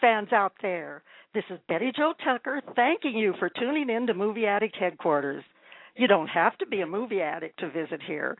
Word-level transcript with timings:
fans 0.00 0.32
out 0.32 0.52
there. 0.62 1.02
This 1.34 1.44
is 1.50 1.58
Betty 1.68 1.92
Jo 1.96 2.12
Tucker 2.24 2.60
thanking 2.76 3.16
you 3.16 3.34
for 3.38 3.48
tuning 3.48 3.90
in 3.90 4.06
to 4.06 4.14
Movie 4.14 4.46
Addict 4.46 4.76
Headquarters. 4.76 5.44
You 5.96 6.06
don't 6.06 6.28
have 6.28 6.56
to 6.58 6.66
be 6.66 6.80
a 6.80 6.86
movie 6.86 7.20
addict 7.20 7.58
to 7.60 7.70
visit 7.70 8.00
here, 8.06 8.36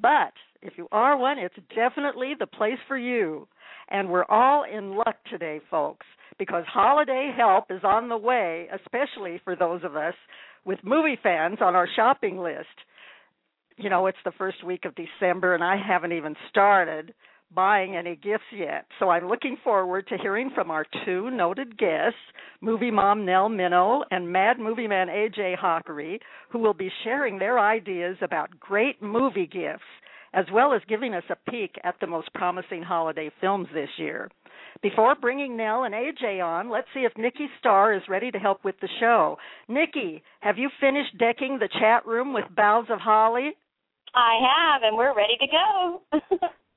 but 0.00 0.32
if 0.62 0.74
you 0.76 0.88
are 0.92 1.16
one, 1.16 1.38
it's 1.38 1.54
definitely 1.74 2.34
the 2.38 2.46
place 2.46 2.78
for 2.86 2.98
you. 2.98 3.48
And 3.90 4.08
we're 4.08 4.24
all 4.24 4.64
in 4.64 4.96
luck 4.96 5.16
today, 5.30 5.60
folks, 5.70 6.06
because 6.38 6.64
holiday 6.66 7.32
help 7.36 7.70
is 7.70 7.80
on 7.84 8.08
the 8.08 8.16
way, 8.16 8.68
especially 8.74 9.40
for 9.44 9.56
those 9.56 9.82
of 9.84 9.96
us 9.96 10.14
with 10.64 10.78
movie 10.84 11.18
fans 11.22 11.58
on 11.60 11.74
our 11.74 11.88
shopping 11.96 12.38
list. 12.38 12.66
You 13.76 13.88
know, 13.88 14.06
it's 14.06 14.18
the 14.24 14.32
first 14.32 14.64
week 14.64 14.84
of 14.84 14.94
December, 14.94 15.54
and 15.54 15.64
I 15.64 15.76
haven't 15.76 16.12
even 16.12 16.34
started 16.50 17.14
buying 17.54 17.96
any 17.96 18.16
gifts 18.16 18.44
yet. 18.52 18.86
So 18.98 19.10
I'm 19.10 19.28
looking 19.28 19.56
forward 19.64 20.06
to 20.08 20.18
hearing 20.18 20.50
from 20.54 20.70
our 20.70 20.86
two 21.04 21.30
noted 21.30 21.78
guests, 21.78 22.18
movie 22.60 22.90
mom 22.90 23.24
Nell 23.24 23.48
Minow 23.48 24.02
and 24.10 24.32
mad 24.32 24.58
movie 24.58 24.86
man 24.86 25.08
AJ 25.08 25.58
Hakari, 25.58 26.18
who 26.50 26.58
will 26.58 26.74
be 26.74 26.90
sharing 27.04 27.38
their 27.38 27.58
ideas 27.58 28.16
about 28.22 28.58
great 28.60 29.02
movie 29.02 29.46
gifts, 29.46 29.82
as 30.34 30.44
well 30.52 30.72
as 30.72 30.82
giving 30.88 31.14
us 31.14 31.24
a 31.30 31.50
peek 31.50 31.76
at 31.84 31.94
the 32.00 32.06
most 32.06 32.32
promising 32.34 32.82
holiday 32.82 33.30
films 33.40 33.68
this 33.72 33.90
year. 33.96 34.30
Before 34.82 35.16
bringing 35.16 35.56
Nell 35.56 35.84
and 35.84 35.94
AJ 35.94 36.44
on, 36.44 36.70
let's 36.70 36.86
see 36.94 37.00
if 37.00 37.12
Nikki 37.16 37.48
Starr 37.58 37.94
is 37.94 38.02
ready 38.08 38.30
to 38.30 38.38
help 38.38 38.64
with 38.64 38.76
the 38.80 38.88
show. 39.00 39.36
Nikki, 39.66 40.22
have 40.40 40.58
you 40.58 40.70
finished 40.80 41.18
decking 41.18 41.58
the 41.58 41.68
chat 41.80 42.06
room 42.06 42.32
with 42.32 42.44
boughs 42.54 42.86
of 42.90 43.00
holly? 43.00 43.56
I 44.14 44.38
have, 44.40 44.82
and 44.82 44.96
we're 44.96 45.14
ready 45.16 45.36
to 45.40 45.46
go. 45.46 46.02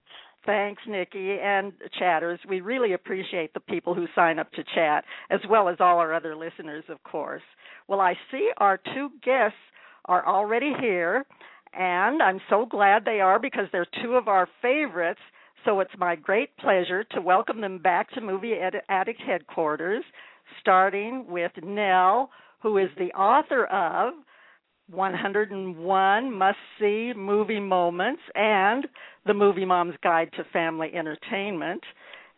Thanks, 0.45 0.81
Nikki 0.87 1.37
and 1.39 1.71
chatters. 1.99 2.39
We 2.49 2.61
really 2.61 2.93
appreciate 2.93 3.53
the 3.53 3.59
people 3.59 3.93
who 3.93 4.07
sign 4.15 4.39
up 4.39 4.51
to 4.53 4.63
chat, 4.73 5.05
as 5.29 5.39
well 5.47 5.69
as 5.69 5.77
all 5.79 5.99
our 5.99 6.13
other 6.13 6.35
listeners, 6.35 6.83
of 6.89 7.01
course. 7.03 7.43
Well, 7.87 7.99
I 7.99 8.15
see 8.31 8.49
our 8.57 8.77
two 8.77 9.09
guests 9.23 9.57
are 10.05 10.25
already 10.27 10.73
here, 10.79 11.25
and 11.73 12.23
I'm 12.23 12.41
so 12.49 12.65
glad 12.65 13.05
they 13.05 13.21
are 13.21 13.37
because 13.37 13.67
they're 13.71 13.85
two 14.01 14.15
of 14.15 14.27
our 14.27 14.47
favorites. 14.61 15.19
So 15.63 15.79
it's 15.79 15.91
my 15.99 16.15
great 16.15 16.57
pleasure 16.57 17.03
to 17.11 17.21
welcome 17.21 17.61
them 17.61 17.77
back 17.77 18.09
to 18.11 18.21
Movie 18.21 18.55
Addict 18.89 19.21
headquarters, 19.21 20.03
starting 20.59 21.27
with 21.27 21.51
Nell, 21.63 22.31
who 22.63 22.79
is 22.79 22.89
the 22.97 23.11
author 23.13 23.65
of 23.65 24.15
101 24.89 26.33
must 26.33 26.57
see 26.79 27.13
movie 27.15 27.59
moments 27.59 28.21
and 28.35 28.87
the 29.25 29.33
movie 29.33 29.65
mom's 29.65 29.95
guide 30.03 30.29
to 30.35 30.43
family 30.51 30.91
entertainment 30.93 31.83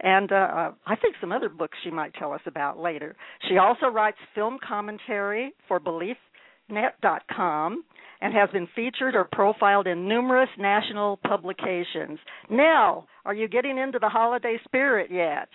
and 0.04 0.32
uh, 0.32 0.72
I 0.86 0.96
think 0.98 1.16
some 1.22 1.32
other 1.32 1.50
books 1.50 1.78
she 1.84 1.90
might 1.90 2.14
tell 2.16 2.34
us 2.34 2.42
about 2.46 2.78
later. 2.78 3.16
She 3.50 3.58
also 3.58 3.88
writes 3.88 4.18
film 4.36 4.60
commentary 4.66 5.54
for 5.68 5.80
BeliefNet.com 5.80 7.84
and 8.22 8.34
has 8.34 8.50
been 8.52 8.68
featured 8.76 9.16
or 9.16 9.28
profiled 9.32 9.88
in 9.88 10.08
numerous 10.08 10.50
national 10.60 11.18
publications. 11.26 12.20
Nell, 12.50 13.08
are 13.26 13.34
you 13.34 13.48
getting 13.48 13.78
into 13.78 14.00
the 14.00 14.10
holiday 14.10 14.58
spirit 14.66 15.10
yet? 15.10 15.48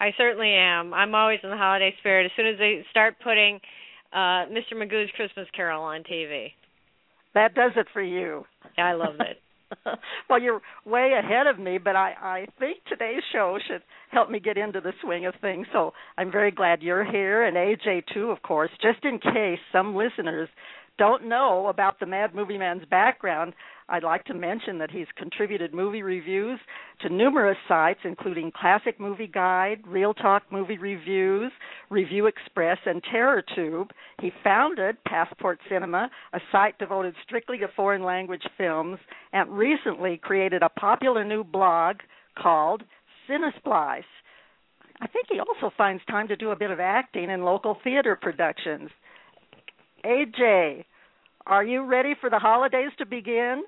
I 0.00 0.10
certainly 0.18 0.52
am. 0.52 0.92
I'm 0.92 1.14
always 1.14 1.38
in 1.44 1.50
the 1.50 1.56
holiday 1.56 1.94
spirit. 2.00 2.26
As 2.26 2.32
soon 2.36 2.48
as 2.48 2.58
they 2.58 2.84
start 2.90 3.14
putting 3.22 3.60
uh 4.12 4.50
Mr. 4.50 4.74
Magoo's 4.74 5.10
Christmas 5.14 5.46
Carol 5.54 5.82
on 5.82 6.02
TV. 6.02 6.48
That 7.34 7.54
does 7.54 7.72
it 7.76 7.86
for 7.92 8.02
you. 8.02 8.44
I 8.76 8.92
love 8.92 9.14
it. 9.20 9.38
well, 10.30 10.40
you're 10.40 10.60
way 10.84 11.12
ahead 11.18 11.46
of 11.46 11.58
me, 11.58 11.78
but 11.78 11.96
I 11.96 12.14
I 12.20 12.46
think 12.58 12.78
today's 12.88 13.22
show 13.32 13.58
should 13.66 13.82
help 14.10 14.30
me 14.30 14.40
get 14.40 14.58
into 14.58 14.80
the 14.80 14.92
swing 15.02 15.26
of 15.26 15.34
things. 15.40 15.66
So 15.72 15.92
I'm 16.18 16.30
very 16.30 16.50
glad 16.50 16.82
you're 16.82 17.04
here, 17.04 17.44
and 17.44 17.56
AJ 17.56 18.04
too, 18.12 18.30
of 18.30 18.42
course. 18.42 18.70
Just 18.80 19.04
in 19.04 19.18
case 19.18 19.58
some 19.72 19.94
listeners 19.94 20.48
don't 20.98 21.28
know 21.28 21.68
about 21.68 21.98
the 21.98 22.06
Mad 22.06 22.34
Movie 22.34 22.58
Man's 22.58 22.84
background, 22.90 23.54
I'd 23.88 24.04
like 24.04 24.24
to 24.26 24.34
mention 24.34 24.78
that 24.78 24.90
he's 24.90 25.06
contributed 25.16 25.74
movie 25.74 26.02
reviews 26.02 26.60
to 27.00 27.08
numerous 27.08 27.56
sites, 27.68 28.00
including 28.04 28.52
Classic 28.52 28.98
Movie 28.98 29.26
Guide, 29.26 29.80
Real 29.86 30.14
Talk 30.14 30.44
Movie 30.50 30.78
Reviews, 30.78 31.52
Review 31.90 32.26
Express, 32.26 32.78
and 32.86 33.02
Terror 33.10 33.42
Tube. 33.54 33.90
He 34.20 34.32
founded 34.42 34.96
Passport 35.04 35.58
Cinema, 35.68 36.10
a 36.32 36.40
site 36.50 36.78
devoted 36.78 37.14
strictly 37.24 37.58
to 37.58 37.68
foreign 37.74 38.02
language 38.02 38.44
films, 38.56 38.98
and 39.32 39.50
recently 39.50 40.16
created 40.16 40.62
a 40.62 40.68
popular 40.68 41.24
new 41.24 41.44
blog 41.44 41.96
called 42.38 42.82
Cinesplice. 43.28 44.04
I 45.00 45.06
think 45.08 45.26
he 45.30 45.40
also 45.40 45.74
finds 45.76 46.04
time 46.06 46.28
to 46.28 46.36
do 46.36 46.50
a 46.50 46.56
bit 46.56 46.70
of 46.70 46.78
acting 46.78 47.30
in 47.30 47.42
local 47.42 47.76
theater 47.82 48.16
productions. 48.20 48.90
AJ, 50.04 50.84
are 51.46 51.64
you 51.64 51.84
ready 51.84 52.14
for 52.20 52.30
the 52.30 52.38
holidays 52.38 52.90
to 52.98 53.06
begin? 53.06 53.64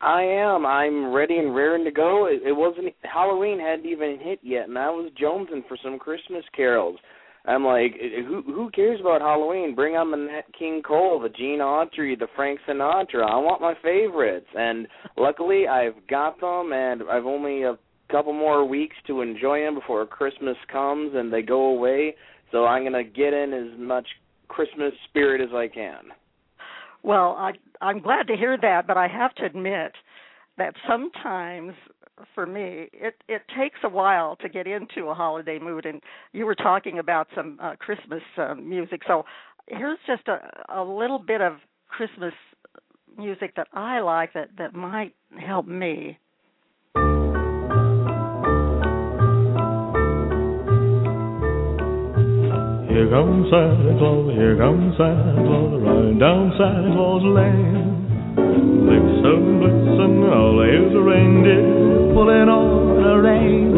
I 0.00 0.22
am. 0.22 0.66
I'm 0.66 1.12
ready 1.12 1.38
and 1.38 1.54
raring 1.54 1.84
to 1.84 1.92
go. 1.92 2.26
It, 2.26 2.42
it 2.46 2.52
wasn't 2.52 2.94
Halloween 3.02 3.60
hadn't 3.60 3.86
even 3.86 4.18
hit 4.20 4.40
yet, 4.42 4.68
and 4.68 4.76
I 4.76 4.90
was 4.90 5.12
jonesing 5.20 5.66
for 5.68 5.78
some 5.82 5.98
Christmas 5.98 6.44
carols. 6.56 6.98
I'm 7.44 7.64
like, 7.64 7.94
who 8.26 8.42
who 8.46 8.70
cares 8.70 9.00
about 9.00 9.20
Halloween? 9.20 9.74
Bring 9.74 9.96
on 9.96 10.10
the 10.10 10.16
Nat 10.16 10.42
King 10.56 10.82
Cole, 10.86 11.20
the 11.20 11.28
Gene 11.28 11.58
Autry, 11.58 12.18
the 12.18 12.28
Frank 12.34 12.60
Sinatra. 12.68 13.28
I 13.28 13.38
want 13.38 13.60
my 13.60 13.74
favorites, 13.82 14.46
and 14.54 14.86
luckily 15.16 15.66
I've 15.68 16.06
got 16.08 16.40
them, 16.40 16.72
and 16.72 17.02
I've 17.10 17.26
only 17.26 17.62
a 17.62 17.78
couple 18.12 18.32
more 18.32 18.64
weeks 18.64 18.96
to 19.06 19.22
enjoy 19.22 19.60
them 19.60 19.74
before 19.74 20.04
Christmas 20.06 20.56
comes 20.70 21.12
and 21.14 21.32
they 21.32 21.42
go 21.42 21.70
away. 21.70 22.14
So 22.52 22.66
I'm 22.66 22.84
gonna 22.84 23.02
get 23.02 23.32
in 23.32 23.52
as 23.52 23.78
much 23.78 24.06
Christmas 24.48 24.92
spirit 25.08 25.40
as 25.40 25.54
I 25.54 25.66
can. 25.66 26.12
Well, 27.02 27.34
I 27.38 27.52
I'm 27.80 28.00
glad 28.00 28.26
to 28.28 28.36
hear 28.36 28.56
that, 28.60 28.86
but 28.86 28.96
I 28.96 29.08
have 29.08 29.34
to 29.36 29.44
admit 29.44 29.92
that 30.58 30.74
sometimes 30.88 31.74
for 32.34 32.46
me 32.46 32.88
it 32.92 33.14
it 33.28 33.42
takes 33.58 33.78
a 33.84 33.88
while 33.88 34.36
to 34.36 34.48
get 34.48 34.66
into 34.66 35.08
a 35.08 35.14
holiday 35.14 35.58
mood 35.58 35.86
and 35.86 36.00
you 36.32 36.46
were 36.46 36.54
talking 36.54 36.98
about 36.98 37.26
some 37.34 37.58
uh, 37.60 37.74
Christmas 37.78 38.22
uh, 38.36 38.54
music. 38.54 39.02
So 39.06 39.24
here's 39.66 39.98
just 40.06 40.28
a 40.28 40.38
a 40.68 40.82
little 40.84 41.18
bit 41.18 41.40
of 41.40 41.54
Christmas 41.88 42.34
music 43.18 43.54
that 43.56 43.68
I 43.72 44.00
like 44.00 44.32
that 44.34 44.50
that 44.58 44.74
might 44.74 45.14
help 45.38 45.66
me. 45.66 46.18
Here 52.92 53.08
comes 53.08 53.48
Santa 53.48 53.96
Claus, 53.96 54.36
here 54.36 54.52
comes 54.60 54.92
Santa 55.00 55.40
Claus, 55.48 55.80
riding 55.80 56.18
down 56.20 56.52
Santa 56.60 56.92
Claus 56.92 57.24
Lane. 57.24 57.72
Blitzen, 58.36 59.64
blitzen, 59.64 60.28
all 60.28 60.60
a 60.60 61.00
reindeer 61.00 62.12
pulling 62.12 62.52
on 62.52 63.00
a 63.00 63.16
rein. 63.16 63.72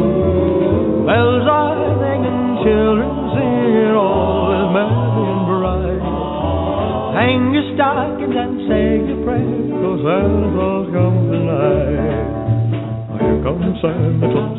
Bells 1.07 1.47
are 1.47 1.95
ringing, 2.03 2.59
children 2.67 3.15
singing, 3.39 3.95
all 3.95 4.51
is 4.51 4.67
merry 4.75 5.31
and 5.31 5.47
bright. 5.47 6.03
Hang 7.15 7.55
your 7.55 7.71
stockings 7.79 8.35
and 8.35 8.67
say 8.67 8.99
your 8.99 9.23
prayers, 9.23 9.71
'cause 9.79 10.03
Santa 10.03 10.51
Claus 10.59 10.91
comes 10.91 11.31
tonight. 11.31 12.19
Here 13.23 13.39
comes 13.47 13.79
Santa 13.79 14.27
Claus, 14.27 14.59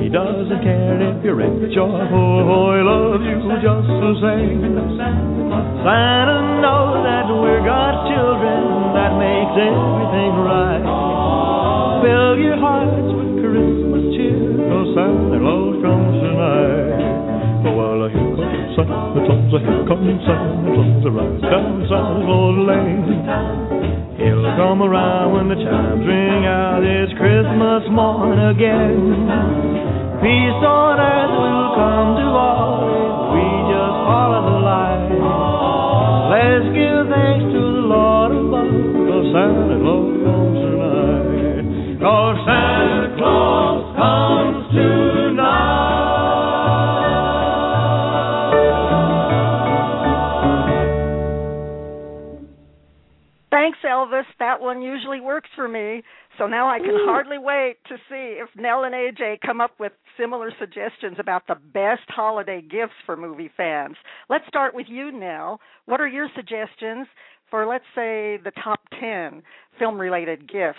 He 0.00 0.08
doesn't 0.08 0.64
care 0.64 0.96
if 0.96 1.22
you're 1.22 1.36
rich 1.36 1.76
or 1.76 1.92
poor, 2.08 2.80
he 2.80 2.82
loves 2.82 3.20
you 3.20 3.36
just 3.60 3.84
the 3.84 4.12
same. 4.24 4.64
Santa 5.84 6.38
knows 6.64 7.04
that 7.04 7.28
we're 7.28 7.60
God's 7.60 8.08
children, 8.08 8.96
that 8.96 9.12
makes 9.20 9.54
everything 9.60 10.32
right. 10.40 10.82
Fill 12.00 12.40
your 12.40 12.56
hearts 12.56 13.12
with 13.12 13.44
Christmas 13.44 14.04
cheer, 14.16 14.40
cause 14.72 14.88
Santa 14.96 15.36
Claus 15.36 15.76
comes 15.84 16.16
tonight. 16.16 17.68
Oh, 17.68 17.76
well, 17.76 18.08
here 18.08 18.24
comes 18.40 18.72
Santa 18.80 19.20
Claus, 19.20 19.60
here 19.60 19.84
comes 19.84 20.24
Santa 20.24 20.64
Claus, 20.64 21.04
right 21.12 21.38
down 21.44 21.84
Santa 21.92 22.24
Claus 22.24 22.56
Lane. 22.66 23.04
He'll 24.16 24.48
come 24.56 24.80
around 24.80 25.36
when 25.36 25.48
the 25.52 25.60
chimes 25.60 26.04
ring 26.08 26.48
out, 26.48 26.84
it's 26.84 27.12
Christmas 27.20 27.84
morn 27.92 28.40
again. 28.48 29.89
Peace 30.20 30.60
on 30.60 31.00
earth 31.00 31.32
will 31.32 31.68
come 31.80 32.12
to 32.20 32.28
all 32.28 32.84
if 32.92 33.16
we 33.32 33.44
just 33.72 33.96
follow 34.04 34.52
the 34.52 34.58
light. 34.60 35.16
Let's 36.28 36.68
give 36.76 37.08
thanks 37.08 37.48
to 37.56 37.60
the 37.80 37.84
Lord 37.88 38.36
above, 38.36 38.68
Thanks, 53.70 53.78
Elvis. 53.86 54.24
That 54.40 54.60
one 54.60 54.82
usually 54.82 55.20
works 55.20 55.48
for 55.54 55.68
me. 55.68 56.02
So 56.38 56.46
now 56.46 56.68
I 56.68 56.78
can 56.78 56.90
hardly 56.92 57.38
wait 57.38 57.76
to 57.88 57.96
see 58.08 58.40
if 58.40 58.48
Nell 58.56 58.82
and 58.84 58.94
AJ 58.94 59.40
come 59.44 59.60
up 59.60 59.78
with 59.78 59.92
similar 60.18 60.50
suggestions 60.58 61.18
about 61.18 61.46
the 61.46 61.54
best 61.54 62.02
holiday 62.08 62.62
gifts 62.62 62.94
for 63.06 63.16
movie 63.16 63.50
fans. 63.56 63.96
Let's 64.28 64.46
start 64.48 64.74
with 64.74 64.86
you, 64.88 65.12
Nell. 65.12 65.60
What 65.86 66.00
are 66.00 66.08
your 66.08 66.28
suggestions 66.34 67.06
for, 67.48 67.64
let's 67.66 67.84
say, 67.94 68.38
the 68.42 68.52
top 68.64 68.80
10 68.98 69.42
film 69.78 70.00
related 70.00 70.50
gifts 70.50 70.78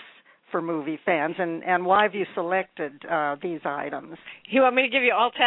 for 0.50 0.60
movie 0.60 0.98
fans, 1.06 1.36
and, 1.38 1.64
and 1.64 1.86
why 1.86 2.02
have 2.02 2.14
you 2.14 2.26
selected 2.34 2.92
uh, 3.10 3.36
these 3.42 3.60
items? 3.64 4.18
You 4.50 4.60
want 4.60 4.74
me 4.74 4.82
to 4.82 4.88
give 4.88 5.02
you 5.02 5.14
all 5.16 5.30
10? 5.30 5.40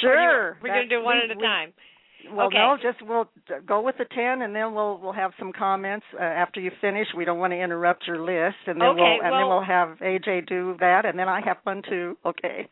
Sure. 0.00 0.56
We're 0.62 0.68
going 0.68 0.88
to 0.88 0.96
do 0.96 1.02
one 1.02 1.16
we, 1.16 1.30
at 1.30 1.36
a 1.36 1.38
we, 1.38 1.42
time. 1.42 1.72
Well, 2.32 2.46
okay. 2.46 2.58
no, 2.58 2.76
just 2.80 3.06
we'll 3.06 3.28
go 3.66 3.80
with 3.80 3.96
the 3.98 4.04
ten, 4.04 4.42
and 4.42 4.54
then 4.54 4.74
we'll 4.74 4.98
we'll 4.98 5.12
have 5.12 5.32
some 5.38 5.52
comments 5.52 6.06
uh, 6.14 6.22
after 6.22 6.60
you 6.60 6.70
finish. 6.80 7.06
We 7.16 7.24
don't 7.24 7.38
want 7.38 7.52
to 7.52 7.60
interrupt 7.60 8.06
your 8.06 8.20
list, 8.20 8.56
and 8.66 8.80
then 8.80 8.88
okay, 8.88 9.00
we'll 9.00 9.20
and 9.22 9.30
well, 9.30 9.40
then 9.40 9.48
we'll 9.48 9.64
have 9.64 9.98
AJ 9.98 10.48
do 10.48 10.76
that, 10.80 11.04
and 11.06 11.18
then 11.18 11.28
I 11.28 11.40
have 11.40 11.58
fun 11.64 11.82
too. 11.88 12.16
Okay. 12.24 12.68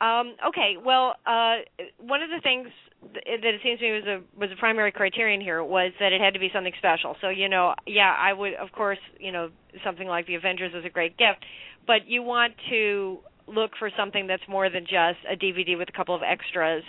Um, 0.00 0.34
okay. 0.48 0.74
Well, 0.84 1.14
uh, 1.26 1.64
one 1.98 2.22
of 2.22 2.28
the 2.28 2.40
things 2.42 2.68
that 3.12 3.22
it 3.26 3.60
seems 3.62 3.78
to 3.80 3.84
me 3.84 3.92
was 3.92 4.06
a 4.06 4.38
was 4.38 4.50
a 4.52 4.56
primary 4.56 4.92
criterion 4.92 5.40
here 5.40 5.62
was 5.62 5.92
that 6.00 6.12
it 6.12 6.20
had 6.20 6.34
to 6.34 6.40
be 6.40 6.50
something 6.52 6.72
special. 6.78 7.16
So 7.20 7.28
you 7.28 7.48
know, 7.48 7.74
yeah, 7.86 8.14
I 8.18 8.32
would 8.32 8.54
of 8.54 8.72
course, 8.72 8.98
you 9.18 9.32
know, 9.32 9.50
something 9.84 10.06
like 10.06 10.26
the 10.26 10.34
Avengers 10.34 10.72
is 10.74 10.84
a 10.84 10.90
great 10.90 11.16
gift, 11.16 11.44
but 11.86 12.06
you 12.06 12.22
want 12.22 12.54
to 12.70 13.18
look 13.46 13.72
for 13.78 13.90
something 13.96 14.26
that's 14.26 14.42
more 14.48 14.70
than 14.70 14.84
just 14.84 15.18
a 15.30 15.36
DVD 15.36 15.76
with 15.76 15.88
a 15.88 15.92
couple 15.92 16.14
of 16.14 16.22
extras 16.22 16.82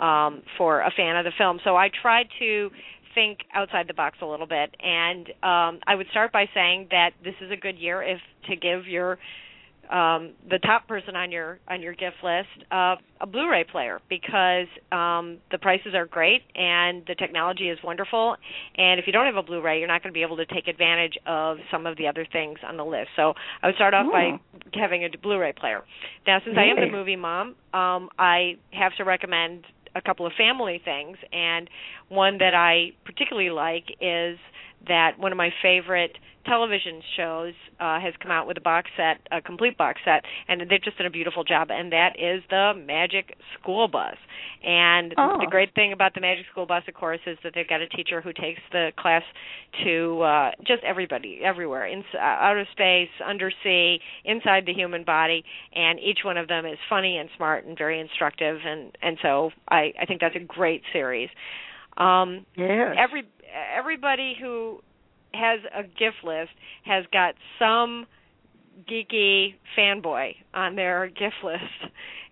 um, 0.00 0.42
for 0.58 0.80
a 0.80 0.90
fan 0.96 1.16
of 1.16 1.24
the 1.24 1.32
film. 1.36 1.60
So 1.64 1.76
I 1.76 1.90
tried 2.02 2.26
to 2.38 2.70
think 3.14 3.40
outside 3.54 3.86
the 3.88 3.94
box 3.94 4.18
a 4.22 4.26
little 4.26 4.46
bit, 4.46 4.74
and 4.80 5.28
um, 5.42 5.80
I 5.86 5.94
would 5.94 6.06
start 6.10 6.32
by 6.32 6.46
saying 6.54 6.88
that 6.90 7.10
this 7.22 7.34
is 7.40 7.50
a 7.50 7.56
good 7.56 7.78
year 7.78 8.02
if 8.02 8.18
to 8.48 8.56
give 8.56 8.86
your 8.86 9.18
um, 9.92 10.32
the 10.48 10.58
top 10.58 10.88
person 10.88 11.14
on 11.16 11.30
your 11.30 11.58
on 11.68 11.82
your 11.82 11.92
gift 11.92 12.16
list 12.24 12.48
uh, 12.72 12.96
a 13.20 13.26
Blu-ray 13.26 13.64
player 13.70 14.00
because 14.08 14.66
um, 14.90 15.38
the 15.50 15.58
prices 15.60 15.94
are 15.94 16.06
great 16.06 16.42
and 16.54 17.02
the 17.06 17.14
technology 17.14 17.68
is 17.68 17.78
wonderful. 17.84 18.36
And 18.76 18.98
if 18.98 19.06
you 19.06 19.12
don't 19.12 19.26
have 19.26 19.36
a 19.36 19.42
Blu-ray, 19.42 19.78
you're 19.78 19.88
not 19.88 20.02
going 20.02 20.12
to 20.12 20.16
be 20.16 20.22
able 20.22 20.38
to 20.38 20.46
take 20.46 20.66
advantage 20.66 21.14
of 21.26 21.58
some 21.70 21.86
of 21.86 21.96
the 21.98 22.08
other 22.08 22.26
things 22.32 22.58
on 22.66 22.76
the 22.76 22.84
list. 22.84 23.10
So 23.16 23.34
I 23.62 23.68
would 23.68 23.76
start 23.76 23.94
off 23.94 24.06
Ooh. 24.06 24.12
by 24.12 24.40
having 24.74 25.04
a 25.04 25.08
Blu-ray 25.22 25.52
player. 25.52 25.82
Now, 26.26 26.38
since 26.44 26.56
I 26.58 26.64
am 26.64 26.76
the 26.76 26.90
movie 26.90 27.16
mom, 27.16 27.54
um, 27.74 28.08
I 28.18 28.56
have 28.72 28.92
to 28.96 29.04
recommend 29.04 29.64
a 29.94 30.00
couple 30.00 30.26
of 30.26 30.32
family 30.38 30.80
things, 30.82 31.18
and 31.32 31.68
one 32.08 32.38
that 32.38 32.54
I 32.54 32.92
particularly 33.04 33.50
like 33.50 33.84
is 34.00 34.38
that 34.88 35.18
one 35.18 35.32
of 35.32 35.38
my 35.38 35.50
favorite 35.62 36.16
television 36.44 37.00
shows 37.16 37.54
uh, 37.80 38.00
has 38.00 38.14
come 38.20 38.30
out 38.30 38.46
with 38.46 38.56
a 38.56 38.60
box 38.60 38.90
set, 38.96 39.20
a 39.30 39.40
complete 39.40 39.76
box 39.78 40.00
set, 40.04 40.24
and 40.48 40.60
they've 40.62 40.82
just 40.82 40.98
done 40.98 41.06
a 41.06 41.10
beautiful 41.10 41.44
job. 41.44 41.68
And 41.70 41.92
that 41.92 42.14
is 42.18 42.42
the 42.50 42.72
Magic 42.84 43.36
School 43.58 43.88
Bus. 43.88 44.16
And 44.64 45.14
oh. 45.18 45.38
the 45.40 45.46
great 45.48 45.74
thing 45.74 45.92
about 45.92 46.14
the 46.14 46.20
Magic 46.20 46.46
School 46.50 46.66
Bus, 46.66 46.82
of 46.88 46.94
course, 46.94 47.20
is 47.26 47.38
that 47.44 47.52
they've 47.54 47.68
got 47.68 47.80
a 47.80 47.88
teacher 47.88 48.20
who 48.20 48.32
takes 48.32 48.60
the 48.70 48.90
class 48.98 49.22
to 49.84 50.22
uh, 50.22 50.50
just 50.66 50.82
everybody, 50.84 51.40
everywhere, 51.44 51.86
in 51.86 52.02
uh, 52.14 52.18
outer 52.20 52.66
space, 52.72 53.10
undersea, 53.26 54.00
inside 54.24 54.64
the 54.66 54.74
human 54.74 55.04
body, 55.04 55.44
and 55.74 55.98
each 56.00 56.20
one 56.24 56.36
of 56.36 56.48
them 56.48 56.66
is 56.66 56.78
funny 56.88 57.18
and 57.18 57.28
smart 57.36 57.64
and 57.64 57.76
very 57.76 58.00
instructive. 58.00 58.58
And 58.64 58.96
and 59.02 59.18
so 59.22 59.50
I 59.68 59.92
I 60.00 60.06
think 60.06 60.20
that's 60.20 60.36
a 60.36 60.44
great 60.44 60.82
series. 60.92 61.28
Um, 61.96 62.46
yes. 62.56 62.96
Every 62.98 63.24
everybody 63.76 64.34
who 64.40 64.80
has 65.34 65.60
a 65.76 65.82
gift 65.82 66.24
list 66.24 66.50
has 66.84 67.04
got 67.12 67.34
some 67.58 68.06
geeky 68.90 69.54
fanboy 69.76 70.34
on 70.54 70.76
their 70.76 71.08
gift 71.08 71.36
list, 71.44 71.62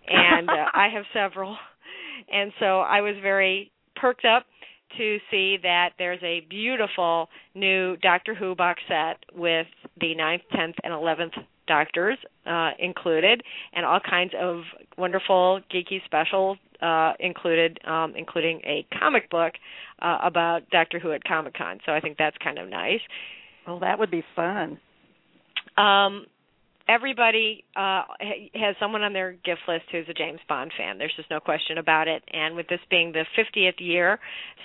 and 0.07 0.49
uh, 0.49 0.53
I 0.73 0.87
have 0.93 1.03
several, 1.13 1.55
and 2.31 2.51
so 2.59 2.81
I 2.81 3.01
was 3.01 3.15
very 3.21 3.71
perked 3.95 4.25
up 4.25 4.45
to 4.97 5.17
see 5.29 5.57
that 5.63 5.91
there's 5.97 6.21
a 6.21 6.45
beautiful 6.49 7.29
new 7.55 7.95
Doctor 7.97 8.35
Who 8.35 8.55
box 8.55 8.81
set 8.87 9.17
with 9.33 9.67
the 9.99 10.15
ninth, 10.15 10.41
tenth, 10.53 10.75
and 10.83 10.93
eleventh 10.93 11.33
Doctors 11.67 12.17
uh, 12.45 12.71
included, 12.79 13.41
and 13.73 13.85
all 13.85 13.99
kinds 13.99 14.33
of 14.39 14.61
wonderful 14.97 15.61
geeky 15.73 16.03
special 16.05 16.57
uh, 16.81 17.13
included, 17.19 17.79
um, 17.85 18.13
including 18.15 18.61
a 18.65 18.85
comic 18.97 19.29
book 19.29 19.53
uh, 20.01 20.19
about 20.23 20.69
Doctor 20.69 20.99
Who 20.99 21.11
at 21.11 21.23
Comic 21.23 21.53
Con. 21.55 21.79
So 21.85 21.91
I 21.91 21.99
think 21.99 22.17
that's 22.17 22.37
kind 22.43 22.57
of 22.57 22.69
nice. 22.69 23.01
Well, 23.67 23.79
that 23.79 23.99
would 23.99 24.11
be 24.11 24.23
fun. 24.35 24.79
Um, 25.77 26.25
everybody 26.87 27.63
uh, 27.75 28.03
has 28.55 28.75
someone 28.79 29.01
on 29.03 29.13
their 29.13 29.33
gift 29.33 29.61
list 29.67 29.85
who's 29.91 30.05
a 30.09 30.13
James 30.13 30.39
Bond 30.49 30.71
fan. 30.77 30.97
There's 30.97 31.13
just 31.15 31.29
no 31.29 31.39
question 31.39 31.77
about 31.77 32.07
it. 32.07 32.23
And 32.33 32.55
with 32.55 32.67
this 32.67 32.79
being 32.89 33.11
the 33.11 33.25
50th 33.37 33.79
year 33.79 34.19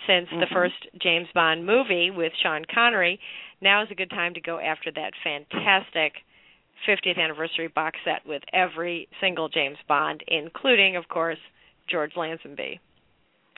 since 0.07 0.29
mm-hmm. 0.29 0.41
the 0.41 0.47
first 0.53 0.75
James 1.01 1.29
Bond 1.35 1.65
movie 1.65 2.11
with 2.11 2.33
Sean 2.43 2.65
Connery, 2.73 3.21
now 3.61 3.83
is 3.83 3.89
a 3.91 3.95
good 3.95 4.11
time 4.11 4.35
to 4.35 4.41
go 4.41 4.59
after 4.59 4.91
that 4.93 5.13
fantastic 5.23 6.15
50th 6.89 7.19
anniversary 7.19 7.69
box 7.69 7.99
set 8.05 8.27
with 8.27 8.43
every 8.53 9.09
single 9.21 9.49
James 9.49 9.79
Bond, 9.89 10.23
including, 10.29 10.97
of 10.97 11.09
course, 11.09 11.39
George 11.89 12.13
Lazenby. 12.17 12.79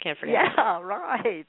Can't 0.02 0.18
forget. 0.18 0.36
Yeah, 0.56 0.80
right. 0.82 1.46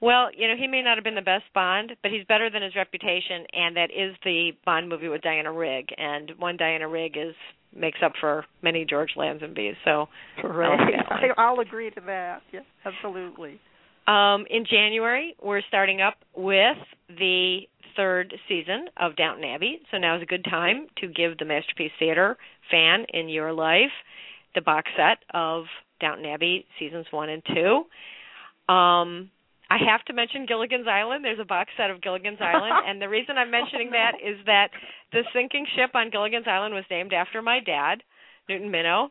Well, 0.00 0.28
you 0.36 0.46
know, 0.46 0.54
he 0.58 0.66
may 0.66 0.82
not 0.82 0.98
have 0.98 1.04
been 1.04 1.14
the 1.14 1.22
best 1.22 1.44
Bond, 1.54 1.92
but 2.02 2.10
he's 2.10 2.24
better 2.26 2.50
than 2.50 2.62
his 2.62 2.76
reputation, 2.76 3.46
and 3.52 3.76
that 3.76 3.90
is 3.90 4.14
the 4.24 4.50
Bond 4.64 4.88
movie 4.88 5.08
with 5.08 5.22
Diana 5.22 5.52
Rigg, 5.52 5.88
and 5.96 6.32
one 6.38 6.56
Diana 6.56 6.86
Rigg 6.86 7.16
is 7.16 7.34
makes 7.74 7.98
up 8.04 8.12
for 8.20 8.44
many 8.62 8.84
George 8.84 9.10
Lazenbys. 9.16 9.74
So, 9.84 10.06
right. 10.42 11.00
I'll 11.38 11.60
agree 11.60 11.90
to 11.90 12.00
that. 12.06 12.42
Yeah, 12.52 12.60
absolutely. 12.84 13.60
Um, 14.06 14.46
in 14.48 14.64
January, 14.70 15.34
we're 15.42 15.62
starting 15.68 16.00
up 16.00 16.14
with 16.34 16.76
the 17.08 17.60
third 17.96 18.34
season 18.48 18.86
of 18.98 19.16
Downton 19.16 19.44
Abbey. 19.44 19.80
So 19.90 19.98
now 19.98 20.16
is 20.16 20.22
a 20.22 20.26
good 20.26 20.44
time 20.44 20.86
to 20.98 21.08
give 21.08 21.38
the 21.38 21.44
Masterpiece 21.44 21.92
Theater 21.98 22.36
fan 22.70 23.06
in 23.12 23.28
your 23.28 23.52
life 23.52 23.90
the 24.54 24.60
box 24.60 24.90
set 24.96 25.18
of 25.34 25.64
Downton 26.00 26.26
Abbey 26.26 26.66
seasons 26.78 27.06
one 27.10 27.28
and 27.28 27.42
two. 27.44 27.84
Um, 28.72 29.30
I 29.68 29.78
have 29.90 30.04
to 30.06 30.12
mention 30.12 30.46
Gilligan's 30.46 30.86
Island. 30.86 31.24
There's 31.24 31.40
a 31.40 31.44
box 31.44 31.70
set 31.76 31.90
of 31.90 32.00
Gilligan's 32.00 32.38
Island, 32.40 32.74
and 32.86 33.02
the 33.02 33.08
reason 33.08 33.36
I'm 33.36 33.50
mentioning 33.50 33.90
that 33.90 34.12
is 34.22 34.38
that 34.46 34.70
the 35.12 35.22
sinking 35.34 35.66
ship 35.76 35.90
on 35.94 36.10
Gilligan's 36.10 36.46
Island 36.46 36.74
was 36.74 36.84
named 36.90 37.12
after 37.12 37.42
my 37.42 37.60
dad, 37.60 38.02
Newton 38.48 38.70
Minow, 38.70 39.08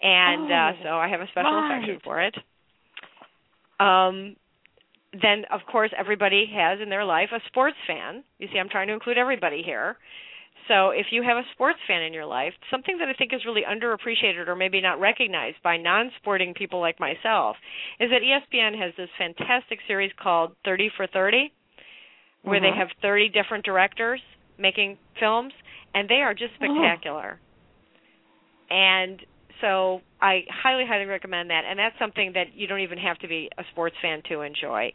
and 0.00 0.50
oh, 0.50 0.54
uh, 0.54 0.72
so 0.82 0.88
I 0.96 1.08
have 1.08 1.20
a 1.20 1.28
special 1.28 1.52
right. 1.52 1.76
affection 1.76 2.00
for 2.02 2.20
it. 2.20 2.34
Um, 3.78 4.36
then 5.12 5.44
of 5.52 5.60
course 5.70 5.90
everybody 5.96 6.50
has 6.54 6.80
in 6.80 6.88
their 6.88 7.04
life 7.04 7.28
a 7.32 7.40
sports 7.48 7.76
fan. 7.86 8.24
You 8.38 8.48
see, 8.52 8.58
I'm 8.58 8.68
trying 8.68 8.88
to 8.88 8.94
include 8.94 9.18
everybody 9.18 9.62
here. 9.62 9.96
So 10.68 10.90
if 10.90 11.06
you 11.10 11.22
have 11.22 11.36
a 11.36 11.42
sports 11.52 11.78
fan 11.86 12.02
in 12.02 12.12
your 12.12 12.26
life, 12.26 12.52
something 12.70 12.98
that 12.98 13.08
I 13.08 13.14
think 13.14 13.32
is 13.32 13.44
really 13.44 13.62
underappreciated 13.62 14.46
or 14.48 14.54
maybe 14.56 14.80
not 14.80 15.00
recognized 15.00 15.56
by 15.62 15.76
non-sporting 15.76 16.54
people 16.54 16.80
like 16.80 17.00
myself 17.00 17.56
is 18.00 18.10
that 18.10 18.22
ESPN 18.22 18.78
has 18.78 18.92
this 18.96 19.10
fantastic 19.18 19.80
series 19.86 20.12
called 20.20 20.52
30 20.64 20.90
for 20.96 21.06
30 21.06 21.52
where 22.44 22.60
they 22.60 22.70
Mhm. 22.70 22.76
have 22.76 22.88
30 23.02 23.28
different 23.28 23.64
directors 23.64 24.20
making 24.58 24.98
films 25.18 25.52
and 25.94 26.08
they 26.08 26.22
are 26.22 26.34
just 26.34 26.54
Oh. 26.60 26.64
spectacular. 26.64 27.40
And 28.70 29.20
so 29.62 30.02
I 30.20 30.40
highly, 30.50 30.84
highly 30.86 31.06
recommend 31.06 31.48
that, 31.48 31.62
and 31.66 31.78
that's 31.78 31.98
something 31.98 32.32
that 32.34 32.54
you 32.54 32.66
don't 32.66 32.80
even 32.80 32.98
have 32.98 33.18
to 33.20 33.28
be 33.28 33.48
a 33.56 33.62
sports 33.72 33.96
fan 34.02 34.22
to 34.28 34.42
enjoy. 34.42 34.92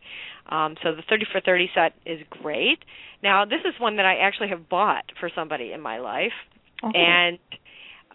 Um, 0.49 0.75
so 0.83 0.93
the 0.95 1.01
30 1.09 1.25
for 1.31 1.41
30 1.41 1.71
set 1.73 1.93
is 2.05 2.19
great. 2.29 2.79
Now, 3.23 3.45
this 3.45 3.61
is 3.65 3.73
one 3.79 3.95
that 3.97 4.05
I 4.05 4.17
actually 4.17 4.49
have 4.49 4.69
bought 4.69 5.05
for 5.19 5.31
somebody 5.33 5.73
in 5.73 5.81
my 5.81 5.97
life, 5.99 6.33
Oh. 6.83 6.91
and 6.93 7.39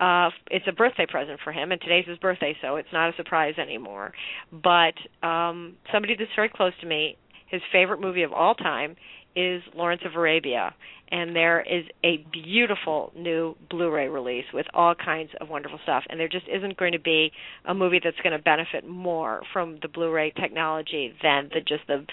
uh 0.00 0.30
it's 0.50 0.64
a 0.68 0.72
birthday 0.72 1.06
present 1.06 1.38
for 1.44 1.52
him 1.52 1.70
and 1.72 1.80
today's 1.80 2.06
his 2.06 2.16
birthday 2.18 2.56
so 2.62 2.76
it's 2.76 2.88
not 2.92 3.12
a 3.12 3.16
surprise 3.16 3.54
anymore 3.58 4.12
but 4.50 4.94
um 5.26 5.76
somebody 5.92 6.14
that's 6.18 6.30
very 6.34 6.48
close 6.48 6.72
to 6.80 6.86
me 6.86 7.16
his 7.48 7.60
favorite 7.70 8.00
movie 8.00 8.22
of 8.22 8.32
all 8.32 8.54
time 8.54 8.96
is 9.34 9.62
Lawrence 9.74 10.02
of 10.04 10.14
Arabia 10.14 10.74
and 11.10 11.36
there 11.36 11.60
is 11.60 11.84
a 12.04 12.24
beautiful 12.32 13.12
new 13.16 13.54
Blu-ray 13.70 14.08
release 14.08 14.46
with 14.52 14.66
all 14.72 14.94
kinds 14.94 15.30
of 15.40 15.48
wonderful 15.48 15.78
stuff 15.82 16.04
and 16.08 16.18
there 16.18 16.28
just 16.28 16.46
isn't 16.48 16.76
going 16.76 16.92
to 16.92 17.00
be 17.00 17.32
a 17.66 17.74
movie 17.74 18.00
that's 18.02 18.16
going 18.22 18.36
to 18.36 18.42
benefit 18.42 18.86
more 18.88 19.42
from 19.52 19.78
the 19.82 19.88
Blu-ray 19.88 20.32
technology 20.32 21.14
than 21.22 21.50
the 21.52 21.60
just 21.60 21.86
the 21.86 22.04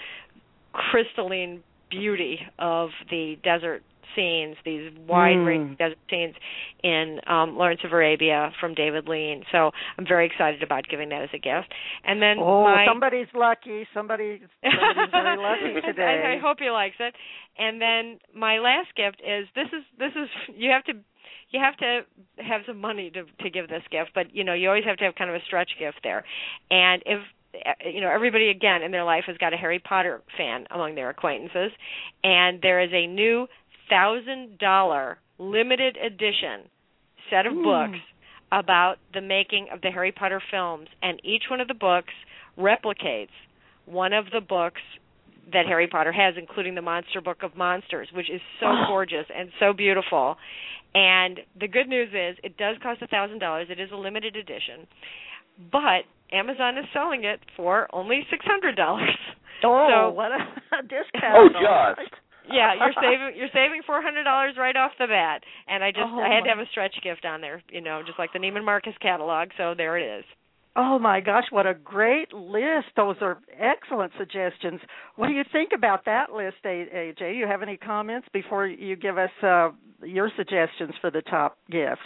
crystalline 0.72 1.62
beauty 1.90 2.38
of 2.58 2.90
the 3.10 3.36
desert 3.42 3.82
scenes, 4.16 4.56
these 4.64 4.90
wide 5.06 5.38
ranging 5.44 5.74
Mm. 5.76 5.78
desert 5.78 5.98
scenes 6.10 6.34
in 6.82 7.20
um 7.26 7.56
Lawrence 7.56 7.80
of 7.84 7.92
Arabia 7.92 8.52
from 8.60 8.74
David 8.74 9.08
Lean. 9.08 9.44
So 9.52 9.70
I'm 9.98 10.06
very 10.06 10.26
excited 10.26 10.62
about 10.62 10.84
giving 10.88 11.08
that 11.10 11.22
as 11.22 11.30
a 11.34 11.38
gift. 11.38 11.72
And 12.04 12.20
then 12.22 12.36
Oh, 12.40 12.64
my 12.64 12.84
somebody's 12.86 13.28
lucky. 13.34 13.86
Somebody, 13.94 14.40
somebody's 14.62 15.10
very 15.12 15.36
lucky 15.38 15.80
today. 15.86 16.22
I, 16.26 16.34
I 16.34 16.38
hope 16.38 16.58
he 16.60 16.70
likes 16.70 16.96
it. 17.00 17.14
And 17.58 17.80
then 17.80 18.18
my 18.34 18.58
last 18.58 18.94
gift 18.96 19.20
is 19.26 19.46
this 19.54 19.68
is 19.72 19.84
this 19.98 20.12
is 20.16 20.28
you 20.56 20.70
have 20.70 20.84
to 20.84 20.92
you 21.50 21.58
have 21.60 21.76
to 21.78 22.00
have 22.38 22.62
some 22.66 22.80
money 22.80 23.10
to 23.10 23.24
to 23.42 23.50
give 23.50 23.68
this 23.68 23.82
gift, 23.90 24.10
but 24.14 24.34
you 24.34 24.44
know 24.44 24.54
you 24.54 24.68
always 24.68 24.84
have 24.84 24.96
to 24.98 25.04
have 25.04 25.14
kind 25.16 25.30
of 25.30 25.36
a 25.36 25.44
stretch 25.46 25.70
gift 25.78 25.98
there. 26.02 26.24
And 26.70 27.02
if 27.06 27.20
you 27.84 28.00
know 28.00 28.08
everybody 28.08 28.48
again 28.50 28.82
in 28.82 28.92
their 28.92 29.02
life 29.04 29.24
has 29.26 29.36
got 29.38 29.52
a 29.52 29.56
Harry 29.56 29.80
Potter 29.80 30.22
fan 30.38 30.66
among 30.70 30.94
their 30.94 31.10
acquaintances, 31.10 31.72
and 32.22 32.62
there 32.62 32.80
is 32.80 32.90
a 32.92 33.06
new 33.08 33.48
thousand 33.90 34.58
dollar 34.58 35.18
limited 35.38 35.96
edition 35.98 36.70
set 37.28 37.44
of 37.46 37.52
Ooh. 37.52 37.62
books 37.64 37.98
about 38.52 38.96
the 39.14 39.20
making 39.20 39.68
of 39.72 39.80
the 39.82 39.90
Harry 39.90 40.12
Potter 40.12 40.40
films, 40.50 40.88
and 41.02 41.20
each 41.24 41.44
one 41.50 41.60
of 41.60 41.68
the 41.68 41.74
books 41.74 42.12
replicates 42.58 43.28
one 43.86 44.12
of 44.12 44.26
the 44.32 44.40
books 44.40 44.80
that 45.52 45.66
Harry 45.66 45.86
Potter 45.88 46.12
has, 46.12 46.34
including 46.38 46.74
the 46.74 46.82
Monster 46.82 47.20
Book 47.20 47.42
of 47.42 47.56
Monsters, 47.56 48.08
which 48.14 48.30
is 48.30 48.40
so 48.60 48.66
Oh. 48.66 48.84
gorgeous 48.88 49.26
and 49.34 49.50
so 49.58 49.72
beautiful. 49.72 50.36
And 50.94 51.40
the 51.58 51.68
good 51.68 51.88
news 51.88 52.08
is, 52.12 52.36
it 52.42 52.56
does 52.56 52.76
cost 52.82 53.02
a 53.02 53.06
thousand 53.06 53.38
dollars. 53.38 53.68
It 53.70 53.78
is 53.80 53.90
a 53.92 53.96
limited 53.96 54.36
edition, 54.36 54.86
but 55.70 56.02
Amazon 56.32 56.78
is 56.78 56.84
selling 56.92 57.24
it 57.24 57.40
for 57.56 57.88
only 57.92 58.26
six 58.30 58.44
hundred 58.44 58.76
dollars. 58.76 59.16
oh, 59.64 59.88
so- 59.90 60.10
what 60.10 60.32
a, 60.32 60.42
a 60.78 60.82
discount! 60.94 61.54
Oh, 61.56 61.66
all 61.66 61.94
just. 61.96 62.14
Right. 62.48 62.54
Yeah, 62.56 62.74
you're 62.74 62.94
saving 63.02 63.36
you're 63.36 63.52
saving 63.52 63.82
four 63.86 64.02
hundred 64.02 64.24
dollars 64.24 64.54
right 64.58 64.76
off 64.76 64.92
the 64.98 65.06
bat. 65.06 65.42
And 65.68 65.84
I 65.84 65.90
just 65.90 66.06
Oh, 66.06 66.20
I 66.20 66.34
had 66.34 66.44
to 66.44 66.50
have 66.50 66.58
a 66.58 66.68
stretch 66.70 66.94
gift 67.02 67.24
on 67.24 67.40
there, 67.40 67.62
you 67.70 67.80
know, 67.80 68.02
just 68.06 68.18
like 68.18 68.32
the 68.32 68.38
Neiman 68.38 68.64
Marcus 68.64 68.94
catalog. 69.00 69.50
So 69.56 69.74
there 69.76 69.98
it 69.98 70.18
is. 70.20 70.24
Oh 70.76 71.00
my 71.00 71.20
gosh, 71.20 71.44
what 71.50 71.66
a 71.66 71.74
great 71.74 72.32
list! 72.32 72.86
Those 72.96 73.16
are 73.20 73.38
excellent 73.58 74.12
suggestions. 74.16 74.80
What 75.16 75.26
do 75.26 75.32
you 75.32 75.42
think 75.50 75.70
about 75.74 76.04
that 76.04 76.32
list, 76.32 76.58
A- 76.64 77.14
AJ? 77.18 77.18
Do 77.18 77.26
you 77.38 77.46
have 77.48 77.62
any 77.62 77.76
comments 77.76 78.28
before 78.32 78.68
you 78.68 78.94
give 78.94 79.18
us 79.18 79.30
uh, 79.42 79.70
your 80.04 80.30
suggestions 80.36 80.92
for 81.00 81.10
the 81.10 81.22
top 81.22 81.58
gifts? 81.70 82.00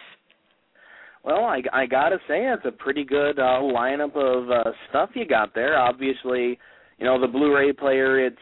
Well, 1.24 1.44
I, 1.44 1.62
I 1.72 1.86
gotta 1.86 2.16
say 2.26 2.46
it's 2.46 2.64
a 2.64 2.72
pretty 2.72 3.04
good 3.04 3.38
uh, 3.38 3.60
lineup 3.60 4.16
of 4.16 4.50
uh, 4.50 4.70
stuff 4.88 5.10
you 5.14 5.26
got 5.26 5.54
there. 5.54 5.78
Obviously, 5.78 6.58
you 6.98 7.04
know 7.04 7.20
the 7.20 7.26
Blu-ray 7.28 7.72
player. 7.74 8.24
It's 8.24 8.36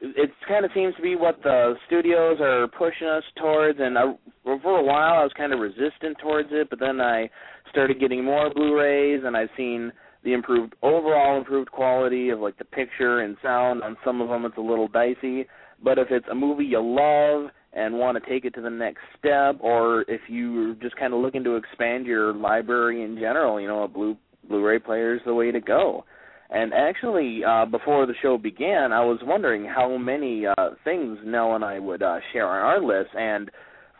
it 0.00 0.30
kind 0.48 0.64
of 0.64 0.70
seems 0.74 0.94
to 0.96 1.02
be 1.02 1.16
what 1.16 1.42
the 1.42 1.74
studios 1.86 2.38
are 2.40 2.68
pushing 2.68 3.08
us 3.08 3.24
towards, 3.40 3.78
and 3.80 3.98
I, 3.98 4.14
for 4.42 4.78
a 4.78 4.82
while 4.82 5.14
I 5.14 5.22
was 5.22 5.32
kind 5.36 5.52
of 5.52 5.60
resistant 5.60 6.18
towards 6.20 6.48
it, 6.52 6.68
but 6.70 6.80
then 6.80 7.00
I 7.00 7.30
started 7.70 8.00
getting 8.00 8.24
more 8.24 8.52
Blu-rays, 8.52 9.22
and 9.24 9.36
I've 9.36 9.48
seen 9.56 9.92
the 10.24 10.32
improved 10.32 10.74
overall 10.82 11.38
improved 11.38 11.70
quality 11.70 12.30
of 12.30 12.40
like 12.40 12.58
the 12.58 12.64
picture 12.64 13.20
and 13.20 13.36
sound. 13.42 13.82
On 13.82 13.96
some 14.04 14.20
of 14.20 14.28
them, 14.28 14.44
it's 14.44 14.58
a 14.58 14.60
little 14.60 14.88
dicey, 14.88 15.46
but 15.82 15.98
if 15.98 16.08
it's 16.10 16.26
a 16.30 16.34
movie 16.34 16.64
you 16.64 16.80
love 16.80 17.50
and 17.72 17.94
want 17.98 18.22
to 18.22 18.30
take 18.30 18.44
it 18.44 18.54
to 18.54 18.60
the 18.60 18.70
next 18.70 19.00
step, 19.18 19.56
or 19.60 20.04
if 20.08 20.22
you're 20.28 20.74
just 20.74 20.96
kind 20.96 21.12
of 21.14 21.20
looking 21.20 21.44
to 21.44 21.56
expand 21.56 22.06
your 22.06 22.34
library 22.34 23.02
in 23.02 23.16
general, 23.16 23.60
you 23.60 23.68
know, 23.68 23.84
a 23.84 23.88
blue 23.88 24.16
Blu-ray 24.48 24.78
player 24.78 25.14
is 25.14 25.20
the 25.26 25.34
way 25.34 25.50
to 25.50 25.60
go. 25.60 26.04
And 26.50 26.72
actually, 26.72 27.42
uh, 27.44 27.66
before 27.66 28.06
the 28.06 28.14
show 28.22 28.38
began, 28.38 28.92
I 28.92 29.04
was 29.04 29.18
wondering 29.22 29.64
how 29.64 29.96
many 29.96 30.46
uh, 30.46 30.70
things 30.84 31.18
Nell 31.24 31.54
and 31.54 31.64
I 31.64 31.78
would 31.78 32.02
uh, 32.02 32.18
share 32.32 32.46
on 32.46 32.62
our 32.62 32.80
list, 32.80 33.10
and 33.18 33.50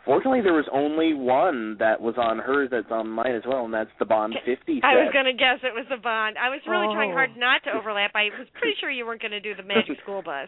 fortunately, 0.05 0.39
there 0.41 0.53
was 0.53 0.67
only 0.71 1.13
one 1.13 1.75
that 1.79 1.99
was 1.99 2.15
on 2.17 2.39
hers 2.39 2.69
that's 2.71 2.87
on 2.89 3.09
mine 3.09 3.35
as 3.35 3.43
well, 3.45 3.65
and 3.65 3.73
that's 3.73 3.89
the 3.99 4.05
Bond 4.05 4.33
50 4.45 4.79
set. 4.79 4.83
I 4.85 4.95
was 4.95 5.11
going 5.11 5.25
to 5.25 5.33
guess 5.33 5.59
it 5.63 5.75
was 5.75 5.85
the 5.89 5.97
Bond. 6.01 6.37
I 6.37 6.47
was 6.47 6.61
really 6.65 6.87
trying 6.95 7.11
Oh. 7.11 7.15
hard 7.19 7.35
not 7.35 7.63
to 7.65 7.71
overlap. 7.75 8.11
I 8.15 8.29
was 8.39 8.47
pretty 8.55 8.75
sure 8.79 8.89
you 8.89 9.05
weren't 9.05 9.21
going 9.21 9.35
to 9.35 9.41
do 9.43 9.53
the 9.53 9.63
Magic 9.67 9.99
School 10.03 10.21
Bus. 10.23 10.47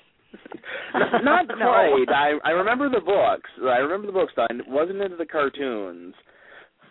N- 0.96 1.26
Not 1.26 1.48
No. 1.50 1.56
quite. 1.68 2.08
I 2.16 2.38
I 2.46 2.52
remember 2.52 2.88
the 2.90 3.02
books. 3.02 3.50
I 3.62 3.78
remember 3.84 4.08
the 4.08 4.14
books. 4.14 4.32
though. 4.38 4.44
I 4.50 4.54
wasn't 4.72 5.02
into 5.02 5.18
the 5.18 5.26
cartoons. 5.26 6.14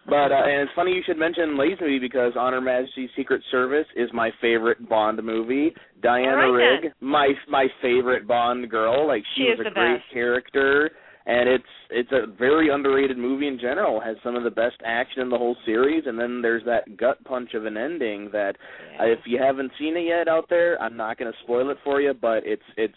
But 0.08 0.32
uh, 0.32 0.42
and 0.44 0.62
it's 0.62 0.72
funny 0.74 0.92
you 0.92 1.02
should 1.04 1.18
mention 1.18 1.56
Lazenby 1.58 2.00
because 2.00 2.32
On 2.38 2.52
Her 2.52 2.60
Majesty's 2.60 3.10
Secret 3.16 3.42
Service 3.50 3.86
is 3.94 4.08
my 4.12 4.30
favorite 4.40 4.88
Bond 4.88 5.22
movie. 5.22 5.74
Diana 6.02 6.36
right, 6.36 6.80
Rigg, 6.82 6.92
my 7.00 7.32
my 7.48 7.66
favorite 7.82 8.26
Bond 8.26 8.70
girl. 8.70 9.06
Like 9.06 9.22
she, 9.36 9.42
She 9.42 9.50
was 9.50 9.60
is 9.60 9.66
a 9.66 9.74
great 9.74 9.98
best. 9.98 10.12
character, 10.12 10.90
and 11.26 11.48
it's 11.48 11.64
it's 11.90 12.12
a 12.12 12.26
very 12.38 12.70
underrated 12.70 13.18
movie 13.18 13.48
in 13.48 13.58
general. 13.58 14.00
It 14.00 14.04
has 14.04 14.16
some 14.24 14.34
of 14.34 14.44
the 14.44 14.50
best 14.50 14.76
action 14.84 15.20
in 15.22 15.28
the 15.28 15.36
whole 15.38 15.56
series, 15.66 16.04
and 16.06 16.18
then 16.18 16.40
there's 16.40 16.64
that 16.64 16.96
gut 16.96 17.22
punch 17.24 17.52
of 17.54 17.66
an 17.66 17.76
ending 17.76 18.30
that 18.32 18.56
uh, 19.00 19.04
if 19.04 19.20
you 19.26 19.38
haven't 19.42 19.72
seen 19.78 19.96
it 19.96 20.06
yet 20.06 20.26
out 20.28 20.46
there, 20.48 20.80
I'm 20.80 20.96
not 20.96 21.18
going 21.18 21.30
to 21.30 21.38
spoil 21.42 21.68
it 21.70 21.76
for 21.84 22.00
you, 22.00 22.14
but 22.14 22.42
it's 22.46 22.62
it's 22.76 22.94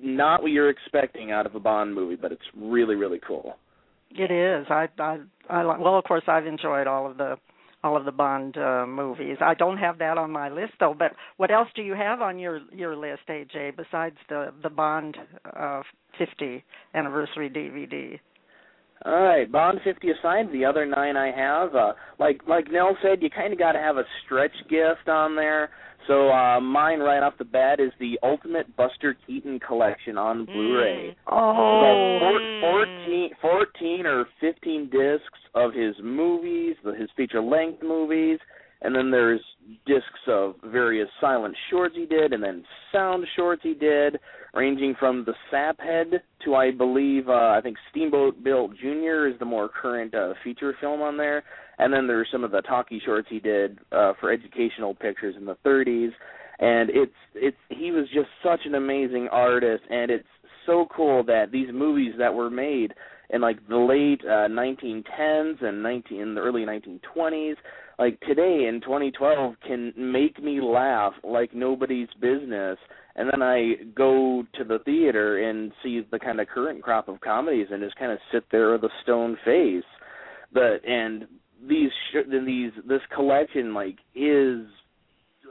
not 0.00 0.42
what 0.42 0.52
you're 0.52 0.70
expecting 0.70 1.32
out 1.32 1.46
of 1.46 1.54
a 1.54 1.60
Bond 1.60 1.94
movie, 1.94 2.16
but 2.16 2.30
it's 2.30 2.42
really 2.56 2.94
really 2.94 3.20
cool. 3.26 3.56
It 4.18 4.30
is. 4.30 4.66
I, 4.70 4.88
I, 4.98 5.18
I 5.50 5.64
well, 5.64 5.98
of 5.98 6.04
course, 6.04 6.24
I've 6.26 6.46
enjoyed 6.46 6.86
all 6.86 7.10
of 7.10 7.16
the 7.18 7.36
all 7.84 7.96
of 7.96 8.04
the 8.04 8.12
Bond 8.12 8.56
uh, 8.56 8.86
movies. 8.86 9.36
I 9.40 9.54
don't 9.54 9.76
have 9.76 9.98
that 9.98 10.18
on 10.18 10.30
my 10.30 10.48
list 10.48 10.72
though. 10.80 10.94
But 10.98 11.12
what 11.36 11.50
else 11.50 11.68
do 11.76 11.82
you 11.82 11.94
have 11.94 12.20
on 12.20 12.38
your 12.38 12.60
your 12.72 12.96
list, 12.96 13.22
AJ, 13.28 13.76
besides 13.76 14.16
the 14.28 14.52
the 14.62 14.70
Bond 14.70 15.16
uh, 15.54 15.82
50 16.18 16.64
anniversary 16.94 17.50
DVD? 17.50 18.18
All 19.06 19.22
right, 19.22 19.50
Bond 19.50 19.78
50 19.84 20.08
aside, 20.10 20.46
the 20.52 20.64
other 20.64 20.84
nine 20.84 21.16
I 21.16 21.30
have, 21.30 21.76
uh, 21.76 21.92
like 22.18 22.40
like 22.48 22.72
Nell 22.72 22.96
said, 23.00 23.22
you 23.22 23.30
kind 23.30 23.52
of 23.52 23.58
got 23.58 23.72
to 23.72 23.78
have 23.78 23.98
a 23.98 24.04
stretch 24.24 24.50
gift 24.68 25.08
on 25.08 25.36
there. 25.36 25.70
So 26.08 26.30
uh, 26.30 26.60
mine 26.60 26.98
right 27.00 27.22
off 27.22 27.34
the 27.38 27.44
bat 27.44 27.78
is 27.80 27.92
the 27.98 28.18
Ultimate 28.22 28.76
Buster 28.76 29.16
Keaton 29.26 29.60
collection 29.60 30.18
on 30.18 30.44
Blu-ray. 30.44 31.16
Oh, 31.26 32.18
About 32.18 32.60
four, 32.60 32.86
14, 32.86 33.30
14 33.40 34.06
or 34.06 34.26
15 34.40 34.90
discs 34.90 35.38
of 35.54 35.72
his 35.72 35.94
movies, 36.02 36.76
the, 36.84 36.92
his 36.92 37.08
feature-length 37.16 37.82
movies, 37.82 38.38
and 38.82 38.94
then 38.94 39.10
there's 39.10 39.40
discs 39.86 40.06
of 40.28 40.54
various 40.64 41.08
silent 41.20 41.54
shorts 41.70 41.94
he 41.96 42.06
did, 42.06 42.32
and 42.32 42.42
then 42.42 42.64
sound 42.92 43.26
shorts 43.34 43.62
he 43.62 43.74
did, 43.74 44.18
ranging 44.54 44.94
from 44.98 45.24
the 45.24 45.34
Saphead 45.52 46.20
to 46.44 46.54
I 46.54 46.70
believe 46.70 47.28
uh, 47.28 47.32
I 47.56 47.60
think 47.62 47.76
Steamboat 47.90 48.42
Bill 48.42 48.68
Jr. 48.68 49.26
is 49.26 49.38
the 49.38 49.44
more 49.44 49.68
current 49.68 50.14
uh, 50.14 50.34
feature 50.44 50.74
film 50.80 51.00
on 51.00 51.16
there, 51.16 51.42
and 51.78 51.92
then 51.92 52.06
there's 52.06 52.28
some 52.30 52.44
of 52.44 52.50
the 52.50 52.62
talkie 52.62 53.00
shorts 53.04 53.28
he 53.30 53.40
did 53.40 53.78
uh, 53.92 54.12
for 54.20 54.30
educational 54.30 54.94
pictures 54.94 55.34
in 55.38 55.44
the 55.46 55.56
30s, 55.64 56.10
and 56.58 56.90
it's 56.90 57.12
it's 57.34 57.56
he 57.68 57.90
was 57.90 58.06
just 58.14 58.28
such 58.42 58.60
an 58.64 58.74
amazing 58.74 59.28
artist, 59.30 59.84
and 59.90 60.10
it's 60.10 60.28
so 60.66 60.86
cool 60.94 61.22
that 61.24 61.50
these 61.52 61.68
movies 61.72 62.12
that 62.18 62.32
were 62.32 62.50
made 62.50 62.92
in 63.30 63.40
like 63.40 63.56
the 63.68 63.76
late 63.76 64.20
uh, 64.24 64.48
1910s 64.48 65.62
and 65.62 65.82
19 65.82 66.20
in 66.20 66.34
the 66.34 66.40
early 66.40 66.64
1920s 66.64 67.56
like 67.98 68.20
today 68.20 68.66
in 68.68 68.80
2012 68.82 69.54
can 69.66 69.92
make 69.96 70.42
me 70.42 70.60
laugh 70.60 71.14
like 71.24 71.54
nobody's 71.54 72.08
business 72.20 72.78
and 73.14 73.30
then 73.32 73.42
I 73.42 73.76
go 73.94 74.44
to 74.58 74.64
the 74.64 74.78
theater 74.84 75.48
and 75.48 75.72
see 75.82 76.02
the 76.10 76.18
kind 76.18 76.40
of 76.40 76.48
current 76.48 76.82
crop 76.82 77.08
of 77.08 77.20
comedies 77.20 77.68
and 77.70 77.82
just 77.82 77.96
kind 77.96 78.12
of 78.12 78.18
sit 78.32 78.44
there 78.50 78.72
with 78.72 78.84
a 78.84 78.90
stone 79.02 79.36
face 79.44 79.84
but 80.52 80.84
and 80.86 81.26
these 81.68 81.90
these 82.30 82.72
this 82.86 83.00
collection 83.14 83.74
like 83.74 83.98
is 84.14 84.66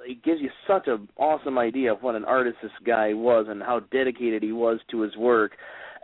it 0.08 0.24
gives 0.24 0.42
you 0.42 0.50
such 0.68 0.88
an 0.88 1.10
awesome 1.18 1.58
idea 1.58 1.94
of 1.94 2.02
what 2.02 2.16
an 2.16 2.25
artist 2.25 2.58
this 2.62 2.72
guy 2.86 3.14
was 3.14 3.48
and 3.50 3.62
how 3.62 3.82
dedicated 3.92 4.44
he 4.44 4.52
was 4.52 4.80
to 4.92 5.02
his 5.02 5.16
work. 5.18 5.54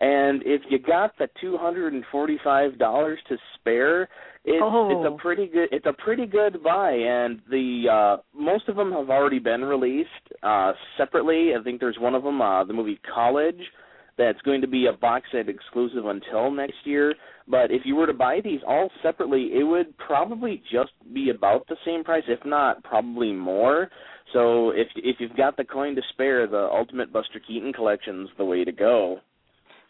And 0.01 0.41
if 0.45 0.61
you 0.69 0.79
got 0.79 1.15
the 1.19 1.27
two 1.39 1.57
hundred 1.57 1.93
and 1.93 2.03
forty-five 2.11 2.79
dollars 2.79 3.19
to 3.29 3.37
spare, 3.55 4.09
it's 4.43 4.57
Oh. 4.61 4.89
it's 4.89 5.13
a 5.13 5.21
pretty 5.21 5.45
good 5.45 5.69
it's 5.71 5.85
a 5.85 5.93
pretty 5.93 6.25
good 6.25 6.63
buy. 6.63 6.91
And 6.91 7.39
the 7.51 7.85
uh 7.87 8.17
most 8.33 8.67
of 8.67 8.75
them 8.75 8.91
have 8.93 9.11
already 9.11 9.37
been 9.39 9.63
released 9.63 10.09
uh 10.41 10.73
separately. 10.97 11.51
I 11.55 11.63
think 11.63 11.79
there's 11.79 11.99
one 11.99 12.15
of 12.15 12.23
them, 12.23 12.41
uh 12.41 12.63
the 12.63 12.73
movie 12.73 12.99
College, 13.13 13.61
that's 14.17 14.41
going 14.41 14.61
to 14.61 14.67
be 14.67 14.87
a 14.87 14.93
box 14.93 15.27
set 15.31 15.47
exclusive 15.47 16.05
until 16.07 16.49
next 16.49 16.77
year. 16.83 17.13
But 17.47 17.69
if 17.69 17.83
you 17.85 17.95
were 17.95 18.07
to 18.07 18.13
buy 18.13 18.39
these 18.43 18.61
all 18.67 18.89
separately, 19.03 19.51
it 19.53 19.63
would 19.63 19.95
probably 19.99 20.63
just 20.71 20.93
be 21.13 21.29
about 21.29 21.67
the 21.67 21.75
same 21.85 22.03
price, 22.03 22.23
if 22.27 22.43
not 22.45 22.83
probably 22.83 23.33
more. 23.33 23.89
So 24.33 24.71
if 24.71 24.87
if 24.95 25.17
you've 25.19 25.37
got 25.37 25.57
the 25.57 25.63
coin 25.63 25.95
to 25.95 26.01
spare, 26.13 26.47
the 26.47 26.69
Ultimate 26.71 27.13
Buster 27.13 27.39
Keaton 27.47 27.71
collection's 27.71 28.29
the 28.39 28.45
way 28.45 28.63
to 28.63 28.71
go. 28.71 29.19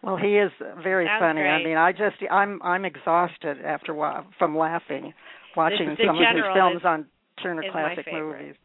Well, 0.03 0.17
he 0.17 0.37
is 0.37 0.51
very 0.83 1.05
Sounds 1.05 1.21
funny. 1.21 1.41
I 1.41 1.63
mean, 1.63 1.77
I 1.77 1.91
just 1.91 2.15
I'm 2.31 2.61
I'm 2.63 2.85
exhausted 2.85 3.57
after 3.63 3.93
while 3.93 4.25
from 4.39 4.57
laughing 4.57 5.13
watching 5.55 5.95
The 5.97 6.05
some 6.05 6.17
of 6.17 6.35
his 6.35 6.43
films 6.55 6.81
is- 6.81 6.85
on 6.85 7.05
Turner 7.41 7.63
Classic. 7.71 8.05
Movies. 8.11 8.55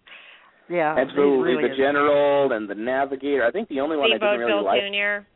Yeah, 0.69 0.97
he 0.97 1.03
Absolutely, 1.03 1.55
really 1.55 1.69
the 1.69 1.73
is. 1.73 1.79
General 1.79 2.53
and 2.53 2.69
the 2.69 2.75
Navigator. 2.75 3.45
I 3.45 3.53
think 3.53 3.69
the 3.69 3.81
only 3.81 3.97
one 3.97 4.11
I 4.11 4.19
didn't 4.19 4.41
really 4.41 4.53
Bill 4.53 4.65
like. 4.65 4.81
Jr. 4.83 5.27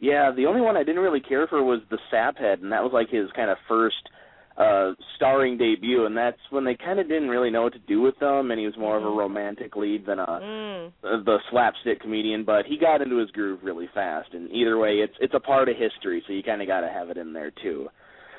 Yeah, 0.00 0.30
the 0.34 0.46
only 0.46 0.60
one 0.60 0.76
I 0.76 0.82
didn't 0.82 1.02
really 1.02 1.20
care 1.20 1.46
for 1.46 1.62
was 1.62 1.80
the 1.90 1.98
Saphead, 2.12 2.62
and 2.62 2.72
that 2.72 2.82
was 2.82 2.92
like 2.92 3.08
his 3.10 3.30
kind 3.32 3.50
of 3.50 3.58
first 3.68 4.08
uh 4.58 4.92
starring 5.16 5.58
debut, 5.58 6.06
and 6.06 6.16
that's 6.16 6.38
when 6.50 6.64
they 6.64 6.74
kind 6.74 6.98
of 6.98 7.08
didn't 7.08 7.28
really 7.28 7.50
know 7.50 7.62
what 7.62 7.72
to 7.74 7.78
do 7.80 8.00
with 8.00 8.20
him, 8.20 8.50
and 8.50 8.58
he 8.58 8.66
was 8.66 8.76
more 8.78 8.96
of 8.96 9.04
a 9.04 9.10
romantic 9.10 9.76
lead 9.76 10.06
than 10.06 10.18
a 10.18 10.26
Mm. 10.26 10.92
uh, 11.04 11.22
the 11.24 11.38
slapstick 11.50 12.00
comedian, 12.00 12.44
but 12.44 12.64
he 12.66 12.76
got 12.78 13.02
into 13.02 13.16
his 13.16 13.30
groove 13.32 13.60
really 13.62 13.88
fast. 13.94 14.32
And 14.32 14.50
either 14.50 14.78
way, 14.78 15.00
it's 15.00 15.14
it's 15.20 15.34
a 15.34 15.40
part 15.40 15.68
of 15.68 15.76
history, 15.76 16.22
so 16.26 16.32
you 16.32 16.42
kind 16.42 16.62
of 16.62 16.68
got 16.68 16.80
to 16.80 16.88
have 16.88 17.10
it 17.10 17.16
in 17.18 17.32
there 17.32 17.50
too. 17.62 17.90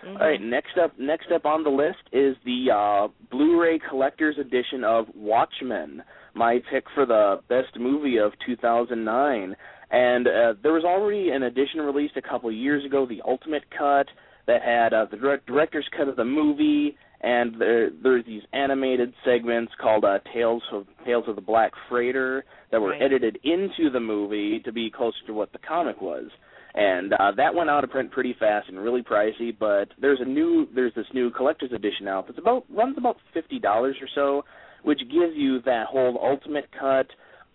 Mhm. 0.04 0.20
All 0.20 0.28
right, 0.28 0.42
next 0.42 0.78
up 0.78 0.98
next 0.98 1.32
up 1.32 1.46
on 1.46 1.64
the 1.64 1.70
list 1.72 2.04
is 2.12 2.36
the 2.46 2.72
uh 2.72 3.08
Blu-ray 3.32 3.80
collector's 3.80 4.38
edition 4.38 4.84
of 4.84 5.08
Watchmen, 5.16 6.04
my 6.34 6.60
pick 6.70 6.90
for 6.96 7.06
the 7.06 7.42
best 7.48 7.78
movie 7.80 8.18
of 8.18 8.34
2009. 8.46 9.56
And 9.90 10.28
uh, 10.28 10.54
there 10.62 10.74
was 10.74 10.84
already 10.84 11.30
an 11.30 11.44
edition 11.44 11.82
released 11.82 12.18
a 12.18 12.22
couple 12.22 12.52
years 12.52 12.84
ago, 12.84 13.06
the 13.06 13.22
Ultimate 13.26 13.64
Cut, 13.72 14.08
that 14.48 14.62
had 14.62 14.94
uh, 14.94 15.06
the 15.12 15.18
direct- 15.18 15.46
director's 15.46 15.88
cut 15.96 16.08
of 16.08 16.16
the 16.16 16.26
movie, 16.26 16.98
and 17.22 17.60
there 17.60 17.90
there's 18.04 18.26
these 18.26 18.44
animated 18.54 19.14
segments 19.26 19.72
called 19.82 20.06
uh, 20.06 20.20
Tales 20.34 20.64
of 20.72 20.88
Tales 21.06 21.26
of 21.28 21.36
the 21.36 21.42
Black 21.42 21.72
Freighter 21.90 22.46
that 22.72 22.82
were 22.82 22.90
Right. 22.92 23.02
edited 23.02 23.40
into 23.44 23.90
the 23.92 24.00
movie 24.00 24.60
to 24.62 24.72
be 24.72 24.90
closer 24.90 25.18
to 25.28 25.34
what 25.34 25.52
the 25.52 25.60
comic 25.60 26.02
was 26.02 26.30
and 26.76 27.14
uh, 27.14 27.32
that 27.36 27.56
went 27.56 27.70
out 27.72 27.84
of 27.84 27.90
print 27.90 28.12
pretty 28.12 28.36
fast 28.40 28.70
and 28.70 28.80
really 28.80 29.02
pricey. 29.02 29.58
But 29.58 29.90
there's 30.00 30.20
a 30.22 30.26
new 30.26 30.68
there's 30.76 30.94
this 30.96 31.08
new 31.14 31.32
collector's 31.32 31.72
edition 31.72 32.08
out 32.08 32.28
that's 32.28 32.40
about 32.40 32.66
runs 32.70 32.98
about 32.98 33.18
fifty 33.34 33.58
dollars 33.60 33.96
or 34.00 34.08
so, 34.14 34.46
which 34.84 35.00
gives 35.00 35.36
you 35.36 35.62
that 35.64 35.88
whole 35.88 36.20
ultimate 36.22 36.70
cut 36.80 37.08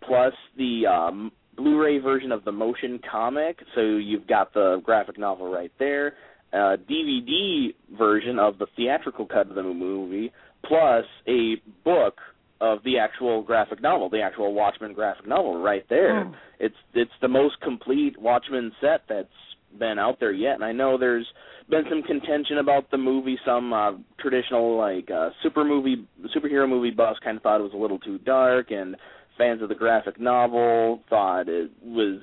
plus 0.07 0.33
the 0.59 0.87
um, 0.87 1.31
Blu-ray 1.57 1.99
version 1.99 2.33
of 2.33 2.45
the 2.45 2.51
motion 2.51 2.99
comic. 3.09 3.61
So 3.77 3.83
you've 3.83 4.27
got 4.27 4.53
the 4.55 4.81
graphic 4.85 5.19
novel 5.19 5.53
right 5.53 5.71
there, 5.79 6.15
uh, 6.53 6.77
DVD 6.91 7.75
version 7.97 8.39
of 8.39 8.59
the 8.59 8.67
theatrical 8.77 9.27
cut 9.27 9.49
of 9.49 9.55
the 9.55 9.63
movie, 9.63 10.33
plus 10.65 11.05
a 11.27 11.57
book 11.85 12.19
of 12.61 12.79
the 12.85 12.99
actual 12.99 13.43
graphic 13.43 13.83
novel, 13.83 14.09
the 14.09 14.21
actual 14.21 14.55
Watchmen 14.55 14.93
graphic 14.93 15.27
novel 15.27 15.61
right 15.61 15.85
there 15.89 16.25
Hmm. 16.25 16.35
it's 16.61 16.77
it's 16.95 17.11
the 17.21 17.29
most 17.29 17.61
complete 17.61 18.17
Watchmen 18.21 18.73
set 18.81 19.03
that's 19.09 19.29
been 19.79 19.99
out 19.99 20.21
there 20.21 20.33
yet. 20.33 20.55
And 20.55 20.65
I 20.65 20.73
know 20.73 20.97
there's 20.99 21.27
been 21.69 21.85
some 21.89 22.03
contention 22.03 22.59
about 22.59 22.91
the 22.91 22.99
movie. 22.99 23.39
Some 23.45 23.73
uh, 23.73 23.93
traditional 24.21 24.77
like 24.77 25.11
uh, 25.11 25.31
super 25.43 25.65
movie 25.65 26.07
superhero 26.37 26.69
movie 26.69 26.91
buffs 26.91 27.19
kind 27.25 27.37
of 27.37 27.43
thought 27.43 27.61
it 27.61 27.65
was 27.65 27.73
a 27.75 27.79
little 27.79 27.99
too 27.99 28.19
dark, 28.19 28.71
and 28.71 28.97
fans 29.39 29.63
of 29.63 29.69
the 29.69 29.75
graphic 29.75 30.21
novel 30.21 31.01
thought 31.09 31.49
it 31.49 31.71
was 31.83 32.21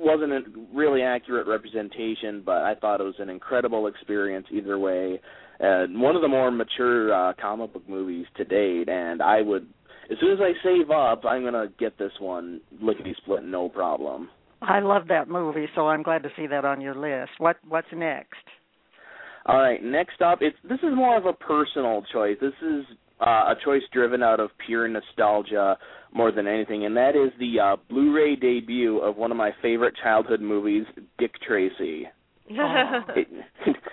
wasn't 0.00 0.32
a 0.32 0.40
really 0.74 1.02
accurate 1.02 1.46
representation. 1.46 2.42
But 2.44 2.62
I 2.62 2.74
thought 2.74 3.00
it 3.00 3.04
was 3.04 3.14
an 3.18 3.28
incredible 3.28 3.86
experience 3.86 4.46
either 4.50 4.78
way. 4.78 5.20
Uh, 5.60 5.86
one 5.90 6.16
of 6.16 6.22
the 6.22 6.28
more 6.28 6.50
mature 6.50 7.12
uh, 7.12 7.34
comic 7.40 7.72
book 7.74 7.88
movies 7.88 8.26
to 8.36 8.44
date, 8.44 8.88
and 8.88 9.20
I 9.20 9.42
would 9.42 9.66
as 10.10 10.18
soon 10.18 10.32
as 10.32 10.38
I 10.40 10.52
save 10.64 10.90
up, 10.90 11.24
I'm 11.24 11.44
gonna 11.44 11.68
get 11.78 11.96
this 11.98 12.12
one 12.18 12.60
lickety 12.80 13.14
split, 13.22 13.44
no 13.44 13.68
problem. 13.68 14.28
I 14.60 14.80
love 14.80 15.08
that 15.08 15.28
movie, 15.28 15.66
so 15.74 15.88
I'm 15.88 16.02
glad 16.02 16.22
to 16.24 16.30
see 16.36 16.46
that 16.48 16.64
on 16.64 16.80
your 16.80 16.94
list. 16.94 17.32
What 17.38 17.56
what's 17.68 17.86
next? 17.94 18.34
All 19.46 19.58
right, 19.58 19.82
next 19.82 20.20
up, 20.20 20.38
it's 20.40 20.56
this 20.64 20.80
is 20.80 20.94
more 20.94 21.16
of 21.16 21.26
a 21.26 21.32
personal 21.32 22.04
choice. 22.12 22.36
This 22.40 22.52
is 22.60 22.84
uh, 23.20 23.52
a 23.52 23.54
choice 23.64 23.82
driven 23.92 24.22
out 24.22 24.40
of 24.40 24.50
pure 24.66 24.88
nostalgia 24.88 25.76
more 26.12 26.32
than 26.32 26.46
anything, 26.46 26.84
and 26.86 26.96
that 26.96 27.16
is 27.16 27.30
the 27.38 27.60
uh, 27.60 27.76
Blu-ray 27.88 28.36
debut 28.36 28.98
of 28.98 29.16
one 29.16 29.30
of 29.30 29.36
my 29.36 29.50
favorite 29.62 29.94
childhood 30.02 30.40
movies, 30.40 30.84
Dick 31.18 31.32
Tracy. 31.46 32.06
Oh. 32.52 33.00
It, 33.14 33.28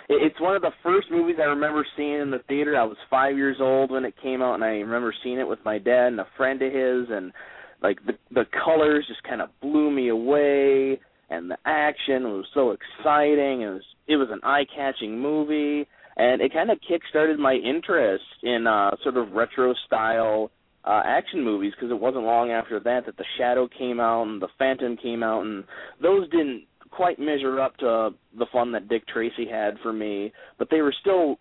it's 0.10 0.42
one 0.42 0.56
of 0.56 0.64
the 0.64 0.72
first 0.82 1.12
movies 1.12 1.36
I 1.40 1.46
remember 1.46 1.86
seeing 1.96 2.22
in 2.22 2.32
the 2.32 2.42
theater. 2.48 2.76
I 2.76 2.86
was 2.86 2.98
five 3.08 3.38
years 3.38 3.58
old 3.60 3.92
when 3.92 4.04
it 4.04 4.16
came 4.20 4.42
out, 4.42 4.56
and 4.56 4.64
I 4.64 4.70
remember 4.70 5.14
seeing 5.24 5.40
it 5.40 5.48
with 5.48 5.60
my 5.64 5.78
dad 5.78 6.08
and 6.08 6.20
a 6.20 6.28
friend 6.38 6.60
of 6.64 6.74
his, 6.74 7.08
and 7.12 7.32
like 7.84 8.00
the 8.08 8.14
the 8.32 8.46
colors 8.64 9.06
just 9.08 9.22
kind 9.24 9.42
of 9.42 9.50
blew 9.62 9.92
me 9.92 10.10
away, 10.10 11.00
and 11.30 11.52
the 11.52 11.58
action 11.66 12.24
was 12.24 12.46
so 12.54 12.72
exciting. 12.72 13.62
It 13.62 13.70
was 13.70 13.84
it 14.08 14.16
was 14.16 14.30
an 14.32 14.40
eye-catching 14.44 15.20
movie, 15.20 15.88
and 16.18 16.42
it 16.42 16.52
kind 16.52 16.72
of 16.72 16.80
kick-started 16.88 17.40
my 17.40 17.54
interest 17.54 18.26
in 18.44 18.68
uh 18.68 18.92
sort 19.04 19.18
of 19.18 19.32
retro 19.32 19.74
style 19.86 20.52
uh 20.84 21.02
action 21.06 21.44
movies 21.44 21.74
because 21.76 21.92
it 21.92 22.00
wasn't 22.00 22.24
long 22.24 22.52
after 22.52 22.80
that 22.80 23.06
that 23.06 23.18
The 23.18 23.26
Shadow 23.38 23.68
came 23.68 24.00
out 24.00 24.24
and 24.24 24.42
The 24.42 24.50
Phantom 24.60 24.98
came 24.98 25.24
out, 25.24 25.42
and 25.44 25.64
those 26.02 26.30
didn't 26.30 26.64
quite 26.90 27.20
measure 27.20 27.60
up 27.60 27.78
to 27.78 28.10
the 28.38 28.46
fun 28.52 28.72
that 28.72 28.90
Dick 28.90 29.08
Tracy 29.08 29.48
had 29.50 29.76
for 29.84 29.94
me, 29.94 30.32
but 30.58 30.70
they 30.72 30.82
were 30.82 30.94
still 31.00 31.40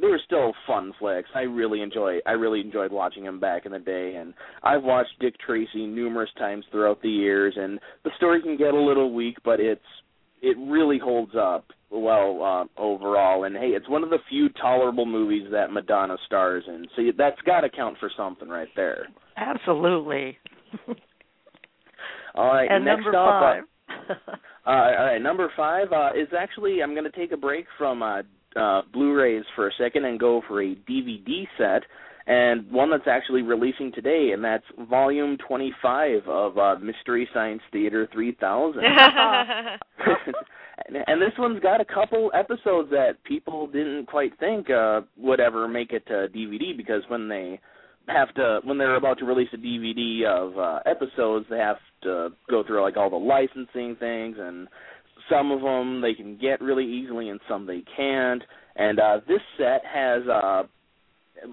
they 0.00 0.08
were 0.08 0.20
still 0.24 0.54
fun 0.66 0.92
flicks. 0.98 1.28
I 1.34 1.42
really 1.42 1.80
enjoy 1.80 2.18
I 2.26 2.32
really 2.32 2.60
enjoyed 2.60 2.90
watching 2.90 3.24
them 3.24 3.38
back 3.38 3.66
in 3.66 3.72
the 3.72 3.78
day 3.78 4.16
and 4.16 4.34
I've 4.62 4.82
watched 4.82 5.20
Dick 5.20 5.34
Tracy 5.44 5.86
numerous 5.86 6.30
times 6.38 6.64
throughout 6.70 7.02
the 7.02 7.10
years 7.10 7.54
and 7.56 7.78
the 8.04 8.10
story 8.16 8.42
can 8.42 8.56
get 8.56 8.74
a 8.74 8.80
little 8.80 9.12
weak 9.12 9.36
but 9.44 9.60
it's 9.60 9.80
it 10.42 10.56
really 10.58 10.98
holds 10.98 11.32
up 11.38 11.66
well 11.90 12.42
uh, 12.42 12.80
overall 12.80 13.44
and 13.44 13.56
hey 13.56 13.68
it's 13.68 13.88
one 13.88 14.02
of 14.02 14.10
the 14.10 14.18
few 14.28 14.48
tolerable 14.50 15.06
movies 15.06 15.46
that 15.50 15.72
Madonna 15.72 16.16
stars 16.26 16.64
in. 16.66 16.86
So 16.96 17.02
that's 17.16 17.40
got 17.42 17.60
to 17.60 17.68
count 17.68 17.96
for 17.98 18.10
something 18.16 18.48
right 18.48 18.68
there. 18.76 19.06
Absolutely. 19.36 20.38
All 22.36 22.46
right, 22.46 22.68
and 22.68 22.84
next 22.84 23.04
number 23.04 23.16
up 23.16 23.28
uh, 23.28 23.40
five. 23.40 24.38
Uh, 24.66 24.70
all 24.70 25.04
right, 25.04 25.18
number 25.20 25.52
five 25.54 25.92
uh, 25.92 26.08
is 26.18 26.28
actually 26.36 26.82
I'm 26.82 26.94
going 26.94 27.04
to 27.04 27.10
take 27.10 27.32
a 27.32 27.36
break 27.36 27.66
from 27.76 28.02
uh, 28.02 28.22
uh, 28.56 28.80
Blu-rays 28.94 29.44
for 29.54 29.68
a 29.68 29.72
second 29.78 30.06
and 30.06 30.18
go 30.18 30.42
for 30.48 30.62
a 30.62 30.74
DVD 30.88 31.46
set, 31.58 31.82
and 32.26 32.70
one 32.70 32.90
that's 32.90 33.06
actually 33.06 33.42
releasing 33.42 33.92
today, 33.92 34.30
and 34.32 34.42
that's 34.42 34.64
Volume 34.88 35.36
25 35.46 36.26
of 36.26 36.56
uh, 36.56 36.76
Mystery 36.76 37.28
Science 37.34 37.60
Theater 37.72 38.08
3000. 38.12 38.80
and, 41.06 41.20
this 41.20 41.32
one's 41.38 41.60
got 41.60 41.80
a 41.80 41.84
couple 41.84 42.30
episodes 42.34 42.90
that 42.90 43.22
people 43.24 43.66
didn't 43.66 44.06
quite 44.06 44.38
think 44.38 44.70
uh, 44.70 45.02
would 45.16 45.40
ever 45.40 45.68
make 45.68 45.92
it 45.92 46.06
to 46.06 46.28
DVD 46.34 46.76
because 46.76 47.02
when 47.08 47.28
they 47.28 47.60
have 48.06 48.34
to 48.34 48.60
when 48.64 48.76
they're 48.76 48.96
about 48.96 49.18
to 49.18 49.24
release 49.24 49.48
a 49.52 49.56
DVD 49.56 50.24
of 50.24 50.58
uh, 50.58 50.80
episodes, 50.86 51.46
they 51.48 51.58
have 51.58 51.76
to 52.02 52.30
go 52.50 52.62
through 52.66 52.82
like 52.82 52.96
all 52.96 53.10
the 53.10 53.16
licensing 53.16 53.96
things, 53.96 54.36
and 54.38 54.68
some 55.30 55.50
of 55.50 55.60
them 55.62 56.00
they 56.00 56.14
can 56.14 56.38
get 56.38 56.60
really 56.60 56.84
easily, 56.84 57.28
and 57.28 57.40
some 57.48 57.66
they 57.66 57.82
can't. 57.96 58.42
And 58.76 58.98
uh, 58.98 59.20
this 59.26 59.40
set 59.56 59.82
has 59.86 60.22
uh, 60.28 60.64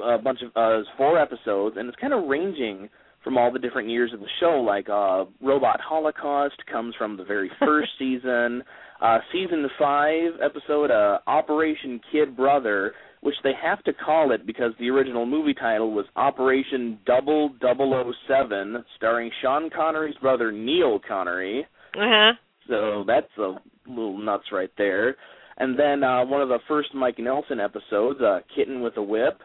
a 0.04 0.18
bunch 0.18 0.40
of 0.42 0.52
uh, 0.56 0.84
four 0.98 1.20
episodes, 1.20 1.78
and 1.78 1.88
it's 1.88 1.98
kind 2.02 2.14
of 2.14 2.28
ranging 2.28 2.90
from 3.24 3.38
all 3.38 3.52
the 3.52 3.60
different 3.60 3.90
years 3.90 4.12
of 4.14 4.20
the 4.20 4.28
show. 4.40 4.62
Like 4.62 4.90
uh, 4.90 5.26
Robot 5.42 5.80
Holocaust 5.82 6.56
comes 6.72 6.96
from 6.98 7.18
the 7.18 7.24
very 7.24 7.52
first 7.60 7.90
season. 7.98 8.64
Uh, 9.02 9.20
season 9.32 9.68
five 9.80 10.34
episode 10.44 10.92
uh, 10.92 11.20
Operation 11.28 12.00
Kid 12.12 12.36
Brother 12.36 12.94
which 13.22 13.36
they 13.44 13.54
have 13.62 13.84
to 13.84 13.94
call 13.94 14.32
it 14.32 14.46
because 14.46 14.72
the 14.80 14.90
original 14.90 15.26
movie 15.26 15.54
title 15.54 15.92
was 15.94 16.06
Operation 16.16 17.00
Double 17.06 17.50
Double 17.62 17.94
O 17.94 18.12
Seven, 18.28 18.84
starring 18.98 19.32
Sean 19.42 19.70
Connery's 19.70 20.16
brother 20.18 20.52
Neil 20.52 21.00
Connery. 21.08 21.66
uh-huh. 21.96 22.34
So 22.68 23.04
that's 23.06 23.32
a 23.38 23.56
little 23.88 24.18
nuts 24.18 24.46
right 24.52 24.72
there. 24.78 25.16
And 25.58 25.78
then 25.78 26.04
uh 26.04 26.26
one 26.26 26.42
of 26.42 26.50
the 26.50 26.60
first 26.68 26.94
Mike 26.94 27.20
Nelson 27.20 27.60
episodes, 27.60 28.20
uh 28.22 28.40
Kitten 28.56 28.82
with 28.82 28.98
a 28.98 29.04
Whip. 29.04 29.42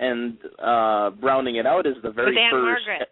And 0.00 0.38
uh 0.58 1.10
rounding 1.22 1.56
it 1.56 1.66
out 1.66 1.86
is 1.86 1.94
the 2.02 2.10
very 2.10 2.30
With 2.30 2.38
Aunt 2.38 2.52
first 2.52 2.86
Margaret. 2.86 3.08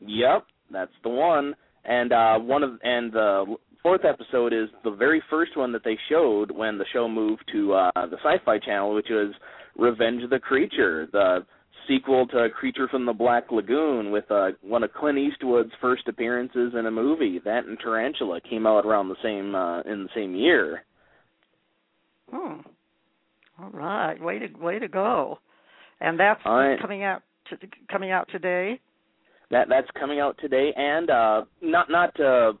Yep, 0.00 0.44
that's 0.70 0.92
the 1.02 1.08
one. 1.08 1.54
And 1.84 2.12
uh 2.12 2.38
one 2.38 2.62
of 2.62 2.78
and 2.82 3.10
the 3.10 3.56
fourth 3.82 4.02
episode 4.04 4.52
is 4.52 4.68
the 4.84 4.90
very 4.90 5.22
first 5.30 5.56
one 5.56 5.72
that 5.72 5.84
they 5.84 5.96
showed 6.10 6.50
when 6.50 6.76
the 6.76 6.84
show 6.92 7.08
moved 7.08 7.44
to 7.52 7.72
uh 7.72 7.90
the 7.94 8.18
Sci-Fi 8.22 8.58
Channel, 8.58 8.94
which 8.94 9.08
was 9.08 9.32
Revenge 9.76 10.22
of 10.22 10.30
the 10.30 10.38
Creature, 10.38 11.08
the 11.12 11.46
sequel 11.88 12.26
to 12.26 12.50
Creature 12.50 12.88
from 12.88 13.06
the 13.06 13.12
Black 13.14 13.50
Lagoon 13.50 14.10
with 14.10 14.30
uh 14.30 14.48
one 14.60 14.84
of 14.84 14.92
Clint 14.92 15.16
Eastwood's 15.16 15.72
first 15.80 16.06
appearances 16.08 16.74
in 16.78 16.84
a 16.84 16.90
movie. 16.90 17.40
That 17.42 17.64
and 17.64 17.78
Tarantula 17.78 18.42
came 18.42 18.66
out 18.66 18.84
around 18.84 19.08
the 19.08 19.16
same 19.22 19.54
uh 19.54 19.80
in 19.80 20.02
the 20.02 20.10
same 20.14 20.34
year. 20.34 20.84
Hmm. 22.30 22.60
All 23.60 23.70
right, 23.70 24.20
way 24.20 24.38
to 24.40 24.48
way 24.58 24.78
to 24.78 24.88
go. 24.88 25.38
And 26.00 26.18
that's 26.18 26.40
right. 26.44 26.80
coming 26.80 27.02
out 27.02 27.22
to, 27.50 27.56
coming 27.90 28.10
out 28.10 28.28
today. 28.30 28.80
That 29.50 29.68
that's 29.68 29.88
coming 29.98 30.20
out 30.20 30.36
today, 30.40 30.72
and 30.76 31.08
uh, 31.08 31.44
not 31.62 31.90
not 31.90 32.14
to 32.16 32.52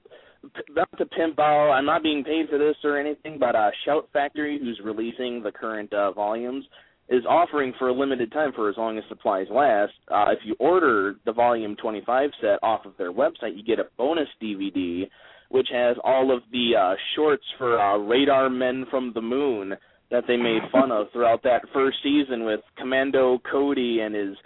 not 0.70 0.88
to 0.98 1.06
pimp 1.06 1.38
out. 1.38 1.70
I'm 1.72 1.84
not 1.84 2.02
being 2.02 2.24
paid 2.24 2.48
for 2.48 2.58
this 2.58 2.76
or 2.84 2.98
anything, 2.98 3.38
but 3.38 3.54
uh, 3.54 3.70
Shout 3.84 4.08
Factory, 4.12 4.58
who's 4.58 4.80
releasing 4.82 5.42
the 5.42 5.52
current 5.52 5.92
uh, 5.92 6.12
volumes, 6.12 6.64
is 7.08 7.24
offering 7.28 7.72
for 7.78 7.88
a 7.88 7.92
limited 7.92 8.32
time 8.32 8.52
for 8.54 8.68
as 8.68 8.76
long 8.76 8.98
as 8.98 9.04
supplies 9.08 9.46
last. 9.50 9.92
Uh, 10.08 10.26
if 10.30 10.38
you 10.44 10.54
order 10.58 11.16
the 11.24 11.32
volume 11.32 11.76
25 11.76 12.30
set 12.40 12.58
off 12.62 12.84
of 12.84 12.92
their 12.98 13.12
website, 13.12 13.56
you 13.56 13.62
get 13.64 13.78
a 13.78 13.88
bonus 13.96 14.28
DVD, 14.42 15.08
which 15.50 15.68
has 15.72 15.96
all 16.04 16.34
of 16.34 16.42
the 16.52 16.72
uh, 16.78 16.94
shorts 17.14 17.44
for 17.56 17.80
uh, 17.80 17.96
Radar 17.96 18.50
Men 18.50 18.86
from 18.90 19.12
the 19.14 19.22
Moon 19.22 19.74
that 20.10 20.24
they 20.26 20.36
made 20.36 20.62
fun 20.72 20.90
of 20.90 21.06
throughout 21.12 21.42
that 21.42 21.62
first 21.72 21.98
season 22.02 22.44
with 22.44 22.60
Commando 22.76 23.38
Cody 23.50 24.00
and 24.00 24.14
his 24.14 24.36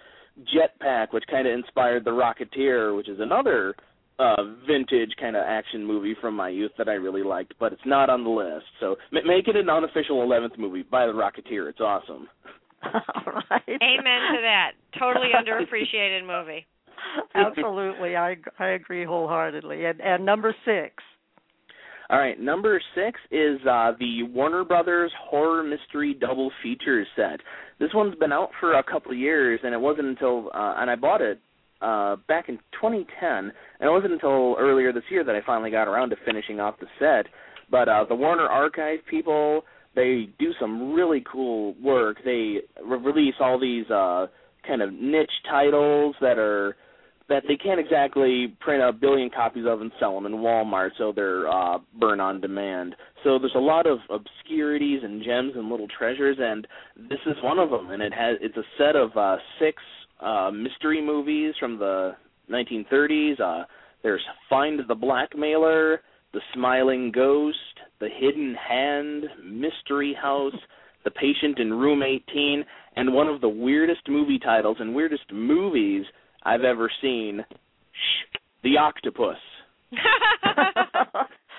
jetpack, 0.54 1.12
which 1.12 1.24
kind 1.30 1.46
of 1.46 1.52
inspired 1.54 2.04
The 2.04 2.10
Rocketeer, 2.10 2.96
which 2.96 3.08
is 3.08 3.18
another 3.20 3.74
uh 4.18 4.42
vintage 4.66 5.10
kind 5.18 5.36
of 5.36 5.42
action 5.46 5.84
movie 5.86 6.14
from 6.20 6.34
my 6.36 6.48
youth 6.50 6.72
that 6.76 6.88
I 6.88 6.92
really 6.92 7.22
liked, 7.22 7.54
but 7.58 7.72
it's 7.72 7.82
not 7.86 8.10
on 8.10 8.24
the 8.24 8.30
list. 8.30 8.66
So 8.78 8.96
m- 9.16 9.26
make 9.26 9.48
it 9.48 9.56
an 9.56 9.70
unofficial 9.70 10.18
11th 10.26 10.58
movie 10.58 10.82
by 10.82 11.06
The 11.06 11.12
Rocketeer. 11.12 11.68
It's 11.70 11.80
awesome. 11.80 12.28
All 12.84 13.32
right. 13.50 13.62
Amen 13.68 14.20
to 14.34 14.40
that. 14.42 14.72
Totally 14.98 15.28
underappreciated 15.38 16.26
movie. 16.26 16.66
Absolutely, 17.34 18.16
I 18.16 18.36
I 18.58 18.68
agree 18.68 19.04
wholeheartedly. 19.04 19.84
And 19.84 20.00
and 20.00 20.24
number 20.26 20.54
six. 20.64 21.02
All 22.12 22.18
right, 22.18 22.38
number 22.38 22.78
six 22.94 23.18
is 23.30 23.58
uh, 23.62 23.92
the 23.98 24.24
Warner 24.24 24.64
Brothers 24.64 25.10
horror 25.18 25.62
mystery 25.62 26.12
double 26.12 26.52
feature 26.62 27.06
set. 27.16 27.40
This 27.80 27.88
one's 27.94 28.14
been 28.16 28.34
out 28.34 28.50
for 28.60 28.74
a 28.74 28.82
couple 28.82 29.12
of 29.12 29.16
years, 29.16 29.60
and 29.64 29.72
it 29.72 29.80
wasn't 29.80 30.08
until 30.08 30.50
uh, 30.54 30.74
and 30.76 30.90
I 30.90 30.94
bought 30.94 31.22
it 31.22 31.40
uh, 31.80 32.16
back 32.28 32.50
in 32.50 32.58
2010, 32.72 33.28
and 33.28 33.52
it 33.80 33.90
wasn't 33.90 34.12
until 34.12 34.56
earlier 34.58 34.92
this 34.92 35.04
year 35.10 35.24
that 35.24 35.34
I 35.34 35.40
finally 35.46 35.70
got 35.70 35.88
around 35.88 36.10
to 36.10 36.16
finishing 36.26 36.60
off 36.60 36.74
the 36.80 36.86
set. 36.98 37.32
But 37.70 37.88
uh, 37.88 38.04
the 38.06 38.14
Warner 38.14 38.46
Archive 38.46 38.98
people, 39.08 39.62
they 39.94 40.28
do 40.38 40.52
some 40.60 40.92
really 40.92 41.24
cool 41.32 41.74
work. 41.82 42.18
They 42.26 42.58
re- 42.84 42.98
release 42.98 43.36
all 43.40 43.58
these 43.58 43.90
uh, 43.90 44.26
kind 44.66 44.82
of 44.82 44.92
niche 44.92 45.32
titles 45.50 46.14
that 46.20 46.36
are 46.38 46.76
that 47.32 47.44
they 47.48 47.56
can't 47.56 47.80
exactly 47.80 48.54
print 48.60 48.82
a 48.82 48.92
billion 48.92 49.30
copies 49.30 49.64
of 49.66 49.80
and 49.80 49.90
sell 49.98 50.14
them 50.14 50.26
in 50.26 50.40
Walmart, 50.40 50.90
so 50.98 51.12
they're 51.16 51.48
uh, 51.48 51.78
burn 51.98 52.20
on 52.20 52.42
demand. 52.42 52.94
So 53.24 53.38
there's 53.38 53.54
a 53.56 53.58
lot 53.58 53.86
of 53.86 53.98
obscurities 54.10 55.00
and 55.02 55.24
gems 55.24 55.52
and 55.56 55.70
little 55.70 55.88
treasures, 55.88 56.36
and 56.38 56.66
this 57.08 57.20
is 57.26 57.36
one 57.42 57.58
of 57.58 57.70
them. 57.70 57.90
And 57.90 58.02
it 58.02 58.12
has 58.12 58.36
it's 58.42 58.56
a 58.58 58.62
set 58.76 58.96
of 58.96 59.16
uh, 59.16 59.36
six 59.58 59.82
uh, 60.20 60.50
mystery 60.52 61.00
movies 61.00 61.54
from 61.58 61.78
the 61.78 62.12
1930s. 62.50 63.40
Uh, 63.40 63.64
there's 64.02 64.22
Find 64.50 64.80
the 64.86 64.94
Blackmailer, 64.94 66.02
The 66.34 66.40
Smiling 66.52 67.12
Ghost, 67.12 67.56
The 67.98 68.08
Hidden 68.14 68.56
Hand, 68.56 69.24
Mystery 69.42 70.14
House, 70.20 70.52
The 71.04 71.10
Patient 71.10 71.58
in 71.58 71.72
Room 71.72 72.02
18, 72.02 72.62
and 72.96 73.14
one 73.14 73.28
of 73.28 73.40
the 73.40 73.48
weirdest 73.48 74.02
movie 74.06 74.38
titles 74.38 74.76
and 74.80 74.94
weirdest 74.94 75.32
movies 75.32 76.04
I've 76.44 76.62
ever 76.62 76.90
seen, 77.00 77.44
Shh, 77.92 78.36
The 78.62 78.78
Octopus. 78.78 79.36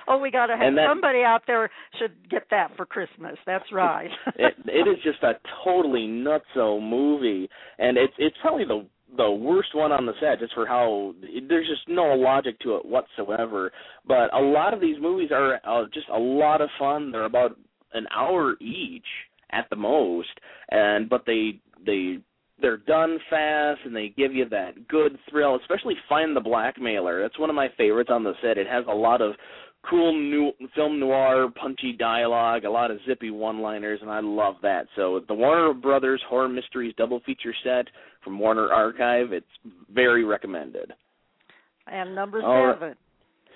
oh, 0.08 0.18
we 0.20 0.32
got 0.32 0.48
to 0.48 0.58
have 0.58 0.74
that- 0.76 0.88
somebody 0.90 1.24
out 1.24 1.44
there 1.48 1.70
should 2.00 2.12
get 2.30 2.44
that 2.52 2.76
for 2.76 2.86
Christmas. 2.86 3.38
That's 3.46 3.72
right. 3.72 4.10
it 4.36 4.54
it 4.66 4.88
is 4.88 4.98
just 5.04 5.22
a 5.24 5.34
totally 5.64 6.08
nutso 6.08 6.82
movie, 6.82 7.50
and 7.78 7.98
it's 7.98 8.14
it's 8.18 8.36
probably 8.42 8.66
the 8.66 8.86
the 9.16 9.30
worst 9.30 9.76
one 9.76 9.92
on 9.92 10.06
the 10.08 10.14
set 10.20 10.40
just 10.40 10.54
for 10.56 10.66
how 10.66 11.14
there's 11.48 11.68
just 11.68 11.88
no 11.88 12.16
logic 12.16 12.60
to 12.62 12.76
it 12.78 12.86
whatsoever. 12.86 13.72
But 14.08 14.34
a 14.34 14.42
lot 14.42 14.74
of 14.74 14.82
these 14.82 14.96
movies 15.00 15.30
are 15.32 15.60
uh, 15.66 15.86
just 15.94 16.08
a 16.12 16.18
lot 16.18 16.62
of 16.62 16.70
fun. 16.80 17.12
They're 17.12 17.26
about 17.26 17.58
an 17.94 18.08
hour 18.16 18.56
each 18.60 19.06
at 19.52 19.70
the 19.70 19.76
most, 19.76 20.30
and 20.72 21.08
but 21.10 21.26
they 21.28 21.60
they 21.86 22.18
they're 22.64 22.78
done 22.78 23.20
fast 23.30 23.82
and 23.86 23.96
they 23.96 24.12
give 24.18 24.34
you 24.34 24.50
that 24.50 24.88
good 24.88 25.20
thrill. 25.30 25.56
Especially 25.62 25.94
Find 26.10 26.36
the 26.36 26.42
Blackmailer. 26.42 27.22
That's 27.22 27.38
one 27.38 27.52
of 27.52 27.56
my 27.56 27.68
favorites 27.78 28.10
on 28.12 28.24
the 28.24 28.34
set. 28.42 28.58
It 28.58 28.66
has 28.68 28.86
a 28.90 28.96
lot 28.96 29.22
of 29.22 29.34
cool 29.90 30.14
new 30.14 30.52
film 30.76 31.00
noir 31.00 31.50
punchy 31.62 31.92
dialogue, 31.92 32.64
a 32.64 32.70
lot 32.70 32.90
of 32.90 33.00
zippy 33.06 33.32
one-liners, 33.32 34.00
and 34.02 34.10
I 34.10 34.22
love 34.22 34.56
that. 34.62 34.88
So 34.96 35.22
the 35.28 35.34
Warner 35.34 35.74
Brothers 35.74 36.22
Horror 36.30 36.48
Mysteries 36.48 36.94
double 36.98 37.20
feature 37.26 37.54
set 37.64 37.88
from 38.24 38.40
Warner 38.40 38.72
Archive, 38.72 39.34
it's 39.34 39.46
very 39.94 40.24
recommended. 40.24 40.94
and 41.88 42.16
number 42.16 42.42
All 42.42 42.68
right. 42.68 42.76
seven. 42.80 42.96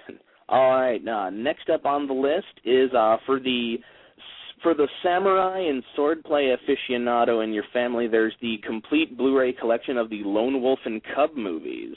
All 0.49 0.71
right, 0.71 1.07
uh, 1.07 1.29
next 1.29 1.69
up 1.69 1.85
on 1.85 2.07
the 2.07 2.13
list 2.13 2.45
is 2.65 2.93
uh, 2.93 3.17
for 3.25 3.39
the 3.39 3.77
for 4.63 4.73
the 4.73 4.87
samurai 5.03 5.59
and 5.59 5.83
swordplay 5.97 6.55
aficionado 6.55 7.43
in 7.43 7.53
your 7.53 7.63
family. 7.73 8.07
There's 8.07 8.33
the 8.41 8.57
complete 8.65 9.17
Blu-ray 9.17 9.53
collection 9.53 9.97
of 9.97 10.09
the 10.09 10.23
Lone 10.23 10.61
Wolf 10.61 10.79
and 10.85 11.01
Cub 11.15 11.31
movies. 11.35 11.95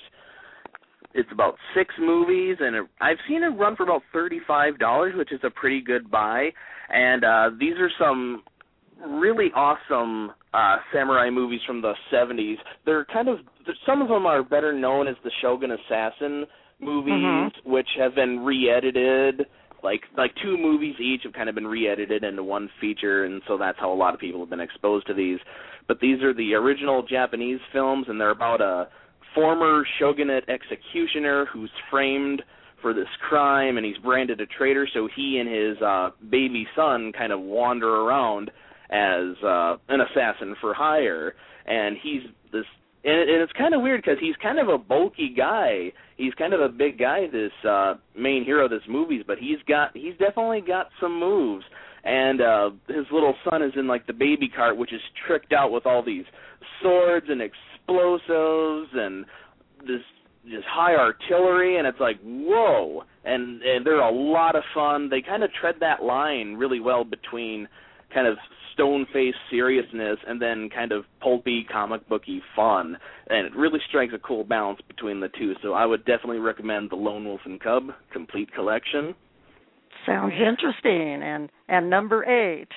It's 1.12 1.28
about 1.32 1.56
six 1.74 1.92
movies, 1.98 2.56
and 2.60 2.76
it, 2.76 2.86
I've 3.00 3.16
seen 3.28 3.42
it 3.42 3.48
run 3.48 3.74
for 3.74 3.82
about 3.82 4.02
thirty-five 4.12 4.78
dollars, 4.78 5.14
which 5.16 5.32
is 5.32 5.40
a 5.42 5.50
pretty 5.50 5.80
good 5.80 6.10
buy. 6.10 6.50
And 6.88 7.24
uh, 7.24 7.50
these 7.58 7.74
are 7.78 7.90
some 7.98 8.42
really 9.06 9.50
awesome 9.54 10.30
uh 10.52 10.76
samurai 10.92 11.30
movies 11.30 11.60
from 11.66 11.80
the 11.80 11.94
70s. 12.12 12.56
They're 12.84 13.04
kind 13.06 13.28
of 13.28 13.38
some 13.86 14.02
of 14.02 14.08
them 14.08 14.26
are 14.26 14.42
better 14.42 14.72
known 14.72 15.08
as 15.08 15.14
the 15.24 15.30
Shogun 15.40 15.70
Assassin 15.72 16.44
movies, 16.80 17.12
Mhm. 17.14 17.50
which 17.64 17.88
have 17.98 18.14
been 18.14 18.44
re-edited. 18.44 19.46
Like 19.82 20.02
like 20.16 20.32
two 20.42 20.56
movies 20.56 20.94
each 21.00 21.22
have 21.24 21.32
kind 21.32 21.48
of 21.48 21.54
been 21.54 21.66
re-edited 21.66 22.24
into 22.24 22.42
one 22.42 22.68
feature, 22.80 23.24
and 23.24 23.42
so 23.46 23.56
that's 23.56 23.78
how 23.78 23.92
a 23.92 23.94
lot 23.94 24.14
of 24.14 24.20
people 24.20 24.40
have 24.40 24.50
been 24.50 24.60
exposed 24.60 25.06
to 25.06 25.14
these. 25.14 25.38
But 25.88 26.00
these 26.00 26.22
are 26.22 26.34
the 26.34 26.54
original 26.54 27.02
Japanese 27.02 27.60
films, 27.72 28.06
and 28.08 28.20
they're 28.20 28.30
about 28.30 28.60
a 28.60 28.88
former 29.34 29.84
shogunate 29.98 30.44
executioner 30.48 31.46
who's 31.52 31.70
framed 31.90 32.42
for 32.82 32.94
this 32.94 33.08
crime, 33.28 33.76
and 33.76 33.86
he's 33.86 33.98
branded 33.98 34.40
a 34.40 34.46
traitor. 34.46 34.88
So 34.92 35.08
he 35.14 35.38
and 35.38 35.48
his 35.48 35.82
uh 35.82 36.10
baby 36.30 36.66
son 36.76 37.12
kind 37.16 37.32
of 37.32 37.40
wander 37.40 37.88
around 37.88 38.50
as 38.90 39.36
uh 39.44 39.76
an 39.88 40.00
assassin 40.00 40.56
for 40.60 40.74
hire, 40.74 41.34
and 41.66 41.96
he's 42.02 42.22
this 42.52 42.64
and, 43.04 43.14
it, 43.14 43.28
and 43.28 43.42
it's 43.42 43.52
kind 43.52 43.74
of 43.74 43.82
weird 43.82 44.02
because 44.02 44.18
he's 44.20 44.36
kind 44.42 44.58
of 44.58 44.68
a 44.68 44.78
bulky 44.78 45.32
guy. 45.34 45.92
He's 46.16 46.34
kind 46.34 46.52
of 46.52 46.60
a 46.60 46.68
big 46.68 46.98
guy, 46.98 47.26
this 47.32 47.52
uh 47.68 47.94
main 48.16 48.44
hero 48.44 48.64
of 48.64 48.70
this 48.70 48.82
movies, 48.88 49.24
but 49.26 49.38
he's 49.38 49.58
got 49.66 49.96
he's 49.96 50.16
definitely 50.18 50.60
got 50.60 50.88
some 51.00 51.18
moves. 51.18 51.64
And 52.04 52.40
uh 52.40 52.70
his 52.88 53.06
little 53.12 53.34
son 53.48 53.62
is 53.62 53.72
in 53.76 53.86
like 53.86 54.06
the 54.06 54.12
baby 54.12 54.48
cart, 54.54 54.76
which 54.76 54.92
is 54.92 55.00
tricked 55.26 55.52
out 55.52 55.70
with 55.70 55.86
all 55.86 56.02
these 56.04 56.24
swords 56.82 57.26
and 57.28 57.40
explosives 57.40 58.90
and 58.94 59.24
this 59.86 60.02
just 60.48 60.64
high 60.66 60.94
artillery 60.94 61.76
and 61.78 61.86
it's 61.86 62.00
like 62.00 62.18
whoa 62.22 63.02
and 63.24 63.62
and 63.62 63.84
they're 63.84 64.00
a 64.00 64.10
lot 64.10 64.56
of 64.56 64.62
fun 64.74 65.10
they 65.10 65.20
kind 65.20 65.42
of 65.42 65.50
tread 65.60 65.74
that 65.80 66.02
line 66.02 66.54
really 66.54 66.80
well 66.80 67.04
between 67.04 67.68
kind 68.12 68.26
of 68.26 68.36
stone 68.72 69.06
faced 69.12 69.38
seriousness 69.50 70.18
and 70.26 70.40
then 70.40 70.68
kind 70.68 70.92
of 70.92 71.04
pulpy 71.20 71.66
comic 71.70 72.08
booky 72.08 72.40
fun 72.54 72.96
and 73.28 73.46
it 73.46 73.54
really 73.56 73.80
strikes 73.88 74.14
a 74.14 74.18
cool 74.18 74.44
balance 74.44 74.80
between 74.86 75.20
the 75.20 75.28
two 75.38 75.54
so 75.60 75.72
i 75.72 75.84
would 75.84 76.04
definitely 76.04 76.38
recommend 76.38 76.88
the 76.88 76.96
lone 76.96 77.24
wolf 77.24 77.40
and 77.44 77.60
cub 77.60 77.88
complete 78.12 78.52
collection 78.54 79.14
Sounds 80.06 80.32
interesting. 80.34 81.22
And 81.22 81.50
and 81.68 81.90
number 81.90 82.24
eight. 82.24 82.68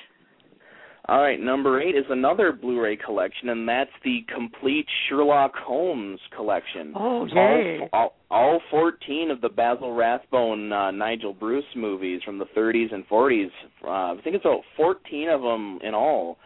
All 1.10 1.22
right, 1.22 1.40
number 1.40 1.82
eight 1.82 1.96
is 1.96 2.06
another 2.10 2.54
Blu-ray 2.54 2.96
collection, 2.96 3.50
and 3.50 3.68
that's 3.68 3.92
the 4.06 4.20
complete 4.34 4.86
Sherlock 5.10 5.54
Holmes 5.56 6.20
collection. 6.34 6.94
Oh, 6.96 7.26
yay. 7.26 7.90
All, 7.92 8.16
all, 8.32 8.52
all 8.54 8.62
14 8.72 9.30
of 9.30 9.42
the 9.42 9.50
Basil 9.50 9.94
Rathbone, 9.94 10.72
uh, 10.72 10.92
Nigel 10.92 11.34
Bruce 11.34 11.66
movies 11.76 12.22
from 12.24 12.40
the 12.40 12.46
30s 12.56 12.94
and 12.94 13.06
40s. 13.10 13.50
Uh, 13.84 13.90
I 13.90 14.16
think 14.24 14.36
it's 14.38 14.46
about 14.46 14.62
14 14.78 15.28
of 15.30 15.42
them 15.42 15.80
in 15.84 15.94
all. 15.94 16.38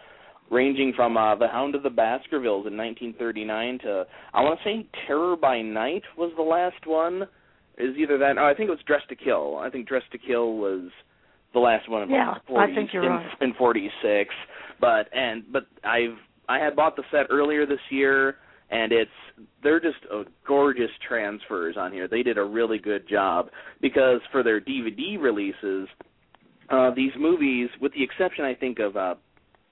ranging 0.49 0.93
from 0.95 1.17
uh, 1.17 1.35
The 1.35 1.47
Hound 1.47 1.75
of 1.75 1.83
the 1.83 1.89
Baskervilles 1.89 2.65
in 2.67 2.75
1939 2.77 3.79
to 3.83 4.05
I 4.33 4.41
want 4.41 4.59
to 4.59 4.63
say 4.63 4.87
Terror 5.05 5.35
by 5.35 5.61
Night 5.61 6.03
was 6.17 6.31
the 6.35 6.41
last 6.43 6.85
one. 6.85 7.23
Is 7.77 7.95
either 7.95 8.17
that? 8.17 8.37
Oh, 8.39 8.45
I 8.45 8.55
think 8.55 8.69
it 8.69 8.71
was 8.71 8.79
Dress 8.87 9.01
to 9.09 9.15
Kill. 9.15 9.57
I 9.57 9.69
think 9.69 9.87
Dress 9.87 10.03
to 10.11 10.17
Kill 10.17 10.53
was 10.57 10.89
the 11.53 11.59
last 11.59 11.89
one 11.89 12.03
in 12.03 12.09
yeah, 12.09 12.35
40, 12.47 12.71
I 12.71 12.75
think 12.75 12.89
you're 12.93 13.03
in, 13.03 13.11
right. 13.11 13.41
in 13.41 13.53
46. 13.53 14.33
But 14.79 15.09
and 15.13 15.43
but 15.51 15.63
I've 15.83 16.17
I 16.47 16.59
had 16.59 16.75
bought 16.75 16.95
the 16.95 17.03
set 17.11 17.27
earlier 17.29 17.65
this 17.65 17.79
year 17.89 18.37
and 18.69 18.91
it's 18.91 19.11
they're 19.63 19.79
just 19.79 19.97
uh, 20.13 20.23
gorgeous 20.45 20.89
transfers 21.07 21.75
on 21.77 21.91
here. 21.91 22.07
They 22.07 22.23
did 22.23 22.37
a 22.37 22.43
really 22.43 22.77
good 22.77 23.07
job 23.07 23.49
because 23.81 24.19
for 24.31 24.43
their 24.43 24.59
DVD 24.59 25.19
releases, 25.19 25.87
uh, 26.69 26.91
these 26.93 27.11
movies, 27.17 27.69
with 27.79 27.93
the 27.93 28.03
exception 28.03 28.43
I 28.43 28.53
think 28.53 28.79
of 28.79 28.97
uh, 28.97 29.15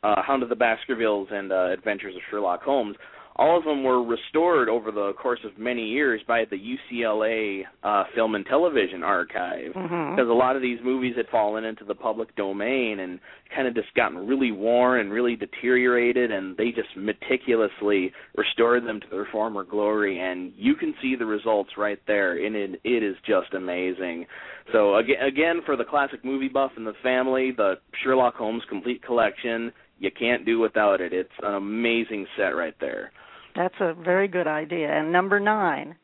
uh, 0.04 0.22
Hound 0.22 0.44
of 0.44 0.50
the 0.50 0.56
Baskervilles 0.56 1.28
and 1.32 1.52
uh, 1.52 1.72
Adventures 1.72 2.16
of 2.16 2.22
Sherlock 2.30 2.62
Holmes, 2.62 2.96
all 3.38 3.58
of 3.58 3.66
them 3.66 3.84
were 3.84 4.02
restored 4.02 4.70
over 4.70 4.92
the 4.92 5.12
course 5.14 5.42
of 5.44 5.58
many 5.58 5.86
years 5.86 6.22
by 6.26 6.46
the 6.50 6.56
UCLA 6.58 7.64
uh, 7.84 8.06
Film 8.16 8.36
and 8.36 8.46
Television 8.46 9.04
Archive. 9.04 9.74
Mhm. 9.74 10.16
Because 10.16 10.30
a 10.30 10.34
lot 10.34 10.56
of 10.56 10.62
these 10.62 10.80
movies 10.82 11.16
had 11.18 11.28
fallen 11.28 11.66
into 11.66 11.84
the 11.84 11.96
public 11.96 12.34
domain 12.36 13.00
and 13.00 13.20
kind 13.54 13.68
of 13.68 13.76
just 13.76 13.94
gotten 13.94 14.26
really 14.26 14.52
worn 14.52 15.02
and 15.02 15.12
really 15.12 15.36
deteriorated, 15.36 16.32
and 16.32 16.56
they 16.56 16.72
just 16.72 16.96
meticulously 16.96 18.14
restored 18.36 18.86
them 18.86 19.02
to 19.02 19.08
their 19.10 19.26
former 19.26 19.64
glory. 19.64 20.20
And 20.20 20.54
you 20.56 20.76
can 20.76 20.94
see 21.02 21.16
the 21.16 21.26
results 21.26 21.72
right 21.78 22.00
there, 22.08 22.38
and 22.38 22.56
it, 22.56 22.80
it 22.84 23.04
is 23.04 23.18
just 23.26 23.54
amazing. 23.54 24.28
So 24.72 24.96
again, 24.96 25.22
again, 25.22 25.62
for 25.66 25.76
the 25.76 25.84
classic 25.84 26.24
movie 26.24 26.48
buff 26.48 26.72
and 26.78 26.88
the 26.88 26.94
family, 27.04 27.52
the 27.52 27.80
Sherlock 28.02 28.36
Holmes 28.36 28.64
Complete 28.70 29.04
Collection, 29.04 29.74
you 30.00 30.12
can't 30.12 30.46
do 30.46 30.60
without 30.60 31.02
it. 31.02 31.14
It's 31.14 31.30
an 31.44 31.56
amazing 31.56 32.28
set 32.38 32.56
right 32.56 32.76
there. 32.80 33.12
That's 33.56 33.76
a 33.80 33.94
very 33.94 34.28
good 34.28 34.48
idea. 34.48 34.92
And 34.92 35.12
number 35.12 35.40
nine. 35.40 35.96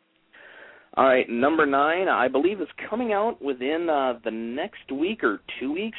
All 0.98 1.06
right, 1.06 1.30
number 1.30 1.66
nine, 1.66 2.10
I 2.10 2.28
believe 2.28 2.60
is 2.60 2.68
coming 2.90 3.14
out 3.14 3.42
within 3.42 3.88
uh, 3.90 4.20
the 4.26 4.32
next 4.32 4.92
week 4.92 5.24
or 5.24 5.40
two 5.58 5.72
weeks, 5.72 5.98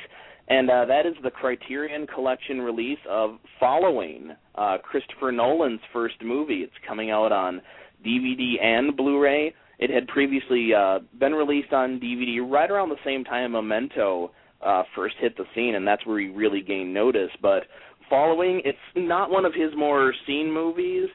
and 0.49 0.69
uh, 0.69 0.85
that 0.85 1.07
is 1.07 1.15
the 1.23 1.31
Criterion 1.31 2.07
Collection 2.07 2.61
release 2.61 2.99
of 3.09 3.39
Following, 3.59 4.33
uh, 4.55 4.77
Christopher 4.83 5.33
Nolan's 5.33 5.81
first 5.95 6.17
movie. 6.23 6.57
It's 6.57 6.73
coming 6.87 7.11
out 7.11 7.33
on 7.33 7.63
DVD 8.07 8.63
and 8.63 8.95
Blu-ray. 8.95 9.55
It 9.79 9.89
had 9.89 10.07
previously 10.09 10.75
uh, 10.77 10.99
been 11.19 11.33
released 11.33 11.73
on 11.73 11.99
DVD 11.99 12.47
right 12.47 12.71
around 12.71 12.91
the 12.91 12.97
same 13.03 13.25
time 13.25 13.53
Memento 13.53 14.31
uh, 14.61 14.83
first 14.95 15.15
hit 15.21 15.39
the 15.39 15.45
scene, 15.55 15.75
and 15.75 15.87
that's 15.87 16.05
where 16.05 16.21
he 16.21 16.29
really 16.29 16.61
gained 16.61 16.93
notice. 16.93 17.31
But 17.41 17.63
Following, 18.11 18.61
it's 18.67 18.77
not 18.95 19.31
one 19.31 19.47
of 19.47 19.55
his 19.55 19.71
more 19.75 20.13
seen 20.27 20.53
movies. 20.53 21.09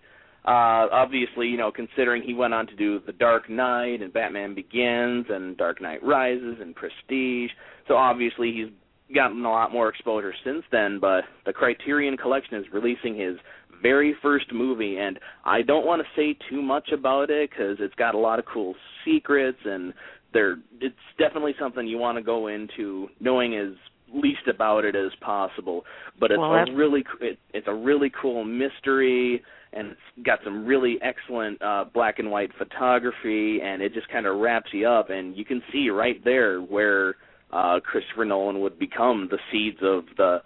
Uh, 0.47 0.87
obviously, 0.93 1.47
you 1.47 1.57
know, 1.57 1.73
considering 1.73 2.23
he 2.23 2.33
went 2.33 2.53
on 2.53 2.65
to 2.67 2.75
do 2.77 3.01
The 3.05 3.11
Dark 3.11 3.49
Knight 3.49 4.01
and 4.01 4.13
Batman 4.13 4.55
Begins 4.55 5.25
and 5.29 5.57
Dark 5.57 5.81
Knight 5.81 6.01
Rises 6.01 6.55
and 6.61 6.73
Prestige, 6.73 7.51
so 7.85 7.95
obviously 7.95 8.53
he's 8.53 8.69
gotten 9.13 9.43
a 9.43 9.49
lot 9.49 9.73
more 9.73 9.89
exposure 9.89 10.33
since 10.45 10.63
then. 10.71 10.99
But 11.01 11.25
the 11.45 11.51
Criterion 11.51 12.15
Collection 12.15 12.55
is 12.57 12.65
releasing 12.71 13.17
his 13.17 13.35
very 13.81 14.15
first 14.21 14.53
movie, 14.53 14.97
and 14.97 15.19
I 15.43 15.63
don't 15.63 15.85
want 15.85 16.01
to 16.01 16.07
say 16.15 16.37
too 16.49 16.61
much 16.61 16.91
about 16.93 17.29
it 17.29 17.49
because 17.49 17.75
it's 17.81 17.95
got 17.95 18.15
a 18.15 18.17
lot 18.17 18.39
of 18.39 18.45
cool 18.45 18.73
secrets, 19.03 19.59
and 19.65 19.93
there 20.33 20.59
it's 20.79 20.95
definitely 21.19 21.55
something 21.59 21.85
you 21.85 21.97
want 21.97 22.17
to 22.17 22.23
go 22.23 22.47
into 22.47 23.09
knowing 23.19 23.53
as 23.55 23.73
least 24.13 24.47
about 24.47 24.85
it 24.85 24.95
as 24.95 25.11
possible. 25.21 25.83
But 26.19 26.31
it's 26.31 26.39
Well, 26.39 26.53
a 26.53 26.73
really 26.73 27.03
it, 27.21 27.37
it's 27.53 27.67
a 27.67 27.73
really 27.73 28.11
cool 28.21 28.43
mystery 28.43 29.41
and 29.73 29.89
it's 29.89 30.25
got 30.25 30.39
some 30.43 30.65
really 30.65 30.97
excellent 31.01 31.61
uh 31.61 31.85
black 31.93 32.19
and 32.19 32.31
white 32.31 32.51
photography 32.57 33.59
and 33.61 33.81
it 33.81 33.93
just 33.93 34.07
kind 34.09 34.25
of 34.25 34.37
wraps 34.37 34.69
you 34.71 34.87
up 34.87 35.09
and 35.09 35.35
you 35.35 35.43
can 35.43 35.61
see 35.73 35.89
right 35.89 36.23
there 36.23 36.59
where 36.61 37.15
uh 37.51 37.79
Christopher 37.81 38.23
Nolan 38.25 38.61
would 38.61 38.79
become 38.79 39.27
the 39.29 39.37
seeds 39.51 39.79
of 39.81 40.05
the 40.15 40.37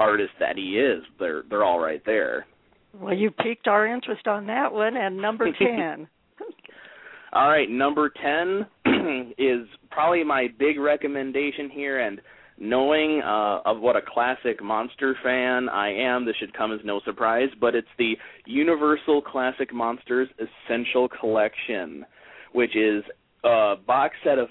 artist 0.00 0.32
that 0.40 0.56
he 0.56 0.78
is 0.78 1.02
they're 1.20 1.42
they're 1.50 1.62
all 1.64 1.78
right 1.78 2.02
there 2.06 2.46
Well, 2.98 3.14
you 3.14 3.30
piqued 3.30 3.68
our 3.68 3.86
interest 3.86 4.26
on 4.26 4.46
that 4.46 4.72
one. 4.72 4.96
And 4.96 5.18
number 5.18 5.50
ten. 5.58 6.08
all 7.32 7.48
right 7.48 7.68
number 7.68 8.10
10 8.84 9.34
is 9.38 9.66
probably 9.90 10.24
my 10.24 10.48
big 10.58 10.78
recommendation 10.78 11.68
here 11.70 12.00
and 12.00 12.20
knowing 12.58 13.20
uh 13.22 13.60
of 13.64 13.80
what 13.80 13.96
a 13.96 14.00
classic 14.02 14.62
monster 14.62 15.16
fan 15.22 15.68
I 15.68 15.92
am 15.92 16.24
this 16.24 16.36
should 16.36 16.56
come 16.56 16.72
as 16.72 16.80
no 16.84 17.00
surprise 17.04 17.48
but 17.60 17.74
it's 17.74 17.88
the 17.98 18.16
Universal 18.46 19.22
Classic 19.22 19.72
Monsters 19.72 20.28
Essential 20.38 21.08
Collection 21.08 22.04
which 22.52 22.76
is 22.76 23.02
a 23.44 23.74
box 23.86 24.14
set 24.22 24.38
of 24.38 24.48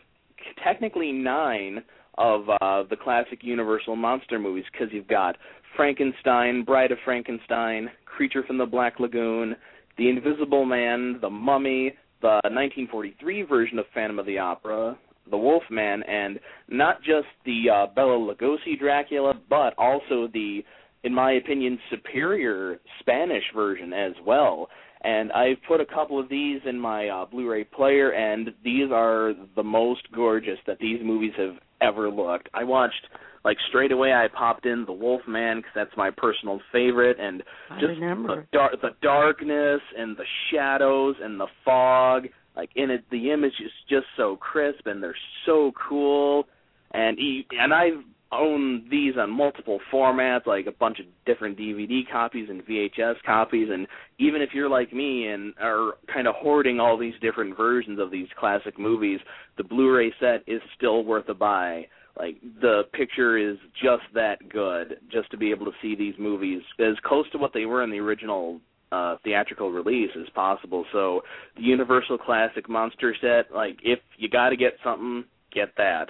technically 0.63 1.11
9 1.11 1.83
of 2.17 2.49
uh 2.49 2.83
the 2.89 2.97
classic 3.01 3.39
Universal 3.41 3.95
monster 3.95 4.37
movies 4.37 4.65
cuz 4.77 4.89
you've 4.91 5.07
got 5.07 5.37
Frankenstein, 5.75 6.63
Bride 6.63 6.91
of 6.91 6.99
Frankenstein, 7.03 7.89
Creature 8.05 8.43
from 8.43 8.57
the 8.57 8.65
Black 8.65 8.99
Lagoon, 8.99 9.55
The 9.97 10.09
Invisible 10.09 10.65
Man, 10.65 11.19
The 11.19 11.29
Mummy, 11.29 11.95
the 12.21 12.39
1943 12.43 13.43
version 13.43 13.79
of 13.79 13.85
Phantom 13.93 14.19
of 14.19 14.25
the 14.25 14.37
Opera, 14.37 14.97
The 15.29 15.37
Wolfman, 15.37 16.03
and 16.03 16.39
not 16.67 17.01
just 17.01 17.27
the 17.45 17.69
uh, 17.73 17.87
Bela 17.93 18.17
Lugosi 18.17 18.77
Dracula, 18.77 19.33
but 19.49 19.73
also 19.77 20.27
the, 20.33 20.63
in 21.03 21.13
my 21.13 21.33
opinion, 21.33 21.79
superior 21.89 22.79
Spanish 22.99 23.43
version 23.55 23.93
as 23.93 24.13
well. 24.25 24.67
And 25.01 25.31
I've 25.33 25.57
put 25.67 25.81
a 25.81 25.85
couple 25.85 26.19
of 26.19 26.29
these 26.29 26.61
in 26.65 26.79
my 26.79 27.09
uh, 27.09 27.25
Blu-ray 27.25 27.65
player, 27.65 28.11
and 28.11 28.49
these 28.63 28.89
are 28.91 29.33
the 29.55 29.63
most 29.63 30.09
gorgeous 30.13 30.59
that 30.65 30.79
these 30.79 30.99
movies 31.03 31.33
have 31.37 31.55
ever 31.81 32.09
looked. 32.09 32.47
I 32.53 32.63
watched 32.63 33.07
like 33.43 33.57
straight 33.67 33.91
away. 33.91 34.13
I 34.13 34.27
popped 34.33 34.65
in 34.65 34.85
The 34.85 34.93
Wolfman 34.93 35.57
because 35.57 35.71
that's 35.75 35.97
my 35.97 36.09
personal 36.15 36.61
favorite, 36.71 37.17
and 37.19 37.43
just 37.79 37.99
the 38.27 38.45
dar- 38.53 38.75
the 38.81 38.91
darkness 39.01 39.81
and 39.97 40.15
the 40.15 40.23
shadows 40.51 41.15
and 41.21 41.37
the 41.39 41.47
fog 41.65 42.27
like 42.55 42.69
in 42.75 42.91
it 42.91 43.03
the 43.11 43.31
image 43.31 43.53
is 43.63 43.71
just 43.89 44.05
so 44.17 44.35
crisp 44.35 44.85
and 44.85 45.01
they're 45.01 45.15
so 45.45 45.71
cool. 45.89 46.45
And 46.91 47.17
e- 47.19 47.47
and 47.51 47.73
I've 47.73 48.03
owned 48.31 48.89
these 48.89 49.13
on 49.17 49.29
multiple 49.29 49.79
formats 49.91 50.45
like 50.45 50.65
a 50.65 50.71
bunch 50.71 50.99
of 50.99 51.05
different 51.25 51.57
DVD 51.57 52.01
copies 52.11 52.49
and 52.49 52.65
VHS 52.65 53.15
copies. 53.25 53.69
And 53.71 53.87
even 54.19 54.41
if 54.41 54.49
you're 54.53 54.69
like 54.69 54.91
me 54.91 55.27
and 55.27 55.53
are 55.61 55.93
kind 56.11 56.27
of 56.27 56.35
hoarding 56.35 56.79
all 56.79 56.97
these 56.97 57.13
different 57.21 57.55
versions 57.55 57.99
of 57.99 58.11
these 58.11 58.27
classic 58.39 58.79
movies 58.79 59.19
the 59.57 59.63
Blu-ray 59.63 60.11
set 60.19 60.43
is 60.47 60.61
still 60.75 61.03
worth 61.03 61.29
a 61.29 61.33
buy. 61.33 61.87
Like 62.17 62.35
the 62.61 62.83
picture 62.93 63.37
is 63.37 63.57
just 63.81 64.03
that 64.13 64.49
good 64.49 64.97
just 65.11 65.31
to 65.31 65.37
be 65.37 65.51
able 65.51 65.65
to 65.65 65.71
see 65.81 65.95
these 65.95 66.15
movies 66.19 66.61
as 66.79 66.95
close 67.03 67.29
to 67.31 67.37
what 67.37 67.53
they 67.53 67.65
were 67.65 67.83
in 67.83 67.91
the 67.91 67.99
original 67.99 68.59
uh 68.93 69.17
theatrical 69.23 69.71
release 69.71 70.11
as 70.19 70.29
possible 70.35 70.85
so 70.91 71.21
the 71.55 71.63
universal 71.63 72.17
classic 72.17 72.69
monster 72.69 73.15
set 73.19 73.53
like 73.53 73.77
if 73.83 73.99
you 74.17 74.29
got 74.29 74.49
to 74.49 74.55
get 74.55 74.73
something 74.83 75.23
get 75.51 75.69
that 75.77 76.07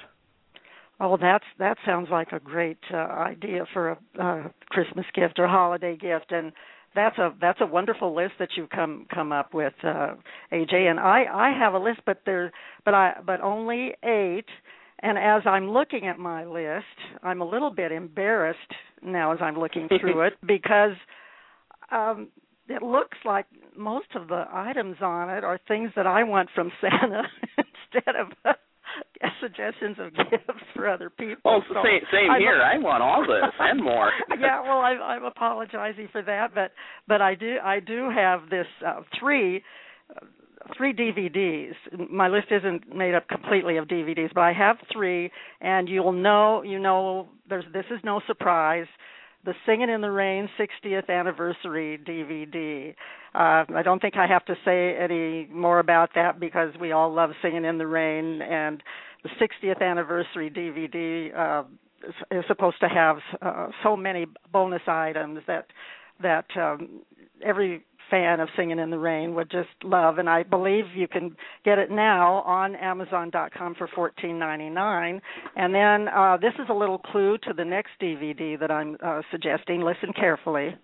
Oh, 0.99 1.17
that's 1.19 1.45
that 1.59 1.77
sounds 1.85 2.07
like 2.11 2.31
a 2.31 2.39
great 2.39 2.77
uh, 2.93 2.95
idea 2.95 3.65
for 3.73 3.89
a 3.89 3.97
uh, 4.21 4.47
Christmas 4.69 5.05
gift 5.13 5.39
or 5.39 5.47
holiday 5.47 5.97
gift, 5.97 6.31
and 6.31 6.53
that's 6.95 7.17
a 7.17 7.33
that's 7.41 7.59
a 7.61 7.65
wonderful 7.65 8.15
list 8.15 8.33
that 8.39 8.49
you've 8.55 8.69
come 8.69 9.07
come 9.13 9.31
up 9.31 9.53
with, 9.53 9.73
uh, 9.83 10.13
AJ. 10.51 10.73
And 10.73 10.99
I 10.99 11.23
I 11.31 11.51
have 11.57 11.73
a 11.73 11.79
list, 11.79 12.01
but 12.05 12.21
there 12.25 12.51
but 12.85 12.93
I 12.93 13.15
but 13.25 13.41
only 13.41 13.95
eight. 14.03 14.45
And 14.99 15.17
as 15.17 15.41
I'm 15.45 15.69
looking 15.69 16.07
at 16.07 16.17
my 16.17 16.45
list, 16.45 16.85
I'm 17.23 17.41
a 17.41 17.45
little 17.45 17.71
bit 17.71 17.91
embarrassed 17.91 18.59
now 19.01 19.33
as 19.33 19.39
I'm 19.41 19.59
looking 19.59 19.89
through 19.99 20.21
it 20.27 20.33
because 20.45 20.95
um 21.91 22.29
it 22.69 22.81
looks 22.81 23.17
like 23.25 23.45
most 23.77 24.07
of 24.15 24.27
the 24.27 24.45
items 24.51 24.97
on 25.01 25.29
it 25.29 25.43
are 25.43 25.59
things 25.67 25.91
that 25.95 26.07
I 26.07 26.23
want 26.23 26.49
from 26.55 26.71
Santa 26.79 27.23
instead 27.57 28.15
of 28.15 28.27
uh, 28.45 28.53
suggestions 29.41 29.97
of 29.99 30.13
gifts 30.31 30.63
for 30.75 30.87
other 30.89 31.09
people. 31.09 31.37
well 31.43 31.63
So 31.67 31.75
same 31.83 32.01
same 32.11 32.31
I'm- 32.31 32.41
here 32.41 32.61
i 32.61 32.77
want 32.77 33.01
all 33.03 33.21
this 33.21 33.51
and 33.59 33.83
more 33.83 34.11
yeah, 34.39 34.61
well, 34.61 34.79
I'm, 34.79 35.01
I'm 35.01 35.23
apologizing 35.23 36.09
for 36.11 36.21
that, 36.23 36.53
but 36.53 36.71
but 37.07 37.21
I 37.21 37.35
do 37.35 37.57
I 37.63 37.79
do 37.79 38.09
have 38.09 38.49
this 38.49 38.67
uh, 38.85 39.01
three 39.19 39.63
uh, 40.15 40.25
three 40.77 40.93
DVDs. 40.93 41.73
My 42.09 42.27
list 42.29 42.47
isn't 42.51 42.95
made 42.95 43.13
up 43.13 43.27
completely 43.27 43.77
of 43.77 43.87
DVDs, 43.87 44.29
but 44.33 44.41
I 44.41 44.53
have 44.53 44.77
three, 44.91 45.29
and 45.61 45.89
you'll 45.89 46.11
know 46.13 46.63
you 46.63 46.79
know 46.79 47.29
there's 47.49 47.65
this 47.73 47.85
is 47.91 47.99
no 48.03 48.21
surprise. 48.27 48.87
The 49.45 49.53
Singing 49.65 49.89
in 49.89 49.99
the 49.99 50.11
Rain 50.11 50.49
60th 50.57 51.09
anniversary 51.09 51.99
DVD. 52.07 52.95
Uh, 53.35 53.65
I 53.75 53.81
don't 53.83 54.01
think 54.01 54.15
I 54.15 54.25
have 54.25 54.45
to 54.45 54.55
say 54.63 54.95
any 54.97 55.47
more 55.51 55.79
about 55.79 56.11
that 56.15 56.39
because 56.39 56.73
we 56.79 56.93
all 56.93 57.13
love 57.13 57.31
Singing 57.41 57.65
in 57.65 57.77
the 57.77 57.87
Rain, 57.87 58.41
and 58.41 58.81
the 59.23 59.29
60th 59.41 59.81
anniversary 59.81 60.49
DVD 60.49 61.37
uh, 61.37 61.63
is 62.31 62.45
supposed 62.47 62.79
to 62.81 62.87
have 62.87 63.17
uh, 63.41 63.67
so 63.83 63.97
many 63.97 64.27
bonus 64.51 64.81
items 64.87 65.39
that 65.47 65.67
that 66.21 66.45
um, 66.55 67.01
every 67.43 67.83
fan 68.13 68.39
of 68.39 68.47
Singing 68.55 68.77
in 68.77 68.91
the 68.91 68.99
Rain 68.99 69.33
would 69.33 69.49
just 69.49 69.69
love, 69.83 70.19
and 70.19 70.29
I 70.29 70.43
believe 70.43 70.85
you 70.93 71.07
can 71.07 71.35
get 71.65 71.79
it 71.79 71.89
now 71.89 72.43
on 72.45 72.75
Amazon.com 72.75 73.73
for 73.73 73.89
fourteen 73.95 74.37
ninety 74.37 74.69
nine. 74.69 75.19
And 75.55 75.73
then 75.73 76.07
uh, 76.09 76.37
this 76.37 76.53
is 76.59 76.67
a 76.69 76.73
little 76.73 76.99
clue 76.99 77.39
to 77.39 77.53
the 77.53 77.65
next 77.65 77.89
DVD 77.99 78.59
that 78.59 78.69
I'm 78.69 78.97
uh, 79.03 79.21
suggesting. 79.31 79.81
Listen 79.81 80.13
carefully. 80.13 80.75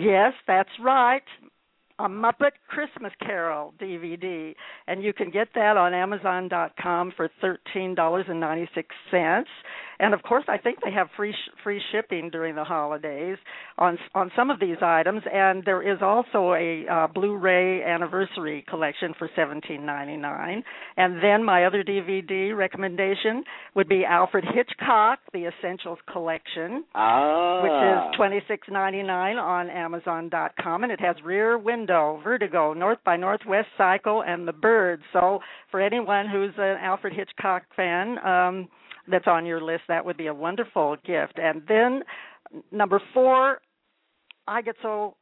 Yes, 0.00 0.32
that's 0.46 0.70
right. 0.82 1.22
A 1.98 2.08
Muppet 2.08 2.52
Christmas 2.68 3.12
Carol 3.20 3.74
DVD, 3.78 4.54
and 4.86 5.02
you 5.02 5.12
can 5.12 5.30
get 5.30 5.48
that 5.54 5.76
on 5.76 5.92
Amazon.com 5.92 7.12
for 7.14 7.28
thirteen 7.42 7.94
dollars 7.94 8.24
and 8.28 8.40
ninety 8.40 8.70
six 8.74 8.88
cents 9.10 9.50
and 10.00 10.14
of 10.14 10.22
course 10.22 10.44
I 10.48 10.58
think 10.58 10.78
they 10.84 10.92
have 10.92 11.08
free 11.16 11.32
sh- 11.32 11.50
free 11.62 11.80
shipping 11.92 12.30
during 12.30 12.54
the 12.54 12.64
holidays 12.64 13.36
on 13.78 13.98
on 14.14 14.30
some 14.34 14.50
of 14.50 14.58
these 14.58 14.78
items. 14.82 15.22
And 15.32 15.62
there 15.64 15.82
is 15.82 15.98
also 16.02 16.54
a 16.54 16.86
uh, 16.90 17.06
Blu-ray 17.08 17.82
anniversary 17.82 18.64
collection 18.68 19.14
for 19.18 19.28
17.99 19.36 20.62
and 20.96 21.22
then 21.22 21.44
my 21.44 21.64
other 21.64 21.82
DVD 21.82 22.56
recommendation 22.56 23.44
would 23.74 23.88
be 23.88 24.04
Alfred 24.04 24.44
Hitchcock 24.54 25.18
the 25.32 25.48
Essentials 25.48 25.98
collection 26.10 26.84
ah. 26.94 27.62
which 27.62 28.50
is 28.50 28.50
26.99 28.70 29.40
on 29.40 29.68
amazon.com 29.68 30.82
and 30.84 30.92
it 30.92 31.00
has 31.00 31.16
Rear 31.24 31.58
Window, 31.58 32.20
Vertigo, 32.24 32.72
North 32.72 32.98
by 33.04 33.16
Northwest 33.16 33.68
Psycho 33.76 34.22
and 34.22 34.46
The 34.48 34.52
Bird. 34.52 35.00
So 35.12 35.40
for 35.70 35.80
anyone 35.80 36.26
who's 36.28 36.54
an 36.56 36.76
Alfred 36.80 37.12
Hitchcock 37.14 37.62
fan 37.76 38.18
um 38.24 38.68
that's 39.08 39.26
on 39.26 39.46
your 39.46 39.60
list, 39.60 39.82
that 39.88 40.04
would 40.04 40.16
be 40.16 40.26
a 40.26 40.34
wonderful 40.34 40.96
gift. 41.04 41.38
And 41.38 41.62
then 41.68 42.02
number 42.72 43.00
four, 43.14 43.60
I 44.46 44.62
get 44.62 44.76
so 44.82 45.16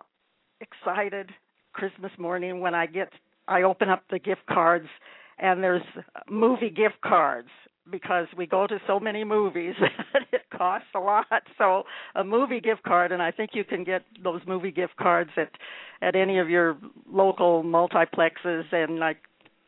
excited 0.61 1.31
Christmas 1.73 2.13
morning 2.19 2.61
when 2.61 2.75
I 2.75 2.87
get 2.87 3.11
I 3.47 3.63
open 3.63 3.89
up 3.89 4.03
the 4.11 4.19
gift 4.19 4.43
cards 4.51 4.89
and 5.39 5.63
there's 5.63 5.83
movie 6.29 6.71
gift 6.71 7.01
cards 7.03 7.49
because 7.91 8.27
we 8.37 8.47
go 8.47 8.67
to 8.67 8.79
so 8.87 9.01
many 9.01 9.25
movies 9.25 9.75
that 10.13 10.23
it 10.33 10.43
costs 10.57 10.89
a 10.95 10.99
lot. 10.99 11.27
So 11.57 11.85
a 12.15 12.25
movie 12.25 12.61
gift 12.61 12.83
card, 12.83 13.13
and 13.13 13.23
I 13.23 13.31
think 13.31 13.51
you 13.55 13.65
can 13.65 13.85
get 13.85 14.03
those 14.23 14.43
movie 14.47 14.71
gift 14.71 14.97
cards 14.97 15.31
at 15.37 15.51
at 16.03 16.15
any 16.15 16.39
of 16.39 16.49
your 16.49 16.77
local 17.11 17.63
multiplexes 17.63 18.65
and 18.73 18.99
like 18.99 19.19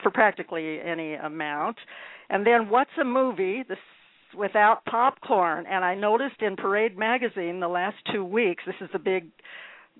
for 0.02 0.10
practically 0.10 0.80
any 0.80 1.14
amount. 1.14 1.76
And 2.28 2.46
then 2.46 2.68
what's 2.68 2.90
a 3.00 3.04
movie? 3.04 3.64
The 3.66 3.76
without 4.36 4.84
popcorn. 4.84 5.66
And 5.66 5.84
I 5.84 5.94
noticed 5.94 6.40
in 6.40 6.56
Parade 6.56 6.98
magazine 6.98 7.60
the 7.60 7.68
last 7.68 7.96
two 8.12 8.24
weeks, 8.24 8.62
this 8.66 8.76
is 8.80 8.90
a 8.94 8.98
big 8.98 9.28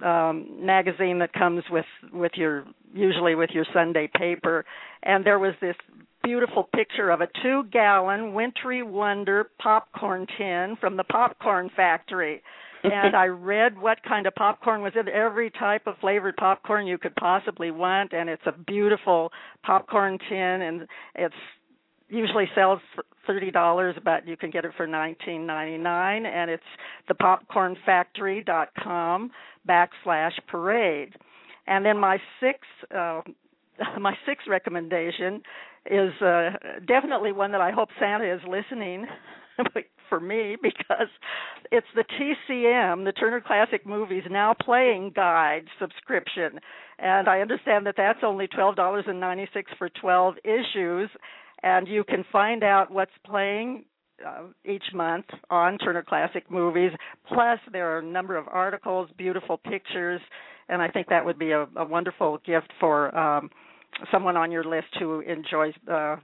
um 0.05 0.65
magazine 0.65 1.19
that 1.19 1.33
comes 1.33 1.63
with 1.71 1.85
with 2.13 2.33
your 2.35 2.65
usually 2.95 3.35
with 3.35 3.51
your 3.53 3.67
Sunday 3.75 4.09
paper. 4.17 4.65
And 5.03 5.25
there 5.25 5.39
was 5.39 5.55
this 5.61 5.77
beautiful 6.23 6.69
picture 6.75 7.11
of 7.11 7.21
a 7.21 7.29
2 7.43 7.65
gallon 7.73 8.35
wintry 8.35 8.83
wonder 8.83 9.51
popcorn 9.61 10.27
tin 10.39 10.77
from 10.81 10.97
the 10.97 11.05
popcorn 11.05 11.71
factory. 11.75 12.43
And 12.83 13.17
I 13.17 13.25
read 13.27 13.79
what 13.79 14.03
kind 14.03 14.27
of 14.27 14.35
popcorn 14.35 14.83
was 14.83 14.93
in 14.99 15.09
every 15.09 15.51
type 15.51 15.87
of 15.87 15.97
flavored 16.01 16.37
popcorn 16.37 16.87
you 16.87 16.99
could 16.99 17.15
possibly 17.17 17.71
want. 17.71 18.13
And 18.13 18.29
it's 18.29 18.43
a 18.47 18.53
beautiful 18.53 19.33
popcorn 19.65 20.19
tin. 20.29 20.63
And 20.63 20.87
it's 21.15 21.35
usually 22.09 22.47
sells 22.55 22.81
for 22.95 23.05
thirty 23.31 23.51
dollars, 23.51 23.97
but 24.05 24.27
you 24.27 24.37
can 24.37 24.51
get 24.51 24.65
it 24.65 24.73
for 24.77 24.87
nineteen 24.87 25.47
ninety 25.47 25.79
nine, 25.79 26.27
and 26.27 26.51
it's 26.51 26.63
thepopcornfactory.com 27.11 29.31
backslash 29.69 30.33
parade. 30.49 31.15
And 31.67 31.85
then 31.85 31.99
my 31.99 32.19
sixth 32.41 32.63
uh, 32.95 33.21
my 34.01 34.15
sixth 34.27 34.47
recommendation 34.49 35.43
is 35.87 36.13
uh, 36.21 36.51
definitely 36.87 37.33
one 37.33 37.53
that 37.53 37.61
I 37.61 37.71
hope 37.71 37.89
Santa 37.99 38.35
is 38.35 38.41
listening 38.49 39.07
for 40.09 40.21
me 40.21 40.57
because 40.61 41.09
it's 41.71 41.87
the 41.95 42.05
TCM, 42.05 43.05
the 43.05 43.13
Turner 43.13 43.41
Classic 43.41 43.87
Movies 43.87 44.25
Now 44.31 44.55
Playing 44.61 45.13
Guide 45.15 45.65
subscription, 45.79 46.59
and 46.99 47.29
I 47.29 47.41
understand 47.41 47.87
that 47.87 47.95
that's 47.97 48.19
only 48.23 48.49
twelve 48.49 48.77
dollars 48.77 49.05
and 49.07 49.21
ninety 49.21 49.49
six 49.55 49.71
for 49.79 49.89
twelve 49.89 50.35
issues, 50.45 51.09
and 51.63 51.89
you 51.89 52.05
can 52.05 52.25
find 52.33 52.63
out 52.63 52.91
what's 52.91 53.13
playing 53.25 53.85
uh, 54.27 54.45
each 54.65 54.85
month 54.95 55.27
on 55.51 55.79
Turner 55.79 56.03
Classic 56.03 56.51
Movies. 56.51 56.93
Plus, 57.29 57.59
there 57.73 57.95
are 57.95 57.99
a 57.99 58.05
number 58.05 58.37
of 58.37 58.47
articles, 58.49 59.09
beautiful 59.17 59.57
pictures, 59.57 60.21
and 60.69 60.83
I 60.83 60.89
think 60.89 61.09
that 61.09 61.25
would 61.25 61.39
be 61.39 61.53
a, 61.53 61.67
a 61.77 61.85
wonderful 61.85 62.39
gift 62.45 62.71
for 62.79 63.17
um, 63.17 63.51
someone 64.13 64.37
on 64.37 64.53
your 64.53 64.65
list 64.65 64.89
who 64.99 65.21
enjoys 65.21 65.75
uh, 65.91 66.17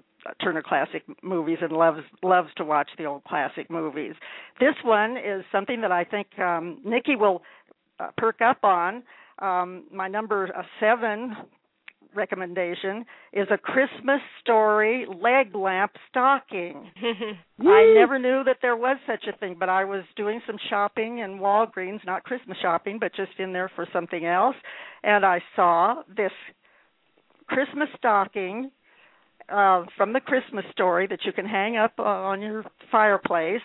Turner 0.42 0.62
Classic 0.62 1.02
Movies 1.22 1.58
and 1.60 1.72
loves 1.72 2.00
loves 2.22 2.48
to 2.56 2.64
watch 2.64 2.88
the 2.98 3.04
old 3.04 3.24
classic 3.24 3.70
movies. 3.70 4.14
This 4.60 4.74
one 4.84 5.16
is 5.16 5.44
something 5.52 5.80
that 5.80 5.92
I 5.92 6.04
think 6.04 6.26
um, 6.38 6.80
Nikki 6.84 7.16
will 7.16 7.42
uh, 8.00 8.08
perk 8.16 8.40
up 8.40 8.58
on. 8.62 9.02
Um, 9.38 9.84
my 9.92 10.08
number 10.08 10.50
uh, 10.56 10.62
seven 10.80 11.36
recommendation 12.16 13.04
is 13.32 13.46
a 13.50 13.58
Christmas 13.58 14.20
story 14.40 15.06
leg 15.06 15.54
lamp 15.54 15.92
stocking. 16.10 16.90
I 17.60 17.94
never 17.94 18.18
knew 18.18 18.42
that 18.44 18.58
there 18.62 18.76
was 18.76 18.96
such 19.06 19.24
a 19.32 19.36
thing, 19.38 19.56
but 19.58 19.68
I 19.68 19.84
was 19.84 20.04
doing 20.16 20.40
some 20.46 20.56
shopping 20.68 21.18
in 21.18 21.38
Walgreens, 21.38 22.04
not 22.04 22.24
Christmas 22.24 22.56
shopping, 22.60 22.98
but 22.98 23.14
just 23.14 23.38
in 23.38 23.52
there 23.52 23.70
for 23.74 23.86
something 23.92 24.24
else, 24.24 24.56
and 25.02 25.24
I 25.24 25.40
saw 25.54 26.02
this 26.16 26.32
Christmas 27.46 27.88
stocking 27.96 28.70
uh 29.48 29.84
from 29.96 30.12
the 30.12 30.18
Christmas 30.18 30.64
story 30.72 31.06
that 31.06 31.20
you 31.24 31.32
can 31.32 31.46
hang 31.46 31.76
up 31.76 31.92
uh, 32.00 32.02
on 32.02 32.42
your 32.42 32.64
fireplace 32.90 33.62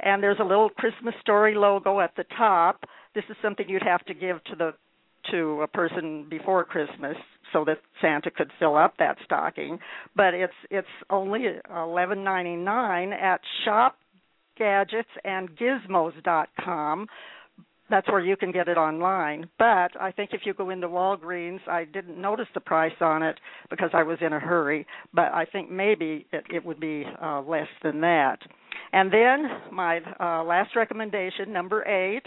and 0.00 0.22
there's 0.22 0.38
a 0.40 0.44
little 0.44 0.70
Christmas 0.70 1.14
story 1.20 1.54
logo 1.54 2.00
at 2.00 2.14
the 2.16 2.24
top. 2.36 2.84
This 3.14 3.24
is 3.28 3.36
something 3.42 3.68
you'd 3.68 3.82
have 3.82 4.04
to 4.06 4.14
give 4.14 4.42
to 4.44 4.56
the 4.56 4.74
to 5.32 5.60
a 5.62 5.66
person 5.66 6.26
before 6.30 6.64
Christmas 6.64 7.16
so 7.52 7.64
that 7.64 7.78
Santa 8.00 8.30
could 8.30 8.50
fill 8.58 8.76
up 8.76 8.94
that 8.98 9.18
stocking. 9.24 9.78
But 10.16 10.34
it's 10.34 10.52
it's 10.70 10.86
only 11.10 11.46
eleven 11.74 12.22
ninety 12.24 12.56
nine 12.56 13.12
at 13.12 13.40
shopgadgetsandgizmos.com. 14.60 17.06
That's 17.90 18.06
where 18.08 18.20
you 18.20 18.36
can 18.36 18.52
get 18.52 18.68
it 18.68 18.76
online. 18.76 19.48
But 19.58 19.98
I 19.98 20.12
think 20.14 20.34
if 20.34 20.42
you 20.44 20.52
go 20.52 20.68
into 20.70 20.88
Walgreens, 20.88 21.66
I 21.66 21.84
didn't 21.84 22.20
notice 22.20 22.48
the 22.52 22.60
price 22.60 22.92
on 23.00 23.22
it 23.22 23.40
because 23.70 23.88
I 23.94 24.02
was 24.02 24.18
in 24.20 24.34
a 24.34 24.38
hurry. 24.38 24.86
But 25.14 25.32
I 25.32 25.46
think 25.46 25.70
maybe 25.70 26.26
it, 26.32 26.44
it 26.50 26.66
would 26.66 26.80
be 26.80 27.06
uh, 27.22 27.40
less 27.42 27.68
than 27.82 28.02
that. 28.02 28.40
And 28.92 29.12
then 29.12 29.48
my 29.72 30.00
uh, 30.20 30.44
last 30.44 30.76
recommendation, 30.76 31.52
number 31.52 31.84
eight, 31.86 32.22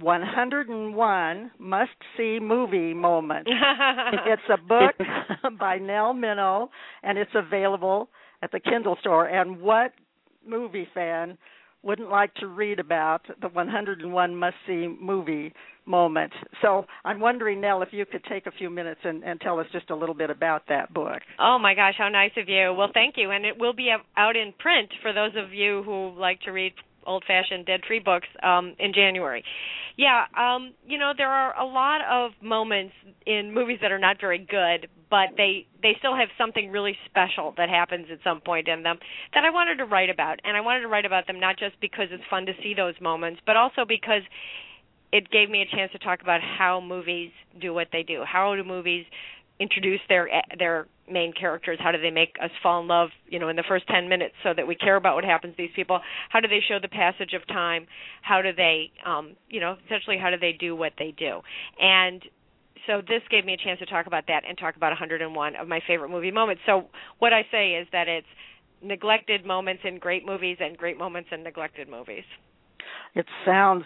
101 0.00 1.50
must 1.58 1.90
see 2.16 2.38
movie 2.40 2.94
moments. 2.94 3.50
it's 4.26 4.42
a 4.52 4.56
book 4.56 4.94
by 5.58 5.78
Nell 5.78 6.14
Minow 6.14 6.68
and 7.02 7.18
it's 7.18 7.30
available 7.34 8.08
at 8.42 8.52
the 8.52 8.60
Kindle 8.60 8.96
store. 9.00 9.26
And 9.26 9.60
what 9.60 9.92
movie 10.46 10.88
fan 10.94 11.36
wouldn't 11.82 12.10
like 12.10 12.34
to 12.34 12.46
read 12.46 12.78
about 12.78 13.22
the 13.40 13.48
101 13.48 14.36
must 14.36 14.56
see 14.66 14.88
movie 15.00 15.52
moment? 15.86 16.32
So 16.62 16.84
I'm 17.04 17.20
wondering, 17.20 17.60
Nell, 17.60 17.82
if 17.82 17.88
you 17.92 18.04
could 18.06 18.24
take 18.24 18.46
a 18.46 18.50
few 18.50 18.70
minutes 18.70 19.00
and, 19.04 19.22
and 19.22 19.40
tell 19.40 19.58
us 19.58 19.66
just 19.72 19.90
a 19.90 19.96
little 19.96 20.14
bit 20.14 20.30
about 20.30 20.62
that 20.68 20.92
book. 20.92 21.20
Oh 21.38 21.58
my 21.58 21.74
gosh, 21.74 21.94
how 21.96 22.08
nice 22.08 22.32
of 22.36 22.48
you. 22.48 22.74
Well, 22.76 22.90
thank 22.92 23.14
you. 23.16 23.30
And 23.30 23.44
it 23.44 23.58
will 23.58 23.74
be 23.74 23.90
out 24.16 24.36
in 24.36 24.52
print 24.58 24.90
for 25.02 25.12
those 25.12 25.32
of 25.36 25.52
you 25.52 25.82
who 25.84 26.12
like 26.18 26.40
to 26.42 26.50
read 26.52 26.72
old 27.06 27.24
fashioned 27.26 27.66
dead 27.66 27.82
tree 27.82 28.00
books 28.00 28.28
um 28.42 28.74
in 28.78 28.92
January. 28.92 29.44
Yeah, 29.96 30.24
um 30.36 30.74
you 30.86 30.98
know 30.98 31.12
there 31.16 31.30
are 31.30 31.58
a 31.58 31.64
lot 31.64 32.00
of 32.10 32.32
moments 32.42 32.94
in 33.26 33.52
movies 33.52 33.78
that 33.82 33.92
are 33.92 33.98
not 33.98 34.20
very 34.20 34.38
good, 34.38 34.88
but 35.10 35.30
they 35.36 35.66
they 35.82 35.96
still 35.98 36.16
have 36.16 36.28
something 36.38 36.70
really 36.70 36.96
special 37.06 37.54
that 37.56 37.68
happens 37.68 38.06
at 38.10 38.18
some 38.24 38.40
point 38.40 38.68
in 38.68 38.82
them 38.82 38.98
that 39.34 39.44
I 39.44 39.50
wanted 39.50 39.76
to 39.76 39.84
write 39.84 40.10
about. 40.10 40.40
And 40.44 40.56
I 40.56 40.60
wanted 40.60 40.80
to 40.80 40.88
write 40.88 41.04
about 41.04 41.26
them 41.26 41.40
not 41.40 41.58
just 41.58 41.80
because 41.80 42.08
it's 42.10 42.24
fun 42.30 42.46
to 42.46 42.52
see 42.62 42.74
those 42.74 42.94
moments, 43.00 43.40
but 43.46 43.56
also 43.56 43.84
because 43.86 44.22
it 45.12 45.30
gave 45.30 45.50
me 45.50 45.62
a 45.62 45.76
chance 45.76 45.90
to 45.92 45.98
talk 45.98 46.22
about 46.22 46.40
how 46.40 46.80
movies 46.80 47.30
do 47.60 47.74
what 47.74 47.88
they 47.92 48.02
do. 48.02 48.22
How 48.24 48.54
do 48.54 48.64
movies 48.64 49.04
introduce 49.58 50.00
their 50.08 50.28
their 50.58 50.86
main 51.10 51.32
characters? 51.32 51.78
How 51.80 51.92
do 51.92 52.00
they 52.00 52.10
make 52.10 52.36
us 52.42 52.50
fall 52.62 52.80
in 52.80 52.88
love 52.88 53.10
you 53.28 53.38
know 53.38 53.48
in 53.48 53.56
the 53.56 53.64
first 53.66 53.86
10 53.88 54.08
minutes 54.08 54.34
so 54.42 54.54
that 54.54 54.66
we 54.66 54.74
care 54.74 54.96
about 54.96 55.14
what 55.14 55.24
happens 55.24 55.56
to 55.56 55.62
these 55.62 55.74
people? 55.74 56.00
How 56.28 56.40
do 56.40 56.48
they 56.48 56.60
show 56.66 56.78
the 56.80 56.88
passage 56.88 57.32
of 57.34 57.46
time? 57.46 57.86
How 58.22 58.42
do 58.42 58.52
they 58.52 58.90
um 59.04 59.36
you 59.48 59.60
know 59.60 59.76
essentially 59.86 60.18
how 60.18 60.30
do 60.30 60.38
they 60.38 60.52
do 60.52 60.74
what 60.76 60.92
they 60.98 61.14
do? 61.16 61.40
And 61.80 62.22
so 62.86 63.02
this 63.06 63.22
gave 63.30 63.44
me 63.44 63.54
a 63.54 63.58
chance 63.58 63.78
to 63.80 63.86
talk 63.86 64.06
about 64.06 64.24
that 64.28 64.42
and 64.48 64.56
talk 64.56 64.76
about 64.76 64.90
101 64.90 65.56
of 65.56 65.68
my 65.68 65.80
favorite 65.86 66.08
movie 66.08 66.30
moments. 66.30 66.62
So 66.66 66.88
what 67.18 67.32
i 67.32 67.42
say 67.50 67.74
is 67.74 67.86
that 67.92 68.08
it's 68.08 68.26
neglected 68.82 69.44
moments 69.44 69.82
in 69.84 69.98
great 69.98 70.24
movies 70.24 70.56
and 70.60 70.76
great 70.76 70.98
moments 70.98 71.28
in 71.32 71.42
neglected 71.42 71.88
movies 71.88 72.24
it 73.14 73.26
sounds 73.44 73.84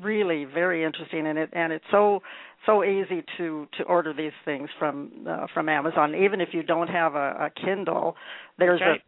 really 0.00 0.44
very 0.44 0.84
interesting 0.84 1.26
and 1.26 1.38
it 1.38 1.50
and 1.52 1.72
it's 1.72 1.84
so 1.90 2.20
so 2.64 2.84
easy 2.84 3.24
to 3.38 3.66
to 3.78 3.84
order 3.84 4.12
these 4.12 4.32
things 4.44 4.68
from 4.78 5.10
uh, 5.28 5.46
from 5.54 5.68
Amazon. 5.68 6.14
Even 6.14 6.40
if 6.40 6.50
you 6.52 6.62
don't 6.62 6.88
have 6.88 7.14
a, 7.14 7.48
a 7.48 7.50
Kindle 7.64 8.16
there's 8.58 8.80
right. 8.80 9.00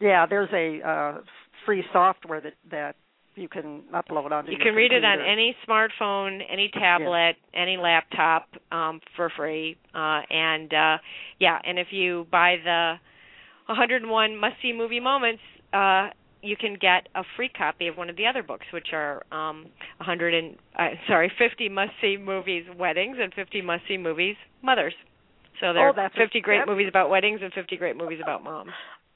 a 0.00 0.04
yeah 0.04 0.26
there's 0.26 0.50
a 0.52 0.86
uh, 0.88 1.20
free 1.66 1.84
software 1.92 2.40
that 2.40 2.54
that 2.70 2.96
you 3.36 3.48
can 3.48 3.82
upload 3.94 4.32
onto 4.32 4.50
you 4.50 4.58
can 4.58 4.74
read 4.74 4.92
it 4.92 5.04
on 5.04 5.18
any 5.20 5.56
smartphone 5.66 6.40
any 6.50 6.70
tablet 6.72 7.36
any 7.54 7.76
laptop 7.76 8.48
um 8.72 9.00
for 9.16 9.30
free. 9.36 9.76
Uh 9.94 10.20
and 10.30 10.72
uh 10.72 10.98
yeah 11.38 11.58
and 11.64 11.78
if 11.78 11.88
you 11.90 12.26
buy 12.30 12.56
the 12.64 12.94
101 13.66 14.36
must 14.36 14.54
see 14.60 14.72
movie 14.72 15.00
moments 15.00 15.42
uh 15.72 16.08
you 16.42 16.56
can 16.56 16.74
get 16.80 17.08
a 17.14 17.22
free 17.36 17.48
copy 17.48 17.86
of 17.88 17.96
one 17.96 18.10
of 18.10 18.16
the 18.16 18.26
other 18.26 18.42
books, 18.42 18.66
which 18.72 18.88
are 18.92 19.22
um, 19.32 19.66
100 19.98 20.34
and 20.34 20.56
uh, 20.78 20.88
sorry, 21.08 21.30
50 21.38 21.68
must-see 21.68 22.16
movies 22.16 22.64
weddings 22.78 23.16
and 23.20 23.32
50 23.34 23.62
must-see 23.62 23.96
movies 23.96 24.36
mothers. 24.62 24.94
So 25.60 25.72
there 25.72 25.86
Oh, 25.88 25.90
are 25.90 25.94
that's 25.94 26.16
50 26.16 26.40
great 26.40 26.66
movies 26.66 26.86
about 26.88 27.10
weddings 27.10 27.40
and 27.42 27.52
50 27.52 27.76
great 27.76 27.96
movies 27.96 28.18
about 28.22 28.42
moms. 28.42 28.70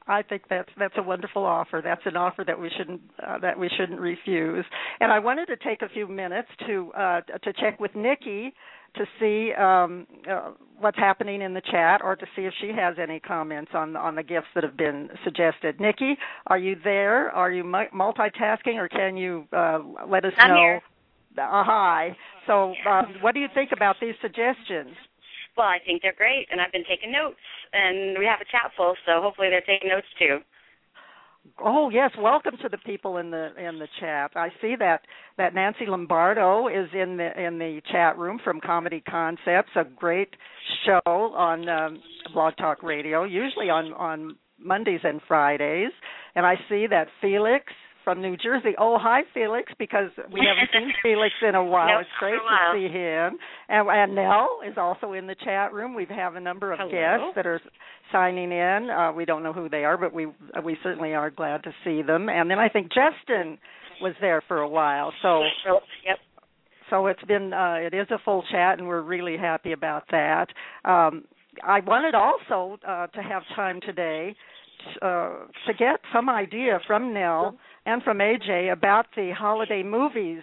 I 0.07 0.21
think 0.21 0.43
that's 0.51 0.69
that's 0.79 0.95
a 0.99 1.03
wonderful 1.03 1.45
offer. 1.47 1.81
That's 1.83 2.03
an 2.05 2.17
offer 2.17 2.45
that 2.47 2.61
we 2.61 2.71
shouldn't 2.77 3.01
uh, 3.27 3.39
that 3.39 3.59
we 3.59 3.71
shouldn't 3.79 3.99
refuse. 4.01 4.67
And 5.01 5.11
I 5.11 5.19
wanted 5.19 5.47
to 5.47 5.57
take 5.57 5.81
a 5.81 5.89
few 5.89 6.07
minutes 6.07 6.49
to 6.67 6.93
uh, 6.93 7.21
to 7.23 7.53
check 7.55 7.81
with 7.81 7.95
Nikki 7.95 8.53
to 8.97 9.07
see 9.19 9.53
um, 9.55 10.07
uh, 10.31 10.53
what's 10.79 10.99
happening 10.99 11.43
in 11.43 11.55
the 11.55 11.63
chat, 11.71 12.01
or 12.03 12.17
to 12.17 12.27
see 12.37 12.43
if 12.43 12.55
she 12.61 12.69
has 12.69 12.97
any 13.01 13.21
comments 13.21 13.73
on 13.75 13.97
on 13.97 14.15
the 14.15 14.23
gifts 14.23 14.49
that 14.55 14.65
have 14.65 14.77
been 14.77 15.09
suggested. 15.25 15.81
Nikki, 15.81 16.17
are 16.47 16.59
you 16.59 16.77
there? 16.83 17.31
Are 17.31 17.51
you 17.51 17.65
mu- 17.65 17.91
multitasking, 17.95 18.77
or 18.77 18.89
can 18.89 19.17
you 19.17 19.47
uh, 19.53 19.81
let 20.09 20.25
us 20.25 20.33
I'm 20.39 20.51
know? 20.51 20.57
here. 20.57 20.83
Uh, 21.37 21.65
hi. 21.65 22.17
So, 22.47 22.75
uh, 22.89 23.03
what 23.21 23.35
do 23.35 23.41
you 23.41 23.49
think 23.55 23.71
about 23.73 23.97
these 24.01 24.15
suggestions? 24.23 24.95
Well, 25.57 25.67
I 25.67 25.79
think 25.85 26.03
they're 26.03 26.15
great, 26.17 26.47
and 26.51 26.61
I've 26.61 26.73
been 26.73 26.85
taking 26.89 27.13
notes, 27.13 27.39
and 27.73 28.19
we 28.19 28.27
have 28.27 28.41
a 28.41 28.45
chat 28.45 28.73
full, 28.77 28.95
so 29.07 29.23
hopefully 29.23 29.49
they're 29.51 29.63
taking 29.67 29.89
notes 29.89 30.07
too. 30.19 30.39
Oh 31.63 31.91
yes, 31.91 32.11
welcome 32.19 32.55
to 32.63 32.69
the 32.69 32.79
people 32.79 33.19
in 33.19 33.31
the 33.31 33.51
in 33.57 33.79
the 33.79 33.89
chat. 34.01 34.33
I 34.35 34.49
see 34.61 34.77
that 34.79 35.03
that 35.37 35.55
Nancy 35.55 35.87
Lombardo 35.87 36.69
is 36.69 36.89
in 36.93 37.17
the 37.17 37.31
in 37.41 37.59
the 37.59 37.81
chat 37.93 38.19
room 38.19 38.41
from 38.43 38.61
Comedy 38.61 39.03
Concepts, 39.09 39.71
a 39.77 39.85
great 39.85 40.35
show 40.85 41.03
on 41.07 41.69
um, 41.69 42.03
Blog 42.33 42.57
Talk 42.57 42.83
Radio, 42.83 43.25
usually 43.25 43.71
on 43.71 43.93
on 43.93 44.37
Mondays 44.59 45.01
and 45.05 45.21
Fridays. 45.29 45.93
And 46.35 46.45
I 46.47 46.57
see 46.69 46.87
that 46.89 47.09
Felix 47.21 47.67
from 48.05 48.21
New 48.23 48.37
Jersey. 48.37 48.75
Oh, 48.79 48.99
hi 49.01 49.23
Felix, 49.33 49.73
because 49.79 50.11
we 50.33 50.41
haven't 50.47 50.71
seen 50.73 50.93
Felix 51.03 51.35
in 51.47 51.55
a 51.55 51.65
while. 51.65 51.89
Nope, 51.89 52.01
it's 52.03 52.11
great 52.21 52.35
while. 52.43 52.73
to 52.75 52.79
see 52.79 52.93
him. 52.93 53.39
And, 53.69 53.89
and 53.89 54.15
Nell 54.15 54.61
is 54.67 54.75
also 54.77 55.13
in 55.15 55.27
the 55.27 55.35
chat 55.43 55.73
room. 55.73 55.95
We 55.95 56.07
have 56.11 56.35
a 56.37 56.41
number 56.41 56.73
of 56.73 56.79
Hello. 56.79 56.91
guests 56.91 57.33
that 57.37 57.47
are 57.47 57.61
signing 58.13 58.53
in. 58.53 58.91
Uh, 58.91 59.13
we 59.13 59.25
don't 59.25 59.43
know 59.43 59.53
who 59.53 59.69
they 59.69 59.85
are, 59.85 59.97
but 59.97 60.13
we 60.13 60.27
we 60.65 60.77
certainly 60.83 61.15
are 61.15 61.31
glad 61.31 61.63
to 61.65 61.73
see 61.85 62.03
them. 62.03 62.29
And 62.29 62.51
then 62.51 62.59
I 62.59 62.69
think 62.69 62.89
Justin 62.89 63.59
was 64.03 64.15
there 64.21 64.43
for 64.47 64.59
a 64.59 64.69
while. 64.69 65.13
So 65.23 65.43
Yep. 66.07 66.19
so 66.91 67.07
it's 67.07 67.23
been 67.25 67.53
uh, 67.53 67.77
it 67.81 67.95
is 67.95 68.07
a 68.11 68.19
full 68.25 68.45
chat, 68.51 68.79
and 68.79 68.87
we're 68.87 69.01
really 69.03 69.37
happy 69.37 69.73
about 69.73 70.05
that. 70.11 70.49
Um, 70.85 71.25
I 71.63 71.81
wanted 71.81 72.15
also 72.15 72.79
uh, 72.87 73.07
to 73.09 73.23
have 73.23 73.43
time 73.55 73.81
today 73.81 74.35
uh, 75.01 75.47
to 75.67 75.73
get 75.79 76.01
some 76.13 76.29
idea 76.29 76.81
from 76.87 77.15
Nell 77.15 77.57
and 77.87 78.03
from 78.03 78.19
AJ 78.19 78.73
about 78.73 79.07
the 79.17 79.33
holiday 79.37 79.83
movies 79.83 80.43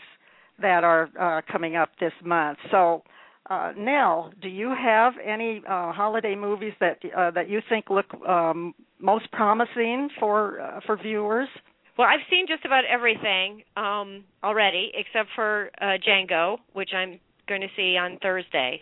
that 0.61 0.83
are 0.83 1.09
uh, 1.19 1.41
coming 1.51 1.75
up 1.75 1.89
this 1.99 2.13
month. 2.23 2.57
So. 2.71 3.03
Uh, 3.49 3.73
Nell, 3.75 4.31
do 4.41 4.47
you 4.47 4.69
have 4.69 5.13
any 5.25 5.61
uh, 5.67 5.91
holiday 5.91 6.35
movies 6.35 6.71
that 6.79 6.99
uh, 7.17 7.31
that 7.31 7.49
you 7.49 7.59
think 7.67 7.89
look 7.89 8.05
um, 8.25 8.73
most 8.99 9.29
promising 9.31 10.09
for 10.19 10.61
uh, 10.61 10.79
for 10.85 10.95
viewers? 10.95 11.49
Well, 11.97 12.07
I've 12.07 12.25
seen 12.29 12.45
just 12.47 12.63
about 12.65 12.83
everything 12.85 13.63
um 13.75 14.23
already 14.43 14.91
except 14.95 15.29
for 15.35 15.69
uh 15.81 15.97
Django, 16.07 16.57
which 16.73 16.91
I'm 16.95 17.19
going 17.47 17.61
to 17.61 17.67
see 17.75 17.97
on 17.97 18.19
Thursday. 18.21 18.79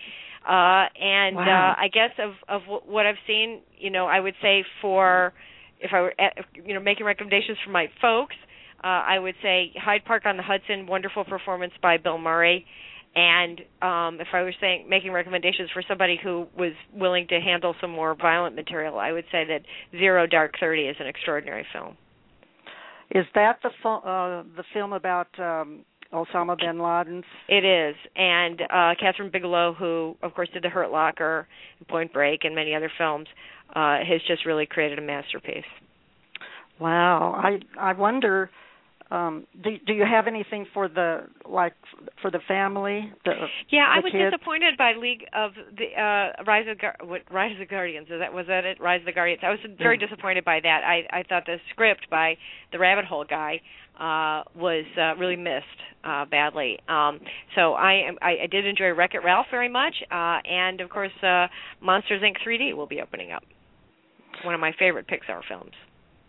Uh 0.48 0.86
and 1.02 1.36
Wow. 1.38 1.74
uh 1.76 1.82
I 1.82 1.88
guess 1.92 2.12
of 2.20 2.32
of 2.48 2.62
what 2.86 3.06
I've 3.06 3.22
seen, 3.26 3.62
you 3.78 3.90
know, 3.90 4.06
I 4.08 4.20
would 4.20 4.36
say 4.42 4.64
for 4.82 5.34
if 5.80 5.92
I 5.94 6.02
were 6.02 6.14
you 6.66 6.74
know 6.76 6.80
making 6.82 7.06
recommendations 7.06 7.58
for 7.66 7.72
my 7.72 7.88
folks, 8.02 8.36
uh 8.84 8.88
I 9.08 9.20
would 9.20 9.36
say 9.42 9.72
Hyde 9.76 10.06
Park 10.06 10.24
on 10.26 10.38
the 10.38 10.44
Hudson, 10.44 10.88
wonderful 10.88 11.26
performance 11.26 11.74
by 11.82 11.98
Bill 11.98 12.18
Murray. 12.18 12.66
And 13.16 13.60
um 13.82 14.22
if 14.22 14.28
I 14.34 14.42
were 14.44 14.54
saying 14.62 14.88
making 14.90 15.12
recommendations 15.12 15.70
for 15.74 15.84
somebody 15.88 16.20
who 16.22 16.48
was 16.58 16.74
willing 16.94 17.28
to 17.30 17.40
handle 17.40 17.76
some 17.82 17.92
more 17.92 18.16
violent 18.16 18.56
material, 18.56 19.00
I 19.00 19.12
would 19.12 19.26
say 19.32 19.46
that 19.46 19.62
Zero 19.98 20.28
Dark 20.28 20.54
30 20.60 20.84
is 20.84 20.96
an 21.00 21.08
extraordinary 21.08 21.66
film. 21.74 21.98
Is 23.12 23.26
that 23.34 23.60
the 23.64 23.70
uh, 23.90 24.44
the 24.56 24.64
film 24.74 24.94
about 24.94 25.28
um, 25.40 25.84
Osama 26.14 26.58
bin 26.58 26.80
Laden's? 26.80 27.26
It 27.48 27.66
is, 27.66 27.96
and 28.16 28.62
uh 28.62 28.94
Kathryn 29.02 29.32
Bigelow, 29.32 29.74
who 29.74 30.16
of 30.22 30.34
course 30.36 30.50
did 30.54 30.64
The 30.64 30.70
Hurt 30.70 30.92
Locker, 30.92 31.48
Point 31.88 32.14
Break, 32.14 32.46
and 32.46 32.54
many 32.54 32.76
other 32.76 32.92
films, 32.98 33.28
uh 33.76 33.98
has 34.08 34.22
just 34.28 34.46
really 34.46 34.68
created 34.68 35.00
a 35.00 35.02
masterpiece. 35.02 35.64
Wow, 36.80 37.34
I 37.36 37.60
I 37.80 37.94
wonder. 37.94 38.50
Um, 39.12 39.48
do 39.64 39.72
do 39.88 39.94
you 39.94 40.06
have 40.06 40.28
anything 40.28 40.68
for 40.74 40.88
the 40.88 41.22
like 41.50 41.74
for 42.22 42.30
the 42.30 42.40
family? 42.48 43.12
The, 43.26 43.32
Yeah, 43.70 43.88
I 43.90 44.00
was 44.02 44.12
kids? 44.12 44.32
disappointed 44.32 44.78
by 44.78 44.94
League 44.94 45.26
of 45.34 45.52
the 45.56 46.00
uh 46.00 46.44
Rise 46.46 46.68
of 46.70 46.78
Gar- 46.80 46.98
what 47.02 47.22
Rise 47.32 47.54
of 47.54 47.58
the 47.60 47.66
Guardians. 47.66 48.08
Is 48.12 48.20
that 48.20 48.32
was 48.32 48.46
that 48.48 48.66
it? 48.66 48.80
Rise 48.80 49.00
of 49.02 49.06
the 49.08 49.12
Guardians. 49.12 49.42
I 49.44 49.50
was 49.50 49.60
very 49.80 49.98
Yeah. 50.00 50.06
disappointed 50.08 50.46
by 50.46 50.60
that. 50.62 50.82
I 50.86 51.08
I 51.12 51.24
thought 51.24 51.46
the 51.48 51.58
script 51.72 52.08
by 52.12 52.38
the 52.72 52.78
Rabbit 52.78 53.06
Hole 53.06 53.26
guy 53.28 53.62
uh 54.00 54.44
was 54.56 54.86
uh 54.96 55.16
really 55.18 55.36
missed 55.36 55.66
uh 56.04 56.26
badly. 56.26 56.78
Um 56.88 57.20
so 57.56 57.74
I 57.74 57.94
am 58.08 58.18
I, 58.22 58.44
I 58.44 58.48
did 58.48 58.68
enjoy 58.68 58.92
Wreck 58.94 59.16
It 59.16 59.24
Ralph 59.24 59.48
very 59.50 59.70
much 59.70 59.96
uh 60.12 60.38
and 60.46 60.82
of 60.82 60.90
course 60.92 61.12
uh 61.24 61.48
Monsters 61.82 62.22
Inc 62.22 62.36
3D 62.48 62.76
will 62.76 62.86
be 62.88 63.02
opening 63.02 63.32
up. 63.32 63.42
One 64.44 64.54
of 64.54 64.62
my 64.62 64.72
favorite 64.78 65.08
Pixar 65.08 65.42
films. 65.50 65.74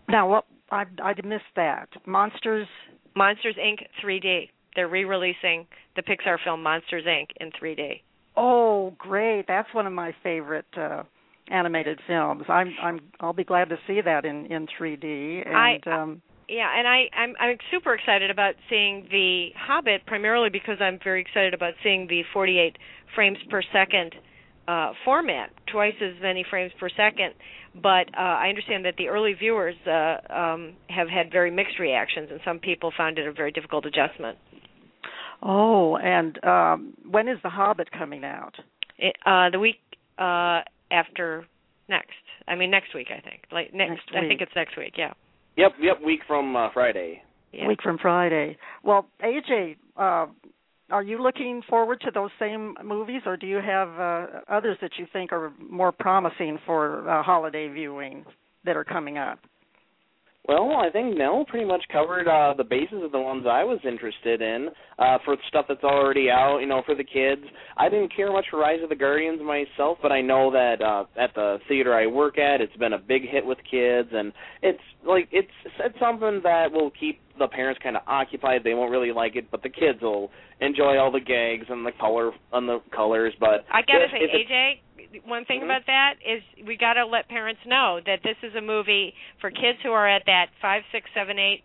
Now, 0.09 0.27
what 0.27 0.45
I 0.71 0.85
I 1.03 1.13
missed 1.23 1.43
that 1.55 1.89
Monsters. 2.05 2.67
Monsters 3.15 3.55
Inc 3.55 3.79
3D. 4.03 4.49
They're 4.75 4.87
re-releasing 4.87 5.67
the 5.97 6.01
Pixar 6.01 6.37
film 6.43 6.63
Monsters 6.63 7.03
Inc 7.05 7.27
in 7.41 7.51
3D. 7.51 8.01
Oh, 8.37 8.93
great! 8.97 9.45
That's 9.47 9.67
one 9.73 9.85
of 9.85 9.91
my 9.93 10.15
favorite 10.23 10.65
uh, 10.77 11.03
animated 11.49 11.99
films. 12.07 12.43
I'm 12.47 12.73
I'm 12.81 12.99
I'll 13.19 13.33
be 13.33 13.43
glad 13.43 13.69
to 13.69 13.77
see 13.85 13.99
that 14.01 14.25
in 14.25 14.45
in 14.45 14.67
3D. 14.79 15.45
And 15.45 15.55
I- 15.57 15.79
um, 15.91 16.21
Yeah, 16.47 16.69
and 16.77 16.87
I 16.87 17.09
I'm 17.13 17.33
I'm 17.39 17.57
super 17.69 17.93
excited 17.93 18.31
about 18.31 18.55
seeing 18.69 19.07
The 19.11 19.49
Hobbit 19.57 20.05
primarily 20.05 20.49
because 20.49 20.77
I'm 20.79 20.99
very 21.03 21.19
excited 21.21 21.53
about 21.53 21.73
seeing 21.83 22.07
the 22.07 22.23
48 22.33 22.77
frames 23.13 23.37
per 23.49 23.61
second 23.73 24.15
uh 24.67 24.91
format, 25.05 25.49
twice 25.71 25.95
as 26.01 26.13
many 26.21 26.45
frames 26.49 26.71
per 26.79 26.89
second. 26.89 27.33
But 27.75 28.07
uh 28.17 28.21
I 28.21 28.47
understand 28.49 28.85
that 28.85 28.95
the 28.97 29.07
early 29.07 29.33
viewers 29.33 29.75
uh 29.87 30.17
um 30.33 30.73
have 30.89 31.07
had 31.09 31.31
very 31.31 31.51
mixed 31.51 31.79
reactions 31.79 32.29
and 32.31 32.39
some 32.45 32.59
people 32.59 32.91
found 32.95 33.17
it 33.17 33.27
a 33.27 33.31
very 33.33 33.51
difficult 33.51 33.85
adjustment. 33.85 34.37
oh, 35.41 35.97
and 35.97 36.43
um, 36.43 36.93
when 37.09 37.27
is 37.27 37.37
The 37.43 37.49
Hobbit 37.49 37.91
coming 37.91 38.23
out? 38.23 38.53
It, 38.97 39.15
uh 39.25 39.49
the 39.49 39.59
week 39.59 39.79
uh 40.17 40.61
after 40.91 41.45
next. 41.89 42.11
I 42.47 42.55
mean 42.55 42.69
next 42.71 42.93
week 42.93 43.07
I 43.09 43.21
think. 43.21 43.41
Like 43.51 43.73
next, 43.73 43.91
Next 43.91 44.15
I 44.15 44.27
think 44.27 44.41
it's 44.41 44.51
next 44.55 44.77
week, 44.77 44.93
yeah. 44.97 45.13
Yep, 45.57 45.71
yep. 45.81 46.01
Week 46.05 46.21
from 46.27 46.55
uh, 46.55 46.69
Friday. 46.73 47.21
Yeah. 47.51 47.67
week 47.67 47.81
from 47.83 47.97
Friday. 47.97 48.57
Well, 48.83 49.07
AJ, 49.21 49.75
uh, 49.97 50.27
are 50.91 51.03
you 51.03 51.21
looking 51.21 51.61
forward 51.69 52.01
to 52.01 52.11
those 52.11 52.29
same 52.39 52.75
movies, 52.83 53.21
or 53.25 53.37
do 53.37 53.47
you 53.47 53.57
have 53.57 53.89
uh, 53.99 54.27
others 54.49 54.77
that 54.81 54.91
you 54.97 55.07
think 55.11 55.31
are 55.31 55.51
more 55.59 55.91
promising 55.91 56.59
for 56.65 57.09
uh, 57.09 57.23
holiday 57.23 57.67
viewing 57.67 58.25
that 58.65 58.75
are 58.75 58.83
coming 58.83 59.17
up? 59.17 59.39
Well, 60.47 60.75
I 60.75 60.89
think 60.89 61.15
Nell 61.15 61.45
pretty 61.47 61.67
much 61.67 61.83
covered 61.91 62.27
uh, 62.27 62.55
the 62.57 62.63
bases 62.63 63.03
of 63.03 63.11
the 63.11 63.19
ones 63.19 63.45
I 63.47 63.63
was 63.63 63.79
interested 63.87 64.41
in 64.41 64.69
uh, 64.97 65.19
for 65.23 65.37
stuff 65.47 65.65
that's 65.69 65.83
already 65.83 66.31
out. 66.31 66.57
You 66.59 66.67
know, 66.67 66.81
for 66.83 66.95
the 66.95 67.03
kids. 67.03 67.43
I 67.77 67.89
didn't 67.89 68.15
care 68.15 68.31
much 68.31 68.45
for 68.49 68.59
Rise 68.59 68.79
of 68.81 68.89
the 68.89 68.95
Guardians 68.95 69.39
myself, 69.41 69.99
but 70.01 70.11
I 70.11 70.21
know 70.21 70.51
that 70.51 70.81
uh, 70.81 71.05
at 71.19 71.35
the 71.35 71.59
theater 71.67 71.93
I 71.93 72.07
work 72.07 72.39
at, 72.39 72.59
it's 72.59 72.75
been 72.77 72.93
a 72.93 72.97
big 72.97 73.29
hit 73.29 73.45
with 73.45 73.59
kids, 73.69 74.09
and 74.13 74.33
it's 74.63 74.81
like 75.07 75.29
it's 75.31 75.51
it's 75.79 75.99
something 75.99 76.41
that 76.43 76.71
will 76.71 76.91
keep 76.99 77.21
the 77.37 77.47
parents 77.47 77.79
kind 77.83 77.95
of 77.95 78.01
occupied. 78.07 78.63
They 78.63 78.73
won't 78.73 78.91
really 78.91 79.11
like 79.11 79.35
it, 79.35 79.51
but 79.51 79.61
the 79.61 79.69
kids 79.69 80.01
will 80.01 80.31
enjoy 80.59 80.97
all 80.97 81.11
the 81.11 81.19
gags 81.19 81.67
and 81.69 81.85
the 81.85 81.91
color 81.99 82.31
and 82.51 82.67
the 82.67 82.79
colors. 82.95 83.33
But 83.39 83.65
I 83.71 83.81
gotta 83.81 84.05
if, 84.05 84.11
say, 84.11 84.17
if 84.21 84.47
AJ, 84.47 84.73
one 85.25 85.45
thing 85.45 85.61
Mhm. 85.61 85.65
about 85.65 85.85
that 85.87 86.15
is 86.25 86.41
we 86.65 86.77
got 86.77 86.93
to 86.93 87.05
let 87.05 87.27
parents 87.27 87.61
know 87.65 87.99
that 88.05 88.23
this 88.23 88.37
is 88.43 88.55
a 88.55 88.61
movie 88.61 89.13
for 89.39 89.51
kids 89.51 89.79
who 89.83 89.91
are 89.91 90.07
at 90.07 90.25
that 90.25 90.47
five, 90.61 90.83
six, 90.91 91.09
seven, 91.13 91.37
eight 91.39 91.63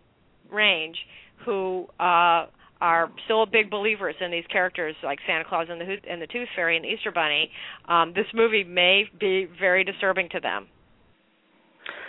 range 0.50 1.06
who 1.38 1.88
uh 2.00 2.46
are 2.80 3.10
still 3.24 3.46
big 3.46 3.70
believers 3.70 4.14
in 4.20 4.30
these 4.30 4.46
characters 4.48 4.94
like 5.02 5.18
Santa 5.26 5.44
Claus 5.44 5.66
and 5.70 5.80
the 5.80 5.84
Hoot- 5.86 6.04
and 6.06 6.20
the 6.20 6.26
Tooth 6.26 6.48
Fairy 6.54 6.76
and 6.76 6.84
the 6.84 6.90
Easter 6.90 7.10
Bunny. 7.10 7.50
Um, 7.86 8.12
this 8.12 8.26
movie 8.34 8.64
may 8.64 9.08
be 9.18 9.46
very 9.58 9.82
disturbing 9.82 10.28
to 10.30 10.40
them. 10.40 10.68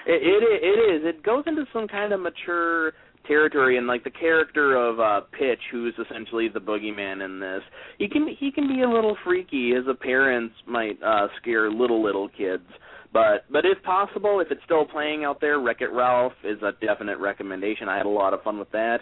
It, 0.06 0.22
it 0.24 0.44
it 0.64 0.96
is. 0.96 1.06
It 1.06 1.24
goes 1.24 1.44
into 1.48 1.66
some 1.72 1.88
kind 1.88 2.12
of 2.14 2.20
mature 2.20 2.94
territory, 3.28 3.78
and 3.78 3.88
like 3.88 4.04
the 4.04 4.10
character 4.10 4.76
of 4.76 5.00
uh 5.00 5.22
Pitch, 5.38 5.60
who's 5.72 5.94
essentially 6.04 6.48
the 6.48 6.60
boogeyman 6.60 7.24
in 7.24 7.40
this, 7.40 7.62
he 7.98 8.08
can 8.08 8.28
he 8.40 8.52
can 8.52 8.68
be 8.68 8.82
a 8.82 8.90
little 8.90 9.18
freaky. 9.24 9.72
His 9.76 9.88
appearance 9.88 10.54
might 10.68 11.02
uh 11.04 11.28
scare 11.42 11.70
little 11.70 12.04
little 12.04 12.30
kids. 12.30 12.64
But 13.14 13.46
but 13.52 13.66
if 13.66 13.82
possible, 13.84 14.40
if 14.40 14.52
it's 14.52 14.62
still 14.66 14.86
playing 14.86 15.24
out 15.24 15.40
there, 15.42 15.60
Wreck 15.60 15.82
It 15.82 15.92
Ralph 15.92 16.34
is 16.44 16.62
a 16.62 16.74
definite 16.86 17.20
recommendation. 17.20 17.88
I 17.90 17.98
had 17.98 18.06
a 18.06 18.10
lot 18.10 18.34
of 18.34 18.44
fun 18.44 18.60
with 18.60 18.72
that. 18.72 19.00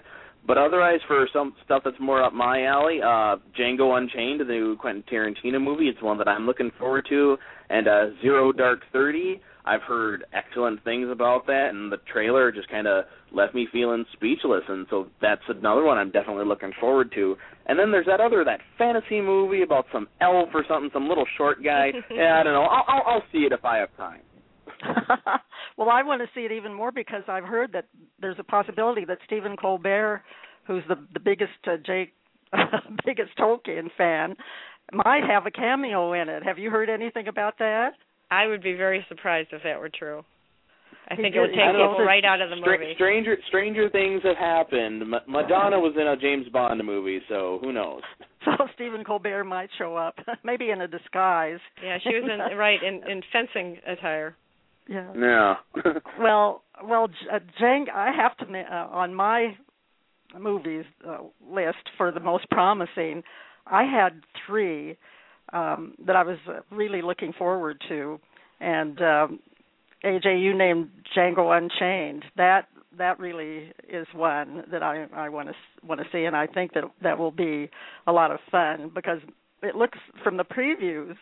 But 0.48 0.58
otherwise, 0.60 1.00
for 1.08 1.28
some 1.34 1.56
stuff 1.66 1.82
that's 1.84 1.98
more 2.00 2.24
up 2.24 2.34
my 2.34 2.66
alley, 2.66 3.00
uh 3.02 3.38
Django 3.58 3.98
Unchained, 3.98 4.42
the 4.42 4.46
new 4.46 4.76
Quentin 4.78 5.04
Tarantino 5.12 5.62
movie, 5.62 5.88
it's 5.88 6.02
one 6.02 6.18
that 6.20 6.28
I'm 6.28 6.46
looking 6.46 6.72
forward 6.78 7.06
to, 7.10 7.38
and 7.70 7.88
uh 7.88 8.06
Zero 8.22 8.52
Dark 8.52 8.80
Thirty. 8.94 9.42
I've 9.68 9.82
heard 9.82 10.26
excellent 10.32 10.84
things 10.84 11.10
about 11.12 11.48
that, 11.48 11.70
and 11.72 11.92
the 11.92 11.98
trailer 12.14 12.52
just 12.52 12.70
kind 12.70 12.86
of 12.86 13.06
left 13.32 13.56
me 13.56 13.68
feeling 13.72 14.06
speechless, 14.14 14.62
and 14.70 14.86
so 14.92 15.08
that's 15.22 15.42
another 15.50 15.84
one 15.84 15.98
I'm 15.98 16.12
definitely 16.12 16.46
looking 16.46 16.72
forward 16.80 17.12
to. 17.16 17.36
And 17.66 17.80
then 17.80 17.92
there's 17.92 18.06
that 18.06 18.22
other 18.22 18.44
that 18.46 18.60
fantasy 18.78 19.22
movie 19.22 19.64
about 19.64 19.86
some 19.92 20.08
elf 20.22 20.50
or 20.54 20.64
something, 20.70 20.92
some 20.94 21.10
little 21.10 21.26
short 21.36 21.64
guy. 21.64 21.88
yeah, 22.12 22.40
I 22.40 22.44
don't 22.44 22.54
know. 22.54 22.62
I'll, 22.64 22.86
I'll 22.88 23.04
I'll 23.08 23.24
see 23.32 23.40
it 23.40 23.52
if 23.52 23.66
I 23.66 23.78
have 23.78 23.90
time. 23.98 24.22
well, 25.78 25.90
I 25.90 26.04
want 26.04 26.22
to 26.22 26.28
see 26.34 26.46
it 26.46 26.52
even 26.52 26.74
more 26.74 26.92
because 26.92 27.24
I've 27.28 27.44
heard 27.44 27.72
that 27.74 27.86
there's 28.22 28.38
a 28.40 28.44
possibility 28.44 29.06
that 29.06 29.18
Stephen 29.26 29.56
Colbert, 29.58 30.24
who's 30.68 30.84
the 30.88 30.96
the 31.14 31.20
biggest 31.20 31.52
uh, 31.68 31.78
Jake, 31.86 32.14
biggest 33.06 33.32
Tolkien 33.38 33.90
fan, 33.98 34.36
might 34.94 35.24
have 35.24 35.46
a 35.46 35.52
cameo 35.52 36.14
in 36.14 36.30
it. 36.30 36.44
Have 36.44 36.58
you 36.58 36.70
heard 36.70 36.90
anything 36.90 37.28
about 37.28 37.58
that? 37.60 37.92
I 38.32 38.48
would 38.48 38.64
be 38.64 38.74
very 38.74 39.06
surprised 39.10 39.50
if 39.52 39.64
that 39.64 39.80
were 39.80 39.90
true. 39.90 40.24
I 41.08 41.14
He 41.16 41.22
think 41.22 41.36
it 41.36 41.40
would 41.40 41.52
take 41.52 41.60
I 41.60 41.72
people 41.72 42.04
right 42.04 42.26
out 42.26 42.42
of 42.42 42.50
the 42.50 42.56
Stra- 42.62 42.80
movie. 42.80 42.94
stranger 42.96 43.38
stranger 43.48 43.90
things 43.92 44.24
have 44.24 44.38
happened. 44.38 45.08
Ma- 45.08 45.20
Madonna 45.28 45.80
was 45.80 45.94
in 46.00 46.08
a 46.08 46.18
James 46.18 46.48
Bond 46.50 46.84
movie, 46.84 47.20
so 47.30 47.60
who 47.62 47.72
knows? 47.74 48.02
So 48.46 48.68
Stephen 48.76 49.04
Colbert 49.04 49.44
might 49.44 49.70
show 49.76 49.96
up, 49.96 50.20
maybe 50.44 50.70
in 50.70 50.82
a 50.82 50.88
disguise. 50.88 51.58
Yeah, 51.84 51.98
she 52.04 52.10
was 52.10 52.30
in 52.32 52.56
right 52.56 52.78
in 52.82 53.02
in 53.10 53.24
fencing 53.34 53.78
attire. 53.88 54.36
Yeah. 54.88 55.12
Yeah. 55.18 55.56
Well, 56.20 56.64
well, 56.84 57.08
J- 57.08 57.14
uh, 57.34 57.40
Jang, 57.60 57.88
I 57.94 58.12
have 58.16 58.38
to 58.38 58.46
uh, 58.60 58.88
on 58.92 59.14
my 59.14 59.56
movies 60.40 60.86
uh, 61.08 61.18
list 61.50 61.90
for 61.98 62.12
the 62.12 62.20
most 62.20 62.50
promising. 62.50 63.24
I 63.68 63.84
had 63.84 64.22
three 64.46 64.98
um, 65.54 65.96
that 66.06 66.16
I 66.16 66.24
was 66.24 66.38
uh, 66.48 66.60
really 66.72 67.02
looking 67.02 67.34
forward 67.34 67.82
to, 67.90 68.20
and 68.60 69.02
um, 69.02 69.40
AJ, 70.04 70.42
you 70.42 70.58
named 70.58 70.90
Django 71.16 71.56
Unchained. 71.58 72.24
That 72.38 72.68
that 72.98 73.20
really 73.20 73.72
is 73.90 74.08
one 74.14 74.64
that 74.72 74.84
I 74.84 75.06
I 75.14 75.30
want 75.30 75.50
to 75.50 75.56
want 75.86 76.02
to 76.02 76.08
see, 76.12 76.26
and 76.26 76.36
I 76.36 76.48
think 76.48 76.74
that 76.74 76.84
that 77.02 77.18
will 77.18 77.32
be 77.32 77.70
a 78.08 78.12
lot 78.12 78.32
of 78.32 78.40
fun 78.52 78.92
because 78.94 79.20
it 79.62 79.76
looks 79.76 79.98
from 80.24 80.38
the 80.38 80.46
previews 80.46 81.16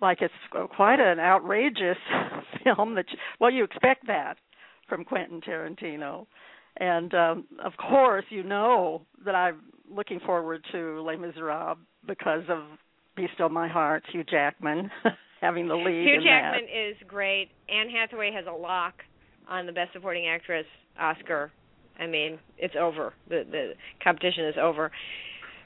like 0.00 0.18
it's 0.20 0.34
quite 0.74 1.00
an 1.00 1.18
outrageous 1.18 1.98
film 2.64 2.94
that 2.94 3.06
you, 3.10 3.18
well 3.40 3.50
you 3.50 3.64
expect 3.64 4.06
that 4.06 4.36
from 4.88 5.04
Quentin 5.04 5.40
Tarantino 5.40 6.26
and 6.76 7.14
um 7.14 7.44
of 7.64 7.72
course 7.76 8.24
you 8.30 8.42
know 8.42 9.02
that 9.24 9.34
I'm 9.34 9.60
looking 9.90 10.20
forward 10.20 10.64
to 10.72 11.02
Les 11.02 11.16
Miserables 11.16 11.78
because 12.06 12.42
of 12.48 12.64
Be 13.16 13.26
Still 13.34 13.48
My 13.48 13.68
Heart 13.68 14.04
Hugh 14.12 14.24
Jackman 14.24 14.90
having 15.40 15.68
the 15.68 15.74
lead 15.74 16.06
Hugh 16.06 16.22
Jackman 16.22 16.64
is 16.64 16.96
great. 17.06 17.50
Anne 17.68 17.90
Hathaway 17.90 18.32
has 18.32 18.46
a 18.48 18.56
lock 18.56 18.94
on 19.48 19.66
the 19.66 19.72
Best 19.72 19.92
Supporting 19.92 20.26
Actress 20.26 20.66
Oscar. 20.98 21.52
I 21.98 22.06
mean, 22.06 22.38
it's 22.58 22.74
over. 22.78 23.14
The 23.28 23.44
the 23.50 23.72
competition 24.02 24.46
is 24.46 24.54
over 24.60 24.90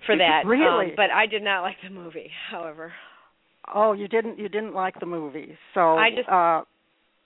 for 0.06 0.16
that. 0.16 0.42
Really? 0.46 0.86
Um, 0.86 0.92
but 0.96 1.10
I 1.10 1.26
did 1.26 1.42
not 1.42 1.62
like 1.62 1.76
the 1.82 1.90
movie. 1.90 2.30
However, 2.50 2.88
that. 2.88 3.09
Oh, 3.72 3.92
you 3.92 4.08
didn't 4.08 4.38
you 4.38 4.48
didn't 4.48 4.74
like 4.74 4.98
the 5.00 5.06
movie. 5.06 5.56
So 5.74 5.96
I 5.96 6.10
just- 6.10 6.28
uh 6.28 6.62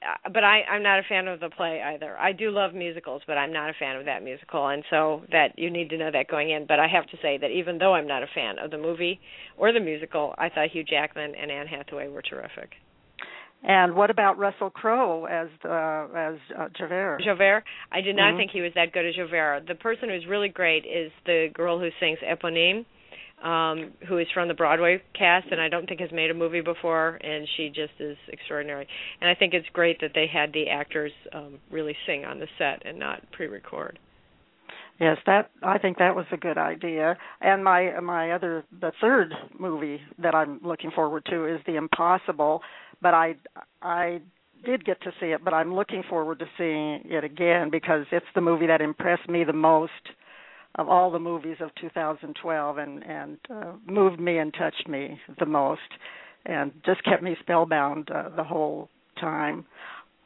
uh, 0.03 0.29
but 0.35 0.45
I 0.45 0.63
I'm 0.65 0.83
not 0.83 0.99
a 0.99 1.03
fan 1.09 1.29
of 1.29 1.41
the 1.41 1.49
play 1.49 1.81
either. 1.83 2.15
I 2.19 2.33
do 2.33 2.51
love 2.51 2.75
musicals, 2.75 3.23
but 3.27 3.39
I'm 3.39 3.53
not 3.53 3.71
a 3.71 3.73
fan 3.79 3.97
of 3.97 4.05
that 4.05 4.23
musical, 4.23 4.67
and 4.69 4.85
so 4.91 5.23
that 5.33 5.59
you 5.59 5.71
need 5.71 5.89
to 5.91 5.97
know 5.97 6.11
that 6.11 6.29
going 6.29 6.51
in. 6.51 6.67
But 6.67 6.79
I 6.79 6.89
have 6.89 7.07
to 7.07 7.17
say 7.23 7.39
that 7.39 7.51
even 7.51 7.79
though 7.79 7.95
I'm 7.95 8.07
not 8.07 8.23
a 8.23 8.27
fan 8.35 8.59
of 8.59 8.71
the 8.71 8.77
movie 8.77 9.19
or 9.57 9.73
the 9.73 9.81
musical, 9.81 10.35
I 10.37 10.51
thought 10.51 10.69
Hugh 10.73 10.85
Jackman 10.85 11.35
and 11.35 11.51
Anne 11.51 11.67
Hathaway 11.69 12.09
were 12.09 12.23
terrific. 12.23 12.73
and 13.67 13.95
what 13.95 14.11
about 14.11 14.37
Russell 14.37 14.69
Crowe 14.69 15.25
as 15.25 15.49
uh 15.65 16.07
as 16.15 16.35
uh, 16.59 16.69
Javert? 16.77 17.23
Javert, 17.25 17.65
I 17.91 18.03
did 18.03 18.15
not 18.15 18.35
Mhm. 18.35 18.37
think 18.37 18.51
he 18.51 18.61
was 18.61 18.75
that 18.75 18.93
good 18.93 19.07
as 19.07 19.15
Javert. 19.15 19.67
The 19.67 19.75
person 19.75 20.11
who's 20.11 20.27
really 20.27 20.51
great 20.51 20.85
is 20.85 21.11
the 21.25 21.49
girl 21.55 21.79
who 21.79 21.89
sings 21.99 22.19
Eponine, 22.19 22.85
um, 23.43 23.93
who 24.09 24.19
is 24.19 24.27
from 24.33 24.49
the 24.49 24.55
Broadway 24.55 25.03
cast, 25.17 25.49
and 25.51 25.61
I 25.61 25.69
don't 25.69 25.87
think 25.87 26.01
has 26.01 26.13
made 26.13 26.31
a 26.31 26.35
movie 26.35 26.61
before, 26.61 27.19
and 27.23 27.47
she 27.57 27.69
just 27.69 27.93
is 28.01 28.17
extraordinary. 28.29 28.87
And 29.21 29.29
I 29.29 29.35
think 29.35 29.55
it's 29.55 29.67
great 29.73 30.01
that 30.01 30.13
they 30.15 30.27
had 30.27 30.53
the 30.53 30.69
actors 30.69 31.13
um, 31.33 31.59
really 31.71 31.97
sing 32.07 32.25
on 32.25 32.39
the 32.39 32.49
set 32.59 32.87
and 32.87 32.99
not 32.99 33.23
pre-record. 33.33 33.99
Yes, 35.01 35.19
that 35.27 35.51
I 35.63 35.79
think 35.79 35.99
that 35.99 36.15
was 36.15 36.27
a 36.31 36.37
good 36.37 36.57
idea. 36.57 37.17
And 37.41 37.65
my 37.65 37.99
my 38.01 38.31
other 38.31 38.65
the 38.81 38.93
third 39.01 39.35
movie 39.59 40.01
that 40.19 40.37
I'm 40.37 40.61
looking 40.63 40.93
forward 40.93 41.27
to 41.31 41.53
is 41.53 41.61
The 41.67 41.75
Impossible, 41.75 42.63
but 43.03 43.13
I 43.13 43.35
I 43.83 44.21
did 44.65 44.85
get 44.85 45.01
to 45.03 45.11
see 45.21 45.27
it, 45.27 45.45
but 45.45 45.53
I'm 45.53 45.75
looking 45.75 46.05
forward 46.09 46.39
to 46.39 46.47
seeing 46.57 47.01
it 47.13 47.25
again 47.25 47.71
because 47.71 48.07
it's 48.13 48.27
the 48.35 48.41
movie 48.41 48.67
that 48.69 48.81
impressed 48.81 49.29
me 49.29 49.45
the 49.45 49.53
most 49.53 49.93
of 50.77 50.89
all 50.89 51.11
the 51.11 51.19
movies 51.19 51.57
of 51.61 51.71
2012 51.81 52.79
and 52.79 53.05
and 53.05 53.39
uh, 53.51 53.73
moved 53.87 54.21
me 54.21 54.39
and 54.39 54.55
touched 54.55 54.89
me 54.89 55.19
the 55.39 55.47
most 55.47 55.81
and 56.47 56.73
just 56.85 57.03
kept 57.05 57.23
me 57.23 57.37
spellbound 57.41 58.11
uh, 58.11 58.29
the 58.37 58.45
whole 58.45 58.89
time. 59.21 59.65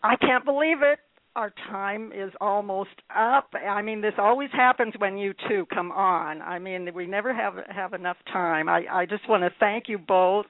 I 0.03 0.17
can't 0.17 0.45
believe 0.45 0.79
it 0.83 0.99
our 1.39 1.53
time 1.71 2.11
is 2.13 2.33
almost 2.41 2.91
up. 3.17 3.51
I 3.55 3.81
mean, 3.81 4.01
this 4.01 4.15
always 4.19 4.51
happens 4.53 4.95
when 4.99 5.17
you 5.17 5.35
two 5.49 5.67
come 5.73 5.93
on. 5.93 6.43
I 6.43 6.59
mean, 6.59 6.89
we 6.93 7.07
never 7.07 7.33
have 7.33 7.55
have 7.69 7.95
enough 7.95 8.17
time. 8.33 8.69
I 8.69 8.83
I 8.91 9.07
just 9.07 9.29
want 9.29 9.45
to 9.45 9.51
thank 9.61 9.85
you 9.89 9.99
both 9.99 10.47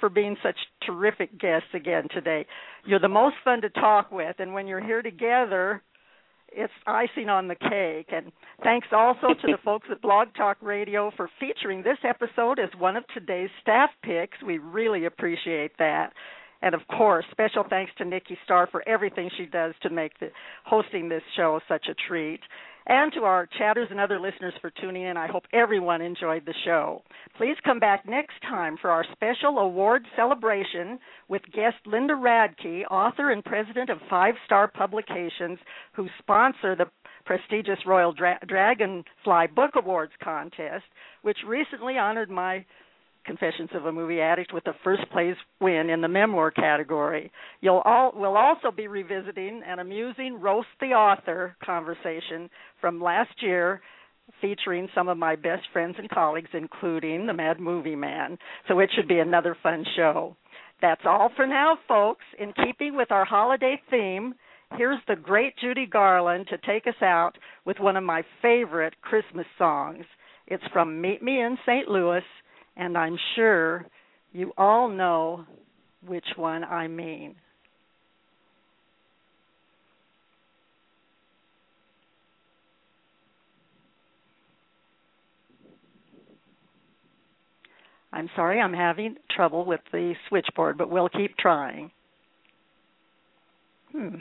for 0.00 0.08
being 0.08 0.36
such 0.42 0.56
terrific 0.84 1.38
guests 1.38 1.68
again 1.72 2.08
today. 2.12 2.46
You're 2.84 2.98
the 2.98 3.08
most 3.08 3.36
fun 3.44 3.60
to 3.62 3.70
talk 3.70 4.10
with, 4.10 4.34
and 4.40 4.52
when 4.52 4.66
you're 4.66 4.84
here 4.84 5.02
together, 5.02 5.82
it's 6.56 6.72
icing 6.86 7.28
on 7.28 7.48
the 7.48 7.54
cake. 7.54 8.08
And 8.12 8.32
thanks 8.62 8.88
also 8.92 9.28
to 9.28 9.46
the 9.46 9.58
folks 9.64 9.88
at 9.90 10.00
Blog 10.02 10.28
Talk 10.36 10.58
Radio 10.62 11.10
for 11.16 11.28
featuring 11.40 11.82
this 11.82 11.98
episode 12.04 12.58
as 12.58 12.70
one 12.78 12.96
of 12.96 13.04
today's 13.12 13.50
staff 13.60 13.90
picks. 14.02 14.42
We 14.44 14.58
really 14.58 15.04
appreciate 15.04 15.72
that. 15.78 16.12
And 16.62 16.74
of 16.74 16.80
course, 16.88 17.26
special 17.30 17.64
thanks 17.68 17.92
to 17.98 18.04
Nikki 18.04 18.38
Starr 18.44 18.68
for 18.70 18.82
everything 18.88 19.30
she 19.36 19.44
does 19.44 19.74
to 19.82 19.90
make 19.90 20.18
the 20.18 20.30
hosting 20.64 21.08
this 21.08 21.22
show 21.36 21.60
such 21.68 21.86
a 21.90 21.94
treat. 22.08 22.40
And 22.86 23.12
to 23.14 23.20
our 23.20 23.48
chatters 23.58 23.88
and 23.90 23.98
other 23.98 24.20
listeners 24.20 24.52
for 24.60 24.70
tuning 24.70 25.04
in. 25.04 25.16
I 25.16 25.26
hope 25.26 25.44
everyone 25.54 26.02
enjoyed 26.02 26.44
the 26.44 26.54
show. 26.66 27.02
Please 27.38 27.56
come 27.64 27.78
back 27.80 28.06
next 28.06 28.34
time 28.42 28.76
for 28.80 28.90
our 28.90 29.06
special 29.12 29.58
award 29.58 30.04
celebration 30.16 30.98
with 31.28 31.40
guest 31.54 31.76
Linda 31.86 32.12
Radke, 32.12 32.82
author 32.90 33.30
and 33.30 33.42
president 33.42 33.88
of 33.88 33.98
Five 34.10 34.34
Star 34.44 34.68
Publications, 34.68 35.58
who 35.94 36.08
sponsor 36.18 36.76
the 36.76 36.90
prestigious 37.24 37.78
Royal 37.86 38.12
Dra- 38.12 38.38
Dragonfly 38.46 39.46
Book 39.56 39.70
Awards 39.76 40.12
contest, 40.22 40.84
which 41.22 41.38
recently 41.46 41.96
honored 41.96 42.30
my 42.30 42.66
Confessions 43.24 43.70
of 43.74 43.86
a 43.86 43.92
Movie 43.92 44.20
Addict 44.20 44.52
with 44.52 44.66
a 44.66 44.74
first 44.84 45.02
place 45.10 45.36
win 45.60 45.90
in 45.90 46.00
the 46.00 46.08
memoir 46.08 46.50
category. 46.50 47.30
You'll 47.60 47.82
all 47.84 48.12
we'll 48.14 48.36
also 48.36 48.70
be 48.70 48.86
revisiting 48.86 49.62
an 49.66 49.78
amusing 49.78 50.40
roast 50.40 50.68
the 50.80 50.88
author 50.88 51.56
conversation 51.64 52.50
from 52.80 53.02
last 53.02 53.34
year 53.40 53.80
featuring 54.40 54.88
some 54.94 55.08
of 55.08 55.18
my 55.18 55.36
best 55.36 55.62
friends 55.72 55.96
and 55.98 56.08
colleagues 56.08 56.50
including 56.52 57.26
the 57.26 57.32
Mad 57.32 57.60
Movie 57.60 57.96
Man. 57.96 58.38
So 58.68 58.78
it 58.78 58.90
should 58.94 59.08
be 59.08 59.18
another 59.18 59.56
fun 59.62 59.84
show. 59.96 60.36
That's 60.80 61.02
all 61.06 61.30
for 61.36 61.46
now, 61.46 61.78
folks. 61.88 62.24
In 62.38 62.52
keeping 62.64 62.96
with 62.96 63.10
our 63.10 63.24
holiday 63.24 63.80
theme, 63.90 64.34
here's 64.76 65.00
the 65.08 65.16
great 65.16 65.54
Judy 65.58 65.86
Garland 65.86 66.48
to 66.48 66.58
take 66.58 66.86
us 66.86 67.00
out 67.00 67.32
with 67.64 67.78
one 67.80 67.96
of 67.96 68.04
my 68.04 68.22
favorite 68.42 68.94
Christmas 69.00 69.46
songs. 69.56 70.04
It's 70.46 70.64
from 70.72 71.00
Meet 71.00 71.22
Me 71.22 71.40
in 71.40 71.56
St. 71.64 71.88
Louis, 71.88 72.22
and 72.76 72.96
I'm 72.96 73.18
sure 73.36 73.86
you 74.32 74.52
all 74.56 74.88
know 74.88 75.44
which 76.06 76.26
one 76.36 76.64
I 76.64 76.88
mean. 76.88 77.36
I'm 88.12 88.30
sorry, 88.36 88.60
I'm 88.60 88.72
having 88.72 89.16
trouble 89.34 89.64
with 89.64 89.80
the 89.90 90.14
switchboard, 90.28 90.78
but 90.78 90.88
we'll 90.88 91.08
keep 91.08 91.36
trying. 91.36 91.90
Hmm. 93.90 94.20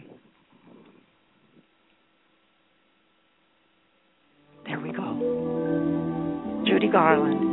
There 4.65 4.79
we 4.79 4.91
go. 4.91 6.63
Judy 6.65 6.87
Garland. 6.87 7.52